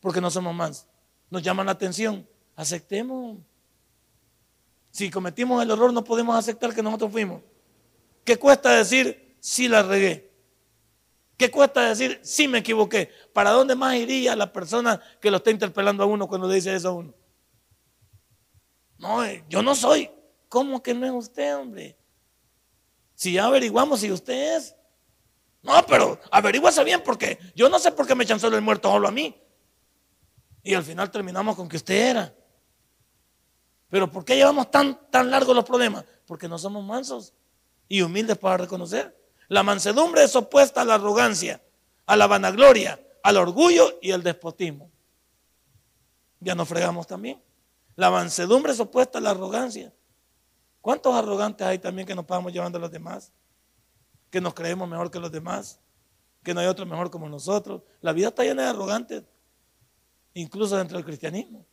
Porque 0.00 0.20
no 0.20 0.30
somos 0.30 0.54
más. 0.54 0.88
Nos 1.30 1.42
llaman 1.42 1.66
la 1.66 1.72
atención. 1.72 2.26
Aceptemos 2.56 3.38
si 4.92 5.10
cometimos 5.10 5.62
el 5.62 5.70
error, 5.70 5.92
no 5.92 6.04
podemos 6.04 6.36
aceptar 6.36 6.74
que 6.74 6.82
nosotros 6.82 7.10
fuimos. 7.10 7.42
¿Qué 8.24 8.38
cuesta 8.38 8.76
decir 8.76 9.36
si 9.40 9.66
la 9.66 9.82
regué? 9.82 10.30
¿Qué 11.38 11.50
cuesta 11.50 11.88
decir 11.88 12.20
si 12.22 12.46
me 12.46 12.58
equivoqué? 12.58 13.10
¿Para 13.32 13.50
dónde 13.50 13.74
más 13.74 13.96
iría 13.96 14.36
la 14.36 14.52
persona 14.52 15.00
que 15.20 15.30
lo 15.30 15.38
está 15.38 15.50
interpelando 15.50 16.02
a 16.02 16.06
uno 16.06 16.28
cuando 16.28 16.46
le 16.46 16.56
dice 16.56 16.74
eso 16.74 16.90
a 16.90 16.92
uno? 16.92 17.14
No, 18.98 19.24
eh, 19.24 19.42
yo 19.48 19.62
no 19.62 19.74
soy. 19.74 20.10
¿Cómo 20.50 20.82
que 20.82 20.92
no 20.92 21.06
es 21.06 21.12
usted, 21.12 21.56
hombre? 21.56 21.96
Si 23.14 23.32
ya 23.32 23.46
averiguamos 23.46 24.00
si 24.00 24.12
usted 24.12 24.56
es. 24.56 24.76
No, 25.62 25.84
pero 25.86 26.20
averíguase 26.30 26.84
bien 26.84 27.02
porque 27.02 27.38
yo 27.54 27.70
no 27.70 27.78
sé 27.78 27.92
por 27.92 28.06
qué 28.06 28.14
me 28.14 28.26
solo 28.26 28.56
el 28.56 28.62
muerto 28.62 28.90
solo 28.90 29.08
a 29.08 29.10
mí. 29.10 29.34
Y 30.62 30.74
al 30.74 30.82
final 30.82 31.10
terminamos 31.10 31.56
con 31.56 31.66
que 31.66 31.78
usted 31.78 32.10
era. 32.10 32.34
Pero 33.92 34.10
¿por 34.10 34.24
qué 34.24 34.36
llevamos 34.36 34.70
tan, 34.70 34.98
tan 35.10 35.30
largos 35.30 35.54
los 35.54 35.66
problemas? 35.66 36.06
Porque 36.24 36.48
no 36.48 36.56
somos 36.56 36.82
mansos 36.82 37.34
y 37.90 38.00
humildes 38.00 38.38
para 38.38 38.56
reconocer. 38.56 39.14
La 39.48 39.62
mansedumbre 39.62 40.24
es 40.24 40.34
opuesta 40.34 40.80
a 40.80 40.84
la 40.86 40.94
arrogancia, 40.94 41.62
a 42.06 42.16
la 42.16 42.26
vanagloria, 42.26 42.98
al 43.22 43.36
orgullo 43.36 43.98
y 44.00 44.12
al 44.12 44.22
despotismo. 44.22 44.90
Ya 46.40 46.54
nos 46.54 46.68
fregamos 46.68 47.06
también. 47.06 47.42
La 47.94 48.10
mansedumbre 48.10 48.72
es 48.72 48.80
opuesta 48.80 49.18
a 49.18 49.20
la 49.20 49.32
arrogancia. 49.32 49.92
¿Cuántos 50.80 51.14
arrogantes 51.14 51.66
hay 51.66 51.78
también 51.78 52.08
que 52.08 52.14
nos 52.14 52.26
vamos 52.26 52.50
llevando 52.50 52.78
a 52.78 52.80
los 52.80 52.90
demás? 52.90 53.30
Que 54.30 54.40
nos 54.40 54.54
creemos 54.54 54.88
mejor 54.88 55.10
que 55.10 55.20
los 55.20 55.30
demás, 55.30 55.80
que 56.42 56.54
no 56.54 56.60
hay 56.60 56.66
otro 56.66 56.86
mejor 56.86 57.10
como 57.10 57.28
nosotros. 57.28 57.82
La 58.00 58.14
vida 58.14 58.28
está 58.28 58.42
llena 58.42 58.62
de 58.62 58.68
arrogantes, 58.70 59.22
incluso 60.32 60.78
dentro 60.78 60.96
del 60.96 61.04
cristianismo. 61.04 61.66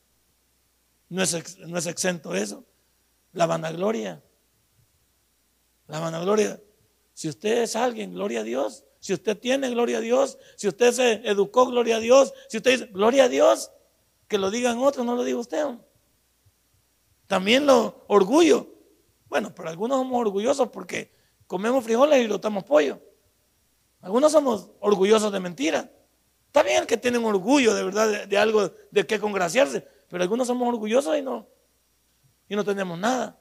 No 1.10 1.24
es, 1.24 1.57
no 1.60 1.78
es 1.78 1.88
exento 1.88 2.34
eso. 2.34 2.64
La 3.34 3.45
vanagloria. 3.45 4.24
La 5.88 5.99
vanagloria. 5.99 6.62
Si 7.14 7.28
usted 7.28 7.64
es 7.64 7.76
alguien, 7.76 8.14
gloria 8.14 8.41
a 8.41 8.43
Dios. 8.43 8.86
Si 8.99 9.14
usted 9.14 9.38
tiene, 9.38 9.70
gloria 9.70 9.97
a 9.97 10.01
Dios. 10.01 10.38
Si 10.55 10.68
usted 10.68 10.91
se 10.91 11.14
educó, 11.28 11.66
gloria 11.66 11.97
a 11.97 11.99
Dios. 11.99 12.34
Si 12.47 12.57
usted 12.57 12.72
dice, 12.72 12.86
gloria 12.88 13.26
a 13.26 13.30
Dios, 13.30 13.72
que 14.28 14.38
lo 14.38 14.51
digan 14.51 14.80
otros, 14.80 15.05
no 15.05 15.16
lo 15.16 15.24
diga 15.24 15.39
usted. 15.39 15.66
También 17.28 17.66
lo 17.66 18.05
orgullo. 18.07 18.68
Bueno, 19.28 19.53
pero 19.53 19.70
algunos 19.70 19.97
somos 19.97 20.20
orgullosos 20.20 20.70
porque 20.70 21.14
comemos 21.47 21.84
frijoles 21.84 22.24
y 22.24 22.28
rotamos 22.28 22.64
pollo. 22.64 23.01
Algunos 24.01 24.32
somos 24.32 24.70
orgullosos 24.80 25.32
de 25.32 25.39
mentira. 25.39 25.91
Está 26.47 26.64
bien 26.64 26.86
que 26.86 26.97
tienen 26.97 27.24
orgullo 27.24 27.74
de 27.74 27.84
verdad 27.84 28.10
de, 28.10 28.28
de 28.28 28.38
algo 28.38 28.72
de 28.91 29.05
qué 29.05 29.20
congraciarse, 29.20 29.88
pero 30.10 30.24
algunos 30.24 30.47
somos 30.47 30.68
orgullosos 30.68 31.18
y 31.18 31.22
no, 31.22 31.47
y 32.47 32.55
no 32.55 32.64
tenemos 32.64 32.97
nada. 32.97 33.38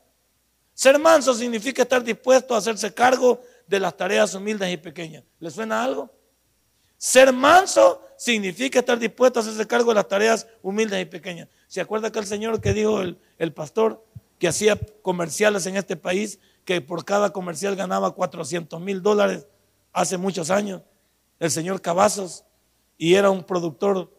Ser 0.74 0.98
manso 0.98 1.34
significa 1.34 1.82
estar 1.82 2.04
dispuesto 2.04 2.54
a 2.54 2.58
hacerse 2.58 2.94
cargo 2.94 3.40
de 3.66 3.80
las 3.80 3.96
tareas 3.96 4.34
humildes 4.34 4.72
y 4.72 4.76
pequeñas. 4.76 5.24
¿Le 5.40 5.50
suena 5.50 5.82
algo? 5.82 6.08
Ser 6.96 7.32
manso 7.32 8.00
significa 8.16 8.78
estar 8.78 8.98
dispuesto 8.98 9.38
a 9.38 9.42
hacerse 9.42 9.66
cargo 9.66 9.90
de 9.90 9.96
las 9.96 10.08
tareas 10.08 10.46
humildes 10.62 11.00
y 11.02 11.04
pequeñas. 11.04 11.48
¿Se 11.66 11.80
acuerda 11.80 12.12
que 12.12 12.18
el 12.18 12.26
Señor 12.26 12.60
que 12.60 12.72
dijo 12.72 13.00
el, 13.00 13.18
el 13.38 13.52
pastor 13.52 14.04
que 14.38 14.48
hacía 14.48 14.78
comerciales 15.02 15.66
en 15.66 15.76
este 15.76 15.96
país, 15.96 16.38
que 16.64 16.80
por 16.80 17.04
cada 17.04 17.32
comercial 17.32 17.74
ganaba 17.74 18.14
400 18.14 18.80
mil 18.80 19.02
dólares 19.02 19.46
hace 19.92 20.16
muchos 20.16 20.50
años? 20.50 20.82
El 21.40 21.50
señor 21.50 21.80
Cavazos, 21.80 22.44
y 22.96 23.14
era 23.14 23.30
un 23.30 23.44
productor 23.44 24.12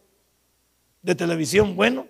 de 1.02 1.14
televisión 1.14 1.76
bueno. 1.76 2.08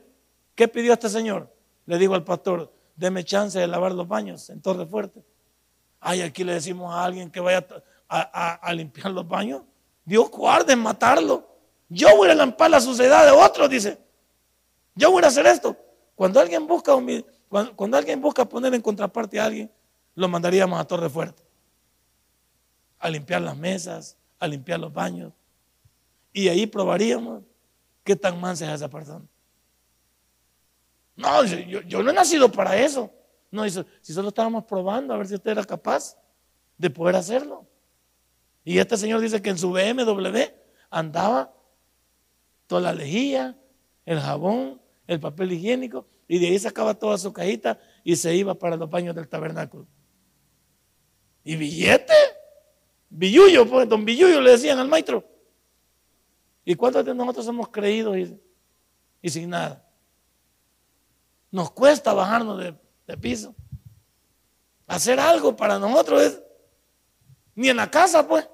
¿Qué 0.60 0.68
pidió 0.68 0.92
este 0.92 1.08
señor? 1.08 1.50
Le 1.86 1.96
dijo 1.96 2.12
al 2.12 2.22
pastor, 2.22 2.70
deme 2.94 3.24
chance 3.24 3.58
de 3.58 3.66
lavar 3.66 3.92
los 3.92 4.06
baños 4.06 4.50
en 4.50 4.60
Torre 4.60 4.84
Fuerte. 4.84 5.24
Ay, 6.00 6.20
aquí 6.20 6.44
le 6.44 6.52
decimos 6.52 6.92
a 6.92 7.02
alguien 7.02 7.30
que 7.30 7.40
vaya 7.40 7.66
a, 8.06 8.74
limpiar 8.74 9.10
los 9.10 9.26
baños. 9.26 9.62
Dios 10.04 10.30
guarde 10.30 10.74
en 10.74 10.80
matarlo. 10.80 11.48
Yo 11.88 12.14
voy 12.14 12.28
a 12.28 12.34
lampar 12.34 12.70
la 12.70 12.78
suciedad 12.78 13.24
de 13.24 13.30
otros, 13.30 13.70
dice. 13.70 13.96
Yo 14.94 15.10
voy 15.10 15.24
a 15.24 15.28
hacer 15.28 15.46
esto. 15.46 15.74
Cuando 16.14 16.38
alguien 16.38 16.66
busca 16.66 16.92
cuando, 17.48 17.74
cuando, 17.74 17.96
alguien 17.96 18.20
busca 18.20 18.44
poner 18.44 18.74
en 18.74 18.82
contraparte 18.82 19.40
a 19.40 19.46
alguien, 19.46 19.72
lo 20.14 20.28
mandaríamos 20.28 20.78
a 20.78 20.84
Torre 20.84 21.08
Fuerte. 21.08 21.42
A 22.98 23.08
limpiar 23.08 23.40
las 23.40 23.56
mesas, 23.56 24.14
a 24.38 24.46
limpiar 24.46 24.78
los 24.78 24.92
baños. 24.92 25.32
Y 26.34 26.48
ahí 26.48 26.66
probaríamos 26.66 27.44
qué 28.04 28.14
tan 28.14 28.38
mansa 28.38 28.66
es 28.66 28.74
esa 28.74 28.90
persona. 28.90 29.24
No, 31.20 31.44
yo, 31.44 32.02
no 32.02 32.10
he 32.10 32.14
nacido 32.14 32.50
para 32.50 32.76
eso. 32.76 33.12
No, 33.50 33.68
si 33.68 34.12
solo 34.12 34.28
estábamos 34.28 34.64
probando 34.64 35.12
a 35.12 35.18
ver 35.18 35.26
si 35.26 35.34
usted 35.34 35.50
era 35.50 35.64
capaz 35.64 36.16
de 36.78 36.88
poder 36.88 37.16
hacerlo. 37.16 37.66
Y 38.64 38.78
este 38.78 38.96
señor 38.96 39.20
dice 39.20 39.42
que 39.42 39.50
en 39.50 39.58
su 39.58 39.70
BMW 39.70 40.38
andaba 40.88 41.52
toda 42.66 42.80
la 42.80 42.92
lejía, 42.94 43.56
el 44.06 44.20
jabón, 44.20 44.80
el 45.06 45.20
papel 45.20 45.52
higiénico, 45.52 46.06
y 46.28 46.38
de 46.38 46.46
ahí 46.46 46.58
sacaba 46.58 46.94
toda 46.94 47.18
su 47.18 47.32
cajita 47.32 47.78
y 48.04 48.16
se 48.16 48.34
iba 48.34 48.54
para 48.54 48.76
los 48.76 48.88
baños 48.88 49.14
del 49.14 49.28
tabernáculo. 49.28 49.86
¿Y 51.44 51.56
billete? 51.56 52.14
Billuyo, 53.08 53.68
pues, 53.68 53.88
don 53.88 54.04
Billuyo 54.04 54.40
le 54.40 54.52
decían 54.52 54.78
al 54.78 54.88
maestro. 54.88 55.24
¿Y 56.64 56.76
cuántos 56.76 57.04
de 57.04 57.14
nosotros 57.14 57.48
hemos 57.48 57.68
creído 57.68 58.16
y 58.16 58.38
sin 59.28 59.50
nada? 59.50 59.89
Nos 61.50 61.70
cuesta 61.72 62.12
bajarnos 62.12 62.58
de, 62.58 63.16
piso. 63.16 63.56
Hacer 64.86 65.18
algo 65.18 65.56
para 65.56 65.78
nosotros 65.78 66.22
es 66.22 66.42
ni 67.56 67.68
en 67.68 67.76
la 67.76 67.90
casa, 67.90 68.26
pues. 68.26 68.48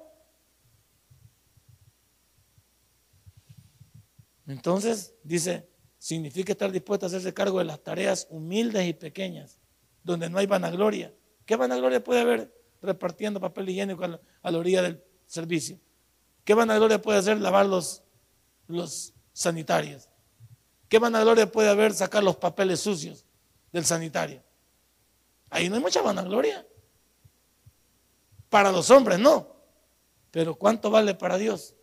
Entonces, 4.47 5.13
dice, 5.23 5.69
significa 5.99 6.53
estar 6.53 6.71
dispuesto 6.71 7.05
a 7.05 7.07
hacerse 7.07 7.33
cargo 7.33 7.59
de 7.59 7.65
las 7.65 7.83
tareas 7.83 8.27
humildes 8.29 8.87
y 8.87 8.93
pequeñas, 8.93 9.59
donde 10.03 10.29
no 10.29 10.39
hay 10.39 10.47
vanagloria. 10.47 11.13
¿Qué 11.45 11.55
vanagloria 11.55 12.03
puede 12.03 12.21
haber 12.21 12.53
repartiendo 12.81 13.39
papel 13.39 13.69
higiénico 13.69 14.03
a 14.05 14.51
la, 14.51 14.57
orilla 14.57 14.81
del 14.81 15.03
servicio? 15.25 15.79
¿Qué 16.43 16.53
vanagloria 16.53 17.01
puede 17.01 17.19
hacer 17.19 17.39
lavar 17.39 17.65
los, 17.65 18.03
los 18.67 19.13
sanitarios? 19.33 20.06
¿Qué 20.89 20.99
vanagloria 20.99 21.51
puede 21.51 21.69
haber 21.69 21.93
sacar 21.93 22.23
los 22.23 22.37
papeles 22.37 22.79
sucios 22.79 23.25
del 23.71 23.85
sanitario? 23.85 24.41
Ahí 25.49 25.69
no 25.69 25.75
hay 25.75 25.81
mucha 25.81 26.01
vanagloria. 26.01 26.65
Para 28.49 28.71
los 28.71 28.89
hombres 28.89 29.19
no. 29.19 29.55
Pero 30.31 30.55
¿cuánto 30.55 30.89
vale 30.89 31.15
para 31.15 31.37
Dios? 31.37 31.75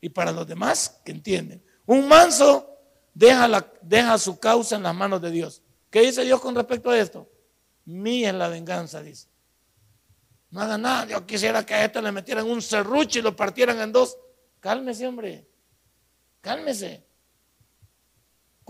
Y 0.00 0.08
para 0.08 0.32
los 0.32 0.46
demás 0.46 1.00
que 1.04 1.12
entienden. 1.12 1.62
Un 1.86 2.08
manso 2.08 2.70
deja, 3.12 4.18
su 4.18 4.38
causa 4.38 4.76
en 4.76 4.82
las 4.82 4.94
manos 4.94 5.20
de 5.20 5.30
Dios. 5.30 5.62
¿Qué 5.90 6.00
dice 6.02 6.24
Dios 6.24 6.40
con 6.40 6.54
respecto 6.54 6.90
a 6.90 6.98
esto? 6.98 7.28
Mía 7.84 8.30
es 8.30 8.34
la 8.34 8.48
venganza, 8.48 9.02
dice. 9.02 9.28
No 10.50 10.62
haga 10.62 10.78
nada. 10.78 11.06
Yo 11.06 11.26
quisiera 11.26 11.64
que 11.66 11.74
a 11.74 11.84
este 11.84 12.00
le 12.00 12.12
metieran 12.12 12.48
un 12.48 12.62
serrucho 12.62 13.18
y 13.18 13.22
lo 13.22 13.36
partieran 13.36 13.78
en 13.80 13.92
dos. 13.92 14.16
Cálmese, 14.60 15.06
hombre. 15.06 15.46
Cálmese. 16.40 17.09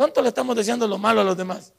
¿Cuánto 0.00 0.22
le 0.22 0.28
estamos 0.28 0.56
deseando 0.56 0.88
lo 0.88 0.96
malo 0.96 1.20
a 1.20 1.24
los 1.24 1.36
demás? 1.36 1.74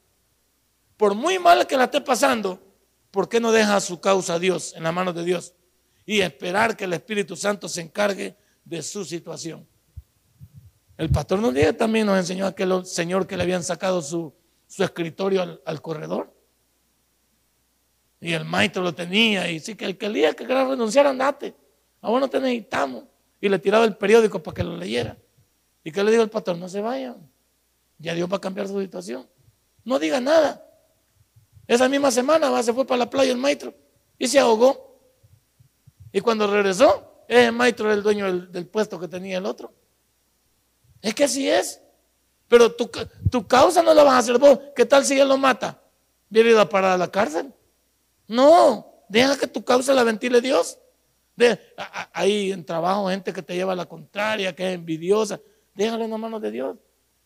Por 0.96 1.16
muy 1.16 1.40
mal 1.40 1.66
que 1.66 1.76
la 1.76 1.86
esté 1.86 2.02
pasando, 2.02 2.62
¿por 3.10 3.28
qué 3.28 3.40
no 3.40 3.52
deja 3.52 3.80
su 3.80 4.00
causa 4.00 4.36
a 4.36 4.40
Dios, 4.40 4.76
en 4.76 4.84
las 4.84 4.94
manos 4.94 5.16
de 5.16 5.24
Dios? 5.24 5.56
Y 6.06 6.22
esperar 6.22 6.78
que 6.78 6.84
el 6.84 6.94
Espíritu 6.94 7.36
Santo 7.36 7.68
se 7.68 7.82
encargue 7.82 8.38
de 8.64 8.84
su 8.84 9.06
situación. 9.06 9.68
El 10.98 11.10
pastor 11.10 11.52
dice 11.52 11.74
también 11.74 12.06
nos 12.06 12.16
enseñó 12.16 12.46
a 12.46 12.50
aquel 12.50 12.86
señor 12.86 13.26
que 13.26 13.36
le 13.36 13.42
habían 13.42 13.64
sacado 13.64 14.04
su, 14.04 14.32
escritorio 14.78 15.60
al, 15.66 15.82
corredor. 15.82 16.32
Y 18.20 18.34
el 18.34 18.46
maestro 18.46 18.84
lo 18.84 18.94
tenía. 18.94 19.50
Y 19.50 19.60
sí 19.60 19.74
que 19.74 19.86
el 19.86 19.98
que 19.98 20.10
día 20.10 20.36
que 20.36 20.46
quería 20.46 20.66
renunciar, 20.66 21.08
andate. 21.08 21.56
A 22.02 22.12
no 22.12 22.30
te 22.30 22.40
necesitamos. 22.40 23.06
Y 23.42 23.50
le 23.50 23.58
tiraba 23.58 23.84
el 23.84 23.98
periódico 23.98 24.44
para 24.44 24.54
que 24.54 24.64
lo 24.64 24.78
leyera. 24.78 25.18
¿Y 25.84 25.92
qué 25.92 26.04
le 26.04 26.12
dijo 26.12 26.22
el 26.22 26.30
pastor? 26.30 26.56
No 26.56 26.70
se 26.70 26.82
vayan. 26.82 27.32
Ya 28.02 28.16
Dios 28.16 28.30
va 28.32 28.38
a 28.38 28.42
cambiar 28.42 28.68
su 28.68 28.82
situación. 28.82 29.28
No 29.84 30.00
diga 30.00 30.20
nada. 30.20 30.66
Esa 31.68 31.88
misma 31.88 32.12
semana 32.12 32.62
se 32.64 32.74
fue 32.74 32.86
para 32.86 32.98
la 32.98 33.10
playa 33.10 33.32
el 33.32 33.38
maestro 33.38 33.74
y 34.18 34.28
se 34.28 34.40
ahogó. 34.40 35.00
Y 36.12 36.20
cuando 36.20 36.48
regresó, 36.48 37.24
ese 37.28 37.52
maestro 37.52 37.86
era 37.86 37.94
el 37.94 38.04
dueño 38.04 38.42
del, 38.48 38.68
puesto 38.68 39.00
que 39.00 39.08
tenía 39.08 39.38
el 39.38 39.46
otro. 39.46 39.72
Es 41.02 41.14
que 41.14 41.24
así 41.24 41.48
es. 41.48 41.80
Pero 42.48 42.74
tu, 42.74 42.90
tu, 43.30 43.48
causa 43.48 43.82
no 43.82 43.94
la 43.94 44.04
vas 44.04 44.14
a 44.14 44.18
hacer 44.18 44.38
vos. 44.38 44.60
¿Qué 44.76 44.86
tal 44.86 45.06
si 45.06 45.18
él 45.18 45.30
lo 45.30 45.38
mata? 45.38 45.82
¿Viene 46.28 46.60
a 46.60 46.68
parar 46.68 46.92
a 46.92 46.98
la 46.98 47.10
cárcel? 47.10 47.54
No, 48.28 49.06
deja 49.08 49.38
que 49.38 49.48
tu 49.48 49.64
causa 49.64 49.94
la 49.94 50.04
ventile 50.04 50.42
Dios. 50.42 50.78
De, 51.36 51.58
hay 52.12 52.52
en 52.52 52.66
trabajo 52.66 53.08
gente 53.10 53.32
que 53.32 53.42
te 53.42 53.56
lleva 53.56 53.74
a 53.74 53.78
la 53.78 53.86
contraria, 53.86 54.54
que 54.54 54.68
es 54.68 54.76
envidiosa. 54.76 55.40
Déjalo 55.74 56.04
en 56.04 56.12
las 56.12 56.20
manos 56.20 56.42
de 56.42 56.52
Dios 56.52 56.76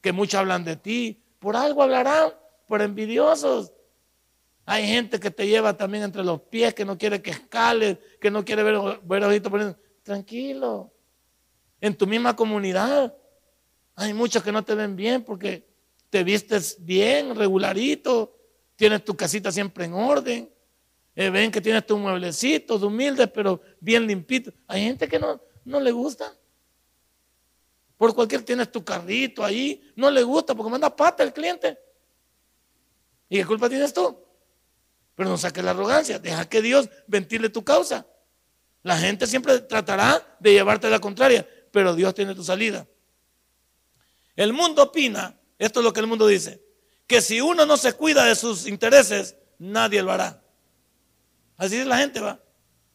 que 0.05 0.11
muchos 0.11 0.39
hablan 0.39 0.63
de 0.63 0.75
ti, 0.75 1.19
por 1.39 1.55
algo 1.55 1.81
hablarán, 1.81 2.31
por 2.67 2.83
envidiosos. 2.83 3.73
Hay 4.63 4.85
gente 4.85 5.19
que 5.19 5.31
te 5.31 5.47
lleva 5.47 5.75
también 5.75 6.03
entre 6.03 6.23
los 6.23 6.41
pies, 6.41 6.75
que 6.75 6.85
no 6.85 6.95
quiere 6.95 7.23
que 7.23 7.31
escales, 7.31 7.97
que 8.21 8.29
no 8.29 8.45
quiere 8.45 8.61
ver, 8.61 8.99
ver 9.01 9.23
ojitos. 9.23 9.75
Tranquilo. 10.03 10.93
En 11.81 11.95
tu 11.95 12.05
misma 12.05 12.35
comunidad 12.35 13.17
hay 13.95 14.13
muchos 14.13 14.43
que 14.43 14.51
no 14.51 14.63
te 14.63 14.75
ven 14.75 14.95
bien 14.95 15.23
porque 15.23 15.67
te 16.11 16.23
vistes 16.23 16.77
bien, 16.77 17.35
regularito, 17.35 18.37
tienes 18.75 19.03
tu 19.03 19.15
casita 19.15 19.51
siempre 19.51 19.85
en 19.85 19.93
orden. 19.93 20.53
Eh, 21.15 21.31
ven 21.31 21.49
que 21.49 21.61
tienes 21.61 21.83
tus 21.83 21.97
mueblecitos 21.97 22.83
humildes, 22.83 23.27
pero 23.33 23.59
bien 23.79 24.05
limpitos. 24.05 24.53
Hay 24.67 24.83
gente 24.83 25.07
que 25.07 25.17
no, 25.17 25.41
no 25.63 25.79
le 25.79 25.91
gusta. 25.91 26.31
Por 27.97 28.13
cualquier 28.13 28.43
tienes 28.43 28.71
tu 28.71 28.83
carrito 28.83 29.43
ahí, 29.43 29.91
no 29.95 30.11
le 30.11 30.23
gusta 30.23 30.53
porque 30.53 30.69
manda 30.69 30.93
pata 30.93 31.23
el 31.23 31.33
cliente. 31.33 31.79
¿Y 33.29 33.37
qué 33.37 33.45
culpa 33.45 33.69
tienes 33.69 33.93
tú? 33.93 34.17
Pero 35.15 35.29
no 35.29 35.37
saques 35.37 35.63
la 35.63 35.71
arrogancia, 35.71 36.19
deja 36.19 36.47
que 36.47 36.61
Dios 36.61 36.89
ventile 37.07 37.49
tu 37.49 37.63
causa. 37.63 38.05
La 38.83 38.97
gente 38.97 39.25
siempre 39.25 39.59
tratará 39.59 40.37
de 40.39 40.51
llevarte 40.51 40.89
la 40.89 40.99
contraria, 40.99 41.47
pero 41.71 41.95
Dios 41.95 42.13
tiene 42.13 42.35
tu 42.35 42.43
salida. 42.43 42.85
El 44.35 44.53
mundo 44.53 44.83
opina, 44.83 45.39
esto 45.57 45.79
es 45.79 45.83
lo 45.83 45.93
que 45.93 46.01
el 46.01 46.07
mundo 46.07 46.27
dice, 46.27 46.61
que 47.07 47.21
si 47.21 47.39
uno 47.39 47.65
no 47.65 47.77
se 47.77 47.93
cuida 47.93 48.25
de 48.25 48.35
sus 48.35 48.67
intereses, 48.67 49.37
nadie 49.57 50.03
lo 50.03 50.11
hará. 50.11 50.43
Así 51.57 51.77
es 51.77 51.87
la 51.87 51.97
gente 51.97 52.19
va. 52.19 52.39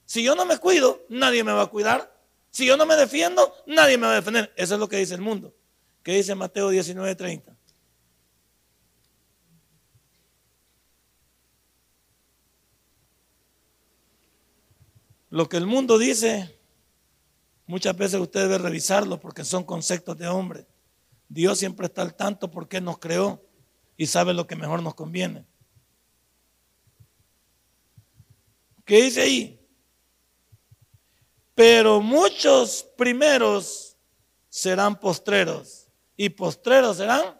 Si 0.05 0.23
yo 0.23 0.35
no 0.35 0.45
me 0.45 0.59
cuido, 0.59 1.05
nadie 1.09 1.43
me 1.43 1.53
va 1.53 1.63
a 1.63 1.67
cuidar. 1.67 2.10
Si 2.51 2.67
yo 2.67 2.77
no 2.77 2.85
me 2.85 2.97
defiendo, 2.97 3.55
nadie 3.67 3.97
me 3.97 4.07
va 4.07 4.13
a 4.13 4.17
defender. 4.17 4.53
Eso 4.57 4.75
es 4.75 4.81
lo 4.81 4.89
que 4.89 4.97
dice 4.97 5.15
el 5.15 5.21
mundo. 5.21 5.55
¿Qué 6.03 6.13
dice 6.13 6.35
Mateo 6.35 6.71
19:30? 6.71 7.57
Lo 15.31 15.49
que 15.49 15.59
el 15.59 15.67
mundo 15.67 15.97
dice, 15.97 16.59
muchas 17.67 17.97
veces 17.97 18.19
usted 18.19 18.41
debe 18.41 18.59
revisarlo 18.59 19.21
porque 19.21 19.45
son 19.45 19.63
conceptos 19.63 20.19
de 20.19 20.27
hombre. 20.27 20.67
Dios 21.29 21.59
siempre 21.59 21.87
está 21.87 22.03
al 22.03 22.17
tanto 22.17 22.51
porque 22.51 22.81
nos 22.81 22.99
creó 22.99 23.41
y 23.97 24.07
sabe 24.07 24.35
lo 24.35 24.49
que 24.49 24.57
mejor 24.57 24.83
nos 24.83 24.95
conviene. 24.95 25.47
¿Qué 28.85 29.03
dice 29.03 29.21
ahí? 29.21 29.60
Pero 31.61 32.01
muchos 32.01 32.89
primeros 32.97 33.95
serán 34.49 34.99
postreros 34.99 35.89
y 36.17 36.31
postreros 36.31 36.97
serán. 36.97 37.39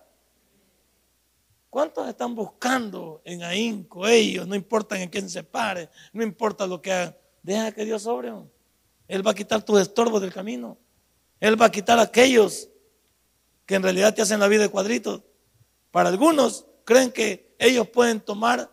¿Cuántos 1.71 2.07
están 2.07 2.35
buscando 2.35 3.23
en 3.25 3.43
ahínco 3.43 4.07
ellos? 4.07 4.47
No 4.47 4.55
importa 4.55 5.01
en 5.01 5.09
quién 5.09 5.31
se 5.31 5.43
pare, 5.43 5.89
no 6.13 6.23
importa 6.23 6.67
lo 6.67 6.83
que 6.83 6.93
hagan. 6.93 7.17
Deja 7.43 7.73
que 7.73 7.87
Dios 7.87 8.03
sobre. 8.03 8.31
Él 9.09 9.27
va 9.27 9.31
a 9.31 9.35
quitar 9.35 9.63
tus 9.63 9.81
estorbos 9.81 10.21
del 10.21 10.35
camino. 10.35 10.77
Él 11.41 11.59
va 11.59 11.65
a 11.65 11.73
quitar 11.73 11.99
aquellos 11.99 12.69
que 13.65 13.77
en 13.77 13.83
realidad 13.83 14.15
te 14.15 14.21
hacen 14.21 14.39
la 14.39 14.49
vida 14.49 14.65
de 14.65 14.69
cuadritos. 14.69 15.23
Para 15.91 16.11
algunos 16.11 16.67
creen 16.85 17.11
que 17.11 17.57
ellos 17.59 17.89
pueden 17.89 18.21
tomar 18.21 18.71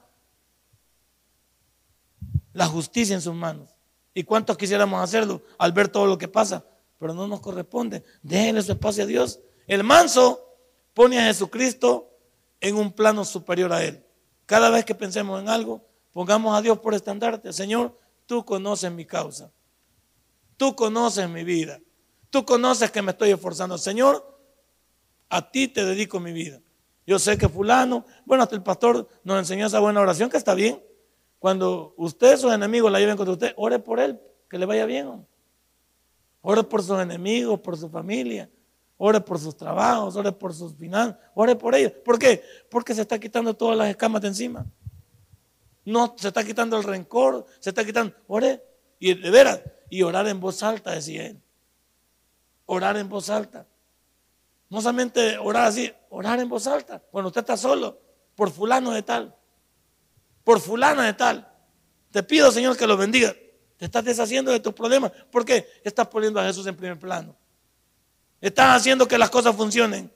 la 2.51 2.67
justicia 2.67 3.15
en 3.15 3.21
sus 3.21 3.33
manos. 3.33 3.76
¿Y 4.18 4.24
cuántos 4.24 4.57
quisiéramos 4.57 4.99
hacerlo 4.99 5.43
al 5.59 5.74
ver 5.74 5.89
todo 5.89 6.07
lo 6.07 6.18
que 6.18 6.28
pasa? 6.28 6.65
Pero 6.97 7.13
no 7.13 7.28
nos 7.28 7.39
corresponde. 7.39 8.03
Déjenle 8.24 8.63
su 8.63 8.72
espacio 8.72 9.03
a 9.03 9.05
Dios. 9.05 9.39
El 9.68 9.84
manso 9.84 10.43
pone 10.95 11.20
a 11.20 11.26
Jesucristo 11.26 12.09
en 12.59 12.78
un 12.78 12.91
plano 12.91 13.24
superior 13.24 13.72
a 13.72 13.84
Él. 13.84 14.03
Cada 14.47 14.72
vez 14.72 14.86
que 14.86 14.95
pensemos 14.95 15.39
en 15.39 15.49
algo, 15.49 15.86
pongamos 16.13 16.57
a 16.57 16.63
Dios 16.63 16.80
por 16.80 16.95
estandarte. 16.95 17.53
Señor, 17.53 17.95
tú 18.26 18.43
conoces 18.43 18.91
mi 18.91 19.05
causa. 19.05 19.51
Tú 20.57 20.76
conoces 20.76 21.30
mi 21.30 21.43
vida. 21.43 21.80
Tú 22.32 22.43
conoces 22.43 22.89
que 22.89 23.03
me 23.03 23.11
estoy 23.11 23.30
esforzando. 23.30 23.78
Señor, 23.78 24.41
a 25.30 25.51
ti 25.51 25.68
te 25.68 25.86
dedico 25.86 26.20
mi 26.20 26.32
vida. 26.32 26.59
Yo 27.05 27.20
sé 27.20 27.38
que 27.38 27.47
fulano, 27.47 28.03
bueno, 28.26 28.41
hasta 28.41 28.55
el 28.55 28.63
pastor 28.63 29.07
nos 29.24 29.38
enseñó 29.38 29.68
esa 29.68 29.80
buena 29.80 30.01
oración 30.01 30.28
que 30.28 30.38
está 30.38 30.55
bien. 30.55 30.82
Cuando 31.39 31.93
usted, 31.97 32.38
sus 32.38 32.51
enemigos 32.51 32.91
la 32.91 32.99
lleven 32.99 33.15
contra 33.15 33.33
usted, 33.33 33.53
ore 33.57 33.79
por 33.79 33.99
él, 33.99 34.19
que 34.49 34.57
le 34.57 34.65
vaya 34.65 34.85
bien. 34.85 35.25
Ore 36.41 36.63
por 36.63 36.81
sus 36.81 36.99
enemigos, 36.99 37.59
por 37.59 37.77
su 37.77 37.89
familia. 37.89 38.49
Ore 38.97 39.21
por 39.21 39.38
sus 39.38 39.55
trabajos, 39.55 40.15
ore 40.15 40.31
por 40.31 40.53
sus 40.53 40.75
finanzas, 40.75 41.17
ore 41.35 41.55
por 41.55 41.75
ellos. 41.75 41.91
¿Por 42.03 42.17
qué? 42.17 42.43
Porque 42.69 42.95
se 42.95 43.01
está 43.01 43.19
quitando 43.19 43.53
todas 43.53 43.77
las 43.77 43.89
escamas 43.89 44.21
de 44.21 44.29
encima. 44.29 44.65
No, 45.85 46.15
se 46.17 46.29
está 46.29 46.43
quitando 46.43 46.75
el 46.77 46.83
rencor, 46.83 47.45
se 47.59 47.69
está 47.69 47.85
quitando. 47.85 48.15
Ore, 48.27 48.63
y 48.99 49.13
de 49.13 49.29
veras, 49.29 49.61
y 49.89 50.01
orar 50.01 50.27
en 50.27 50.39
voz 50.39 50.63
alta, 50.63 50.91
decía 50.91 51.27
él. 51.27 51.39
Orar 52.65 52.97
en 52.97 53.07
voz 53.07 53.29
alta. 53.29 53.67
No 54.69 54.81
solamente 54.81 55.38
orar 55.38 55.67
así, 55.67 55.93
orar 56.09 56.39
en 56.39 56.49
voz 56.49 56.65
alta. 56.65 56.99
Cuando 57.11 57.27
usted 57.27 57.41
está 57.41 57.55
solo, 57.55 57.99
por 58.35 58.49
fulano 58.49 58.91
de 58.91 59.03
tal 59.03 59.38
por 60.47 60.61
fulana 60.61 61.03
de 61.03 61.13
tal. 61.13 61.45
Te 62.09 62.23
pido, 62.23 62.49
Señor, 62.53 62.77
que 62.77 62.87
lo 62.87 62.95
bendiga. 62.95 63.35
Te 63.75 63.83
estás 63.83 64.05
deshaciendo 64.05 64.49
de 64.49 64.61
tus 64.61 64.71
problemas. 64.71 65.11
¿Por 65.29 65.43
qué? 65.43 65.67
Estás 65.83 66.07
poniendo 66.07 66.39
a 66.39 66.45
Jesús 66.45 66.65
en 66.67 66.73
primer 66.77 66.97
plano. 66.97 67.35
Estás 68.39 68.77
haciendo 68.77 69.09
que 69.09 69.17
las 69.17 69.29
cosas 69.29 69.53
funcionen. 69.57 70.09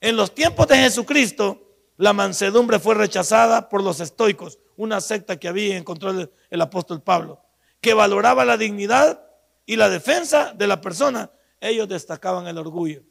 En 0.00 0.16
los 0.16 0.34
tiempos 0.34 0.66
de 0.68 0.78
Jesucristo, 0.78 1.60
la 1.98 2.14
mansedumbre 2.14 2.78
fue 2.78 2.94
rechazada 2.94 3.68
por 3.68 3.82
los 3.82 4.00
estoicos, 4.00 4.60
una 4.78 4.98
secta 5.02 5.38
que 5.38 5.46
había 5.46 5.76
en 5.76 5.84
control 5.84 6.32
del 6.50 6.60
apóstol 6.62 7.02
Pablo, 7.02 7.42
que 7.82 7.92
valoraba 7.92 8.46
la 8.46 8.56
dignidad 8.56 9.26
y 9.66 9.76
la 9.76 9.90
defensa 9.90 10.54
de 10.54 10.66
la 10.68 10.80
persona. 10.80 11.30
Ellos 11.60 11.86
destacaban 11.86 12.46
el 12.46 12.56
orgullo, 12.56 13.02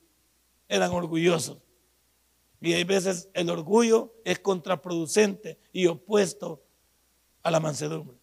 eran 0.68 0.89
orgullosos. 0.89 1.59
Y 2.62 2.74
hay 2.74 2.84
veces 2.84 3.30
el 3.34 3.49
orgullo 3.49 4.14
es 4.26 4.39
contraproducente 4.39 5.60
y 5.72 5.88
opuesto 5.88 6.64
a 7.43 7.51
la 7.51 7.60
mansedumbre. 7.60 8.18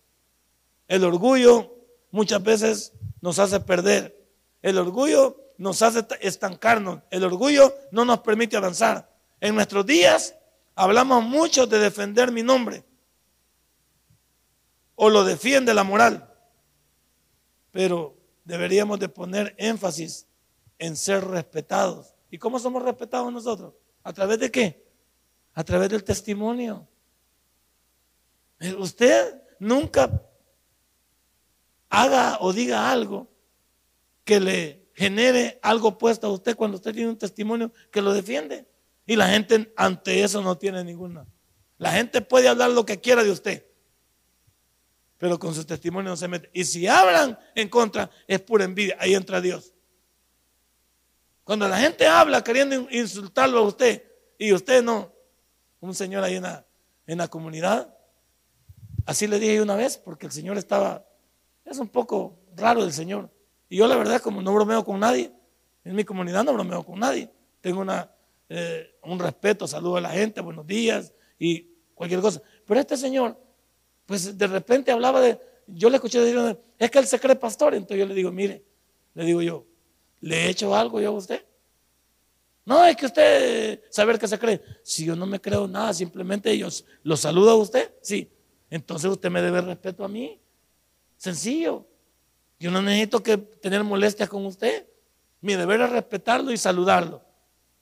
El 0.88 1.04
orgullo 1.04 1.74
muchas 2.10 2.42
veces 2.42 2.92
nos 3.20 3.38
hace 3.38 3.60
perder. 3.60 4.16
El 4.60 4.78
orgullo 4.78 5.40
nos 5.56 5.82
hace 5.82 6.04
estancarnos. 6.20 7.00
El 7.10 7.24
orgullo 7.24 7.74
no 7.90 8.04
nos 8.04 8.20
permite 8.20 8.56
avanzar. 8.56 9.10
En 9.40 9.54
nuestros 9.54 9.86
días 9.86 10.34
hablamos 10.74 11.22
mucho 11.22 11.66
de 11.66 11.78
defender 11.78 12.32
mi 12.32 12.42
nombre. 12.42 12.84
O 14.96 15.10
lo 15.10 15.24
defiende 15.24 15.74
la 15.74 15.84
moral. 15.84 16.30
Pero 17.70 18.16
deberíamos 18.44 18.98
de 18.98 19.08
poner 19.08 19.54
énfasis 19.58 20.26
en 20.78 20.96
ser 20.96 21.24
respetados. 21.24 22.14
¿Y 22.30 22.38
cómo 22.38 22.58
somos 22.58 22.82
respetados 22.82 23.32
nosotros? 23.32 23.74
¿A 24.04 24.12
través 24.12 24.38
de 24.38 24.50
qué? 24.50 24.86
A 25.54 25.64
través 25.64 25.88
del 25.88 26.04
testimonio. 26.04 26.86
Usted 28.78 29.42
nunca 29.58 30.22
haga 31.88 32.38
o 32.40 32.52
diga 32.52 32.90
algo 32.90 33.28
que 34.24 34.40
le 34.40 34.88
genere 34.94 35.58
algo 35.62 35.88
opuesto 35.88 36.26
a 36.26 36.30
usted 36.30 36.56
cuando 36.56 36.76
usted 36.76 36.94
tiene 36.94 37.10
un 37.10 37.18
testimonio 37.18 37.72
que 37.90 38.02
lo 38.02 38.12
defiende. 38.12 38.66
Y 39.06 39.16
la 39.16 39.28
gente 39.28 39.72
ante 39.76 40.22
eso 40.22 40.40
no 40.40 40.56
tiene 40.56 40.82
ninguna. 40.84 41.26
La 41.78 41.92
gente 41.92 42.20
puede 42.20 42.48
hablar 42.48 42.70
lo 42.70 42.86
que 42.86 43.00
quiera 43.00 43.22
de 43.22 43.30
usted, 43.30 43.66
pero 45.18 45.38
con 45.38 45.54
su 45.54 45.64
testimonio 45.64 46.10
no 46.10 46.16
se 46.16 46.28
mete. 46.28 46.48
Y 46.52 46.64
si 46.64 46.86
hablan 46.86 47.38
en 47.54 47.68
contra, 47.68 48.10
es 48.26 48.40
pura 48.40 48.64
envidia. 48.64 48.96
Ahí 48.98 49.14
entra 49.14 49.40
Dios. 49.40 49.73
Cuando 51.44 51.68
la 51.68 51.78
gente 51.78 52.06
habla 52.06 52.42
queriendo 52.42 52.88
insultarlo 52.90 53.58
a 53.58 53.62
usted 53.62 54.02
y 54.38 54.52
usted 54.52 54.82
no, 54.82 55.12
un 55.80 55.94
señor 55.94 56.24
ahí 56.24 56.36
en 56.36 56.44
la, 56.44 56.66
en 57.06 57.18
la 57.18 57.28
comunidad, 57.28 57.94
así 59.04 59.26
le 59.26 59.38
dije 59.38 59.60
una 59.60 59.76
vez, 59.76 59.98
porque 59.98 60.26
el 60.26 60.32
señor 60.32 60.56
estaba, 60.56 61.06
es 61.64 61.78
un 61.78 61.88
poco 61.88 62.38
raro 62.56 62.82
el 62.82 62.92
señor. 62.92 63.30
Y 63.68 63.76
yo 63.76 63.86
la 63.86 63.96
verdad, 63.96 64.22
como 64.22 64.40
no 64.40 64.54
bromeo 64.54 64.84
con 64.84 65.00
nadie, 65.00 65.32
en 65.84 65.94
mi 65.94 66.04
comunidad 66.04 66.44
no 66.44 66.54
bromeo 66.54 66.82
con 66.82 66.98
nadie. 66.98 67.30
Tengo 67.60 67.80
una, 67.80 68.10
eh, 68.48 68.96
un 69.02 69.18
respeto, 69.18 69.66
saludo 69.66 69.98
a 69.98 70.00
la 70.00 70.10
gente, 70.10 70.40
buenos 70.40 70.66
días 70.66 71.12
y 71.38 71.68
cualquier 71.94 72.20
cosa. 72.20 72.40
Pero 72.66 72.80
este 72.80 72.96
señor, 72.96 73.38
pues 74.06 74.36
de 74.36 74.46
repente 74.46 74.90
hablaba 74.90 75.20
de, 75.20 75.38
yo 75.66 75.90
le 75.90 75.96
escuché 75.96 76.20
decir, 76.20 76.58
es 76.78 76.90
que 76.90 76.98
él 76.98 77.06
se 77.06 77.20
cree 77.20 77.36
pastor. 77.36 77.74
Entonces 77.74 77.98
yo 77.98 78.06
le 78.06 78.14
digo, 78.14 78.32
mire, 78.32 78.64
le 79.12 79.24
digo 79.24 79.42
yo, 79.42 79.66
¿Le 80.24 80.46
he 80.46 80.48
hecho 80.48 80.74
algo 80.74 81.02
yo 81.02 81.10
a 81.10 81.12
usted? 81.12 81.44
No, 82.64 82.82
es 82.86 82.96
que 82.96 83.04
usted 83.04 83.82
saber 83.90 84.18
que 84.18 84.26
se 84.26 84.38
cree. 84.38 84.62
Si 84.82 85.04
yo 85.04 85.14
no 85.14 85.26
me 85.26 85.38
creo 85.38 85.68
nada, 85.68 85.92
simplemente 85.92 86.56
yo 86.56 86.68
lo 87.02 87.14
saludo 87.18 87.50
a 87.50 87.56
usted, 87.56 87.92
sí. 88.00 88.32
Entonces 88.70 89.10
usted 89.10 89.30
me 89.30 89.42
debe 89.42 89.60
respeto 89.60 90.02
a 90.02 90.08
mí. 90.08 90.40
Sencillo. 91.18 91.86
Yo 92.58 92.70
no 92.70 92.80
necesito 92.80 93.22
que 93.22 93.36
tener 93.36 93.84
molestias 93.84 94.30
con 94.30 94.46
usted. 94.46 94.86
Mi 95.42 95.56
deber 95.56 95.82
es 95.82 95.90
respetarlo 95.90 96.52
y 96.52 96.56
saludarlo. 96.56 97.22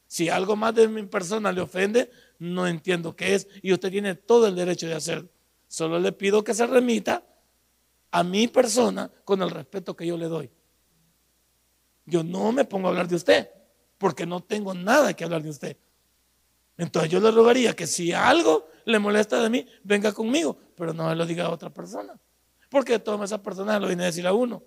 Si 0.08 0.28
algo 0.28 0.56
más 0.56 0.74
de 0.74 0.88
mi 0.88 1.04
persona 1.04 1.52
le 1.52 1.60
ofende, 1.60 2.10
no 2.40 2.66
entiendo 2.66 3.14
qué 3.14 3.36
es. 3.36 3.46
Y 3.62 3.72
usted 3.72 3.92
tiene 3.92 4.16
todo 4.16 4.48
el 4.48 4.56
derecho 4.56 4.88
de 4.88 4.94
hacerlo. 4.94 5.28
Solo 5.68 6.00
le 6.00 6.10
pido 6.10 6.42
que 6.42 6.54
se 6.54 6.66
remita 6.66 7.24
a 8.10 8.24
mi 8.24 8.48
persona 8.48 9.08
con 9.24 9.42
el 9.42 9.50
respeto 9.50 9.94
que 9.94 10.08
yo 10.08 10.16
le 10.16 10.26
doy. 10.26 10.50
Yo 12.12 12.22
no 12.22 12.52
me 12.52 12.66
pongo 12.66 12.88
a 12.88 12.90
hablar 12.90 13.08
de 13.08 13.16
usted, 13.16 13.48
porque 13.96 14.26
no 14.26 14.40
tengo 14.40 14.74
nada 14.74 15.14
que 15.14 15.24
hablar 15.24 15.42
de 15.42 15.48
usted. 15.48 15.78
Entonces 16.76 17.10
yo 17.10 17.20
le 17.20 17.30
rogaría 17.30 17.74
que 17.74 17.86
si 17.86 18.12
algo 18.12 18.68
le 18.84 18.98
molesta 18.98 19.42
de 19.42 19.48
mí, 19.48 19.66
venga 19.82 20.12
conmigo, 20.12 20.58
pero 20.76 20.92
no 20.92 21.08
se 21.08 21.16
lo 21.16 21.24
diga 21.24 21.46
a 21.46 21.48
otra 21.48 21.70
persona. 21.70 22.20
Porque 22.68 22.98
todas 22.98 23.30
esas 23.30 23.40
personas 23.40 23.80
lo 23.80 23.86
viene 23.86 24.02
a 24.02 24.06
decir 24.06 24.26
a 24.26 24.34
uno. 24.34 24.62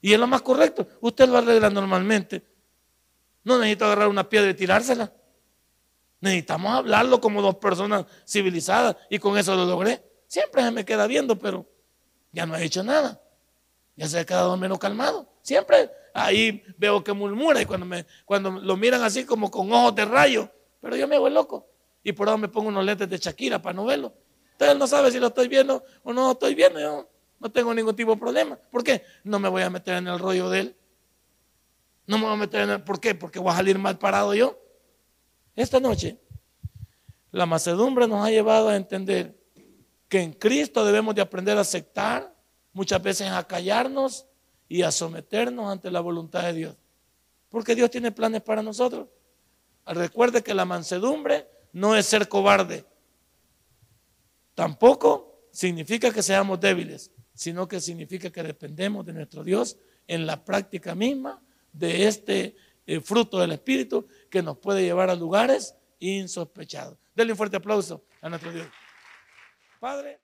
Y 0.00 0.12
es 0.12 0.18
lo 0.18 0.26
más 0.26 0.42
correcto. 0.42 0.84
Usted 1.00 1.28
lo 1.28 1.38
arregla 1.38 1.70
normalmente. 1.70 2.44
No 3.44 3.56
necesita 3.60 3.84
agarrar 3.84 4.08
una 4.08 4.28
piedra 4.28 4.50
y 4.50 4.54
tirársela. 4.54 5.12
Necesitamos 6.20 6.72
hablarlo 6.72 7.20
como 7.20 7.40
dos 7.40 7.54
personas 7.54 8.04
civilizadas 8.26 8.96
y 9.10 9.20
con 9.20 9.38
eso 9.38 9.54
lo 9.54 9.64
logré. 9.64 10.02
Siempre 10.26 10.60
se 10.64 10.72
me 10.72 10.84
queda 10.84 11.06
viendo, 11.06 11.38
pero 11.38 11.70
ya 12.32 12.46
no 12.46 12.54
ha 12.54 12.62
hecho 12.62 12.82
nada. 12.82 13.23
Ya 13.96 14.08
se 14.08 14.18
ha 14.18 14.24
quedado 14.24 14.56
menos 14.56 14.78
calmado. 14.78 15.28
Siempre 15.42 15.90
ahí 16.14 16.62
veo 16.78 17.02
que 17.02 17.12
murmura 17.12 17.60
y 17.60 17.66
cuando, 17.66 17.86
me, 17.86 18.06
cuando 18.24 18.50
lo 18.50 18.76
miran 18.76 19.02
así 19.02 19.24
como 19.24 19.50
con 19.50 19.72
ojos 19.72 19.94
de 19.94 20.04
rayo, 20.04 20.50
pero 20.80 20.96
yo 20.96 21.06
me 21.06 21.16
hago 21.16 21.28
loco. 21.28 21.66
Y 22.02 22.12
por 22.12 22.28
eso 22.28 22.38
me 22.38 22.48
pongo 22.48 22.68
unos 22.68 22.84
lentes 22.84 23.08
de 23.08 23.18
Shakira 23.18 23.60
para 23.60 23.74
no 23.74 23.84
verlo. 23.84 24.12
Entonces 24.52 24.76
no 24.78 24.86
sabe 24.86 25.10
si 25.10 25.18
lo 25.18 25.28
estoy 25.28 25.48
viendo 25.48 25.82
o 26.02 26.12
no 26.12 26.26
lo 26.26 26.32
estoy 26.32 26.54
viendo. 26.54 26.78
Yo 26.78 27.08
no 27.40 27.50
tengo 27.50 27.74
ningún 27.74 27.96
tipo 27.96 28.12
de 28.12 28.20
problema. 28.20 28.56
¿Por 28.70 28.84
qué? 28.84 29.02
No 29.24 29.38
me 29.38 29.48
voy 29.48 29.62
a 29.62 29.70
meter 29.70 29.96
en 29.96 30.08
el 30.08 30.18
rollo 30.18 30.50
de 30.50 30.60
él. 30.60 30.76
No 32.06 32.18
me 32.18 32.24
voy 32.24 32.34
a 32.34 32.36
meter 32.36 32.62
en 32.62 32.70
el... 32.70 32.82
¿Por 32.82 33.00
qué? 33.00 33.14
Porque 33.14 33.38
voy 33.38 33.52
a 33.52 33.56
salir 33.56 33.78
mal 33.78 33.98
parado 33.98 34.34
yo. 34.34 34.58
Esta 35.56 35.80
noche, 35.80 36.18
la 37.30 37.46
macedumbre 37.46 38.06
nos 38.06 38.26
ha 38.26 38.30
llevado 38.30 38.68
a 38.68 38.76
entender 38.76 39.36
que 40.08 40.20
en 40.20 40.32
Cristo 40.32 40.84
debemos 40.84 41.14
de 41.14 41.22
aprender 41.22 41.56
a 41.56 41.62
aceptar, 41.62 42.33
muchas 42.74 43.02
veces 43.02 43.30
a 43.30 43.46
callarnos 43.46 44.26
y 44.68 44.82
a 44.82 44.92
someternos 44.92 45.72
ante 45.72 45.90
la 45.90 46.00
voluntad 46.00 46.42
de 46.42 46.52
Dios. 46.52 46.76
Porque 47.48 47.74
Dios 47.74 47.90
tiene 47.90 48.12
planes 48.12 48.42
para 48.42 48.62
nosotros. 48.62 49.08
Recuerde 49.86 50.42
que 50.42 50.52
la 50.52 50.64
mansedumbre 50.64 51.48
no 51.72 51.96
es 51.96 52.06
ser 52.06 52.28
cobarde. 52.28 52.84
Tampoco 54.54 55.46
significa 55.50 56.12
que 56.12 56.22
seamos 56.22 56.60
débiles, 56.60 57.10
sino 57.34 57.66
que 57.68 57.80
significa 57.80 58.30
que 58.30 58.42
dependemos 58.42 59.06
de 59.06 59.12
nuestro 59.12 59.44
Dios 59.44 59.76
en 60.06 60.26
la 60.26 60.44
práctica 60.44 60.94
misma 60.94 61.42
de 61.72 62.06
este 62.06 62.56
eh, 62.86 63.00
fruto 63.00 63.38
del 63.38 63.52
Espíritu 63.52 64.06
que 64.30 64.42
nos 64.42 64.58
puede 64.58 64.82
llevar 64.82 65.10
a 65.10 65.14
lugares 65.14 65.74
insospechados. 65.98 66.98
Denle 67.14 67.32
un 67.32 67.36
fuerte 67.36 67.56
aplauso 67.56 68.04
a 68.20 68.28
nuestro 68.28 68.52
Dios. 68.52 68.66
Padre. 69.80 70.23